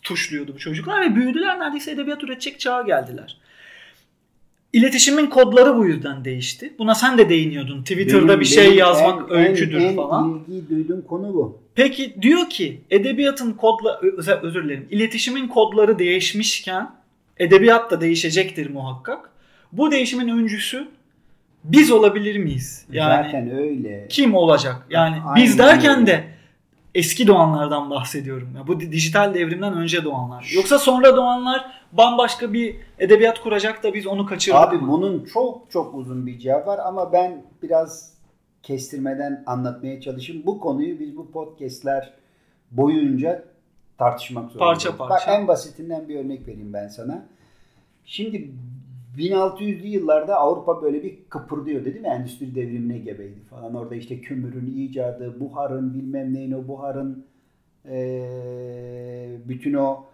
tuşluyordu 0.03 0.53
bu 0.55 0.59
çocuklar 0.59 1.01
ve 1.01 1.15
büyüdüler. 1.15 1.59
Neredeyse 1.59 1.91
edebiyat 1.91 2.23
üretecek 2.23 2.59
çağa 2.59 2.81
geldiler. 2.81 3.37
İletişimin 4.73 5.27
kodları 5.27 5.77
bu 5.77 5.85
yüzden 5.85 6.25
değişti. 6.25 6.73
Buna 6.79 6.95
sen 6.95 7.17
de 7.17 7.29
değiniyordun. 7.29 7.81
Twitter'da 7.81 8.27
Benim- 8.27 8.39
bir 8.39 8.45
şey 8.45 8.75
yazmak 8.75 9.31
en- 9.31 9.37
öyküdür 9.37 9.81
en, 9.81 9.95
falan. 9.95 10.43
En 10.49 10.53
ilgi 10.53 10.69
duyduğum 10.69 11.01
konu 11.01 11.33
bu. 11.33 11.59
Peki 11.75 12.15
diyor 12.21 12.49
ki 12.49 12.81
edebiyatın 12.91 13.53
kodla 13.53 14.01
özür 14.41 14.63
dilerim. 14.63 14.87
İletişimin 14.91 15.47
kodları 15.47 15.99
değişmişken 15.99 16.91
edebiyat 17.37 17.91
da 17.91 18.01
değişecektir 18.01 18.69
muhakkak. 18.69 19.29
Bu 19.71 19.91
değişimin 19.91 20.27
öncüsü 20.27 20.87
biz 21.63 21.91
olabilir 21.91 22.37
miyiz? 22.37 22.85
Yani 22.91 23.23
Zaten 23.25 23.49
öyle. 23.57 24.07
kim 24.09 24.35
olacak? 24.35 24.87
Yani 24.89 25.15
Aynen 25.25 25.35
biz 25.35 25.57
derken 25.59 25.97
öyle. 25.99 26.07
de 26.07 26.23
eski 26.95 27.27
doğanlardan 27.27 27.89
bahsediyorum. 27.89 28.49
Ya 28.57 28.67
bu 28.67 28.79
di- 28.79 28.91
dijital 28.91 29.33
devrimden 29.33 29.73
önce 29.73 30.03
doğanlar. 30.03 30.51
Yoksa 30.55 30.79
sonra 30.79 31.15
doğanlar 31.15 31.71
bambaşka 31.91 32.53
bir 32.53 32.75
edebiyat 32.99 33.39
kuracak 33.43 33.83
da 33.83 33.93
biz 33.93 34.07
onu 34.07 34.25
kaçırdık 34.25 34.59
Abi 34.61 34.77
mı? 34.77 34.87
bunun 34.91 35.25
çok 35.33 35.71
çok 35.71 35.95
uzun 35.95 36.25
bir 36.25 36.39
cevap 36.39 36.67
var 36.67 36.79
ama 36.85 37.13
ben 37.13 37.43
biraz 37.63 38.13
kestirmeden 38.63 39.43
anlatmaya 39.45 40.01
çalışayım. 40.01 40.43
Bu 40.45 40.59
konuyu 40.59 40.99
biz 40.99 41.17
bu 41.17 41.31
podcastler 41.31 42.13
boyunca 42.71 43.43
tartışmak 43.97 44.51
zorundayız. 44.51 44.83
Parça 44.83 44.97
parça. 44.97 45.13
Bak 45.13 45.39
en 45.39 45.47
basitinden 45.47 46.09
bir 46.09 46.15
örnek 46.15 46.47
vereyim 46.47 46.73
ben 46.73 46.87
sana. 46.87 47.25
Şimdi 48.05 48.51
1600'lü 49.19 49.87
yıllarda 49.87 50.35
Avrupa 50.35 50.81
böyle 50.81 51.03
bir 51.03 51.17
kıpırdıyor 51.29 51.85
değil 51.85 52.01
mi? 52.01 52.07
Endüstri 52.07 52.55
devrimine 52.55 52.97
gebeydi 52.97 53.39
falan. 53.49 53.75
Orada 53.75 53.95
işte 53.95 54.21
kömürün 54.21 54.77
icadı, 54.77 55.39
buharın 55.39 55.93
bilmem 55.93 56.33
neyin 56.33 56.51
o 56.51 56.67
buharın 56.67 57.25
eee, 57.89 59.29
bütün 59.47 59.73
o 59.73 60.05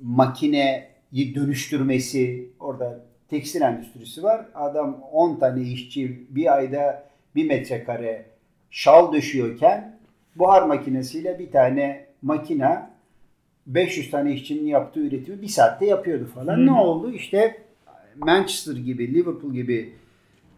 makineyi 0.00 1.34
dönüştürmesi. 1.34 2.48
Orada 2.60 3.00
tekstil 3.30 3.60
endüstrisi 3.60 4.22
var. 4.22 4.46
Adam 4.54 5.02
10 5.12 5.36
tane 5.36 5.62
işçi 5.62 6.26
bir 6.30 6.56
ayda 6.56 7.04
bir 7.34 7.48
metrekare 7.48 8.24
şal 8.70 9.12
döşüyorken 9.12 9.96
buhar 10.36 10.62
makinesiyle 10.62 11.38
bir 11.38 11.50
tane 11.50 12.06
makina 12.22 12.90
500 13.66 14.10
tane 14.10 14.32
işçinin 14.32 14.66
yaptığı 14.66 15.00
üretimi 15.00 15.42
bir 15.42 15.48
saatte 15.48 15.86
yapıyordu 15.86 16.26
falan. 16.34 16.56
Hı 16.56 16.62
hı. 16.62 16.66
Ne 16.66 16.72
oldu? 16.72 17.12
İşte 17.12 17.61
Manchester 18.16 18.76
gibi, 18.76 19.14
Liverpool 19.14 19.52
gibi 19.52 19.92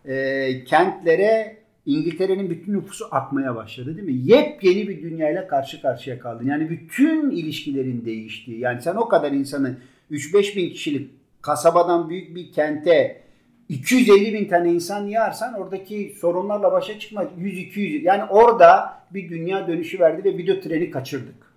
e, 0.04 0.64
kentlere 0.64 1.56
İngiltere'nin 1.86 2.50
bütün 2.50 2.74
nüfusu 2.74 3.06
akmaya 3.10 3.56
başladı 3.56 3.96
değil 3.96 4.08
mi? 4.08 4.32
Yepyeni 4.32 4.88
bir 4.88 5.02
dünyayla 5.02 5.48
karşı 5.48 5.82
karşıya 5.82 6.18
kaldın. 6.18 6.46
Yani 6.46 6.70
bütün 6.70 7.30
ilişkilerin 7.30 8.04
değiştiği. 8.04 8.60
Yani 8.60 8.82
sen 8.82 8.94
o 8.94 9.08
kadar 9.08 9.32
insanı 9.32 9.76
3-5 10.10 10.56
bin 10.56 10.70
kişilik 10.70 11.10
kasabadan 11.42 12.10
büyük 12.10 12.36
bir 12.36 12.52
kente 12.52 13.20
250 13.68 14.34
bin 14.34 14.48
tane 14.48 14.72
insan 14.72 15.06
yağarsan 15.06 15.54
oradaki 15.54 16.14
sorunlarla 16.20 16.72
başa 16.72 16.98
çıkma 16.98 17.24
100-200 17.24 18.02
yani 18.02 18.24
orada 18.24 19.00
bir 19.10 19.28
dünya 19.28 19.68
dönüşü 19.68 19.98
verdi 19.98 20.24
ve 20.24 20.38
video 20.38 20.60
treni 20.60 20.90
kaçırdık. 20.90 21.54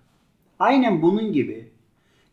Aynen 0.58 1.02
bunun 1.02 1.32
gibi 1.32 1.68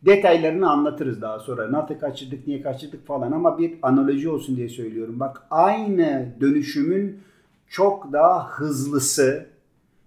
detaylarını 0.06 0.70
anlatırız 0.70 1.22
daha 1.22 1.38
sonra. 1.38 1.72
Nasıl 1.72 1.94
kaçırdık, 1.94 2.46
niye 2.46 2.62
kaçırdık 2.62 3.06
falan 3.06 3.32
ama 3.32 3.58
bir 3.58 3.74
analoji 3.82 4.28
olsun 4.28 4.56
diye 4.56 4.68
söylüyorum. 4.68 5.20
Bak 5.20 5.46
aynı 5.50 6.28
dönüşümün 6.40 7.20
çok 7.68 8.12
daha 8.12 8.48
hızlısı 8.50 9.46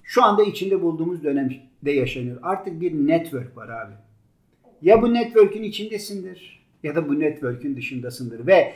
şu 0.03 0.23
anda 0.23 0.43
içinde 0.43 0.81
bulduğumuz 0.81 1.23
dönemde 1.23 1.91
yaşanıyor. 1.91 2.37
Artık 2.41 2.81
bir 2.81 2.93
network 2.93 3.57
var 3.57 3.69
abi. 3.69 3.93
Ya 4.81 5.01
bu 5.01 5.13
network'ün 5.13 5.63
içindesindir 5.63 6.59
ya 6.83 6.95
da 6.95 7.09
bu 7.09 7.19
network'ün 7.19 7.75
dışındasındır 7.75 8.47
ve 8.47 8.73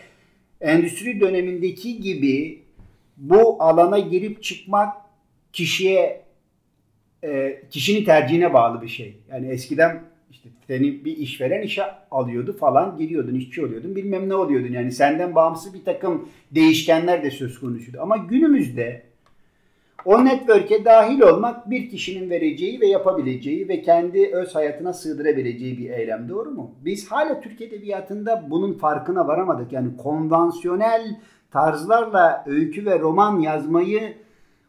endüstri 0.62 1.20
dönemindeki 1.20 2.02
gibi 2.02 2.62
bu 3.18 3.64
alana 3.64 4.00
girip 4.00 4.44
çıkmak 4.44 4.94
kişiye 5.54 6.22
e, 7.24 7.62
kişinin 7.70 8.06
tercihine 8.06 8.54
bağlı 8.54 8.82
bir 8.82 8.88
şey. 8.88 9.18
Yani 9.32 9.48
eskiden 9.48 10.04
işte 10.34 10.50
seni 10.68 11.06
bir 11.06 11.18
işveren 11.18 11.62
işe 11.62 11.84
alıyordu 12.12 12.58
falan 12.58 12.98
giriyordun 12.98 13.36
işçi 13.36 13.66
oluyordun 13.66 13.96
bilmem 13.96 14.30
ne 14.30 14.36
oluyordun 14.36 14.74
yani 14.74 14.92
senden 14.92 15.36
bağımsız 15.36 15.74
bir 15.74 15.84
takım 15.86 16.30
değişkenler 16.52 17.24
de 17.24 17.32
söz 17.32 17.60
konusuydu 17.60 17.98
ama 18.02 18.18
günümüzde 18.18 19.04
o 20.06 20.26
network'e 20.26 20.86
dahil 20.86 21.22
olmak 21.22 21.70
bir 21.70 21.90
kişinin 21.90 22.30
vereceği 22.30 22.82
ve 22.82 22.88
yapabileceği 22.88 23.70
ve 23.70 23.82
kendi 23.82 24.28
öz 24.34 24.56
hayatına 24.56 24.94
sığdırabileceği 24.94 25.78
bir 25.78 25.90
eylem 25.90 26.30
doğru 26.30 26.52
mu? 26.52 26.72
Biz 26.86 27.12
hala 27.12 27.42
Türk 27.42 27.62
Edebiyatı'nda 27.62 28.48
bunun 28.50 28.74
farkına 28.74 29.28
varamadık. 29.28 29.72
Yani 29.72 29.98
konvansiyonel 29.98 31.20
tarzlarla 31.52 32.44
öykü 32.48 32.86
ve 32.86 33.00
roman 33.00 33.40
yazmayı 33.40 34.14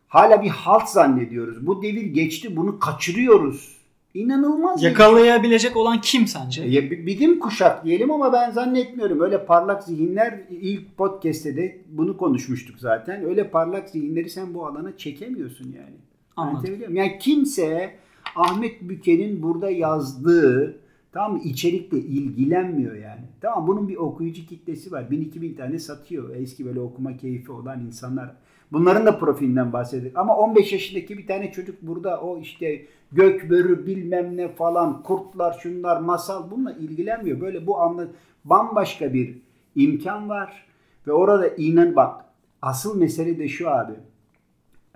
hala 0.08 0.42
bir 0.42 0.48
halt 0.48 0.88
zannediyoruz. 0.88 1.66
Bu 1.66 1.82
devir 1.82 2.06
geçti 2.06 2.56
bunu 2.56 2.78
kaçırıyoruz. 2.78 3.83
İnanılmaz. 4.14 4.82
Yakalayabilecek 4.82 5.76
olan 5.76 6.00
kim 6.00 6.26
sence? 6.26 6.62
ya, 6.62 6.90
bi- 6.90 7.06
bizim 7.06 7.38
kuşak 7.38 7.84
diyelim 7.84 8.10
ama 8.10 8.32
ben 8.32 8.50
zannetmiyorum. 8.50 9.20
Öyle 9.20 9.46
parlak 9.46 9.82
zihinler 9.82 10.40
ilk 10.50 10.96
podcast'te 10.96 11.56
de 11.56 11.78
bunu 11.88 12.16
konuşmuştuk 12.16 12.76
zaten. 12.78 13.24
Öyle 13.24 13.50
parlak 13.50 13.88
zihinleri 13.88 14.30
sen 14.30 14.54
bu 14.54 14.66
alana 14.66 14.96
çekemiyorsun 14.96 15.64
yani. 15.64 15.96
Anladım. 16.36 16.96
Yani 16.96 17.18
kimse 17.20 17.94
Ahmet 18.36 18.82
Büke'nin 18.82 19.42
burada 19.42 19.70
yazdığı 19.70 20.76
tam 21.14 21.40
içerikle 21.44 21.98
ilgilenmiyor 21.98 22.94
yani. 22.94 23.20
Tamam 23.40 23.66
bunun 23.66 23.88
bir 23.88 23.96
okuyucu 23.96 24.46
kitlesi 24.46 24.92
var. 24.92 25.02
1000-2000 25.02 25.56
tane 25.56 25.78
satıyor. 25.78 26.36
Eski 26.36 26.66
böyle 26.66 26.80
okuma 26.80 27.16
keyfi 27.16 27.52
olan 27.52 27.80
insanlar. 27.80 28.30
Bunların 28.72 29.06
da 29.06 29.18
profilinden 29.18 29.72
bahsedelim. 29.72 30.12
Ama 30.14 30.36
15 30.36 30.72
yaşındaki 30.72 31.18
bir 31.18 31.26
tane 31.26 31.52
çocuk 31.52 31.82
burada 31.82 32.20
o 32.20 32.38
işte 32.38 32.86
gök 33.12 33.50
börü 33.50 33.86
bilmem 33.86 34.36
ne 34.36 34.48
falan 34.48 35.02
kurtlar 35.02 35.58
şunlar 35.62 36.00
masal 36.00 36.50
bununla 36.50 36.72
ilgilenmiyor. 36.72 37.40
Böyle 37.40 37.66
bu 37.66 37.80
anla 37.80 38.06
bambaşka 38.44 39.12
bir 39.12 39.38
imkan 39.74 40.28
var 40.28 40.66
ve 41.06 41.12
orada 41.12 41.48
inan 41.48 41.96
bak 41.96 42.24
asıl 42.62 42.98
mesele 42.98 43.38
de 43.38 43.48
şu 43.48 43.70
abi. 43.70 43.92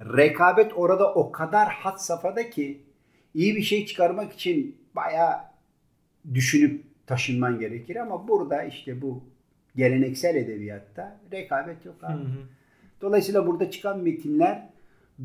rekabet 0.01 0.73
orada 0.77 1.15
o 1.15 1.33
kadar 1.33 1.69
had 1.69 1.97
safhada 1.97 2.51
ki 2.51 2.83
iyi 3.35 3.57
bir 3.57 3.63
şey 3.63 3.87
çıkarmak 3.87 4.33
için 4.33 4.77
bayağı 4.97 5.49
düşünüp 6.35 6.83
taşınman 7.07 7.59
gerekir 7.59 7.97
ama 7.97 8.29
burada 8.29 8.63
işte 8.63 9.03
bu 9.03 9.23
geleneksel 9.77 10.37
edebiyatta 10.37 11.17
rekabet 11.33 11.85
yok 11.85 11.97
abi. 12.03 12.13
Hı 12.13 12.19
hı. 12.19 12.39
Dolayısıyla 13.03 13.47
burada 13.47 13.71
çıkan 13.71 13.99
metinler 14.01 14.69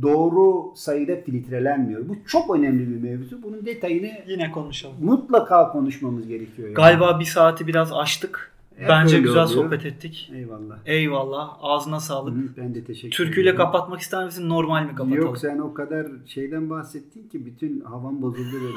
doğru 0.01 0.73
sayıda 0.75 1.15
filtrelenmiyor. 1.15 2.09
Bu 2.09 2.15
çok 2.27 2.55
önemli 2.55 2.89
bir 2.89 3.09
mevzu. 3.09 3.43
Bunun 3.43 3.65
detayını 3.65 4.11
Yine 4.27 4.51
konuşalım. 4.51 4.95
mutlaka 5.01 5.71
konuşmamız 5.71 6.27
gerekiyor. 6.27 6.67
yani. 6.67 6.75
Galiba 6.75 7.19
bir 7.19 7.25
saati 7.25 7.67
biraz 7.67 7.93
aştık. 7.93 8.52
Hep 8.77 8.89
Bence 8.89 9.19
güzel 9.19 9.43
oluyor. 9.43 9.63
sohbet 9.63 9.85
ettik. 9.85 10.31
Eyvallah. 10.35 10.75
Eyvallah. 10.85 11.49
Ağzına 11.61 11.99
sağlık. 11.99 12.33
Hı, 12.35 12.57
Ben 12.57 12.75
de 12.75 12.83
teşekkür 12.83 13.11
Türküyle 13.17 13.49
ederim. 13.49 13.57
kapatmak 13.65 13.99
ister 14.01 14.25
misin? 14.25 14.49
Normal 14.49 14.83
mi 14.83 14.89
kapatalım? 14.89 15.13
Yok 15.21 15.37
sen 15.37 15.57
o 15.59 15.73
kadar 15.73 16.07
şeyden 16.27 16.69
bahsettin 16.69 17.29
ki 17.29 17.45
bütün 17.45 17.81
havam 17.81 18.21
bozuldu. 18.21 18.55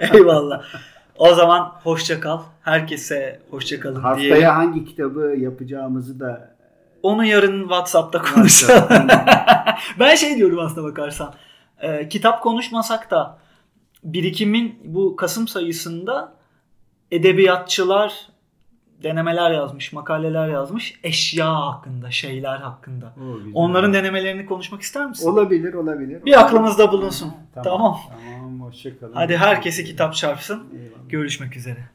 Eyvallah. 0.00 0.62
O 1.16 1.34
zaman 1.34 1.72
hoşça 1.82 2.20
kal. 2.20 2.40
Herkese 2.62 3.40
hoşça 3.50 3.80
kalın 3.80 4.00
Haftaya 4.00 4.36
diye. 4.36 4.46
hangi 4.46 4.84
kitabı 4.84 5.20
yapacağımızı 5.38 6.20
da 6.20 6.56
Onu 7.02 7.24
yarın 7.24 7.60
WhatsApp'ta 7.62 8.22
konuşalım. 8.22 8.88
Ben 9.98 10.14
şey 10.14 10.36
diyorum 10.36 10.58
aslında 10.58 10.88
bakarsan. 10.88 11.34
Ee, 11.80 12.08
kitap 12.08 12.42
konuşmasak 12.42 13.10
da 13.10 13.38
birikimin 14.04 14.78
bu 14.84 15.16
Kasım 15.16 15.48
sayısında 15.48 16.32
edebiyatçılar 17.10 18.12
denemeler 19.02 19.50
yazmış, 19.50 19.92
makaleler 19.92 20.48
yazmış. 20.48 21.00
Eşya 21.04 21.66
hakkında, 21.66 22.10
şeyler 22.10 22.56
hakkında. 22.56 23.12
O 23.26 23.36
güzel. 23.38 23.50
Onların 23.54 23.92
denemelerini 23.94 24.46
konuşmak 24.46 24.82
ister 24.82 25.06
misin? 25.06 25.28
olabilir 25.30 25.74
olabilir. 25.74 26.24
Bir 26.24 26.40
aklımızda 26.40 26.92
bulunsun. 26.92 27.32
Tamam. 27.54 27.64
Tamam. 27.64 27.98
Tamam 28.34 28.60
hoşça 28.60 28.98
kalın. 28.98 29.12
Hadi 29.12 29.36
herkesi 29.36 29.84
kitap 29.84 30.14
çarpsın. 30.14 30.64
Eyvallah. 30.72 31.08
Görüşmek 31.08 31.56
üzere. 31.56 31.88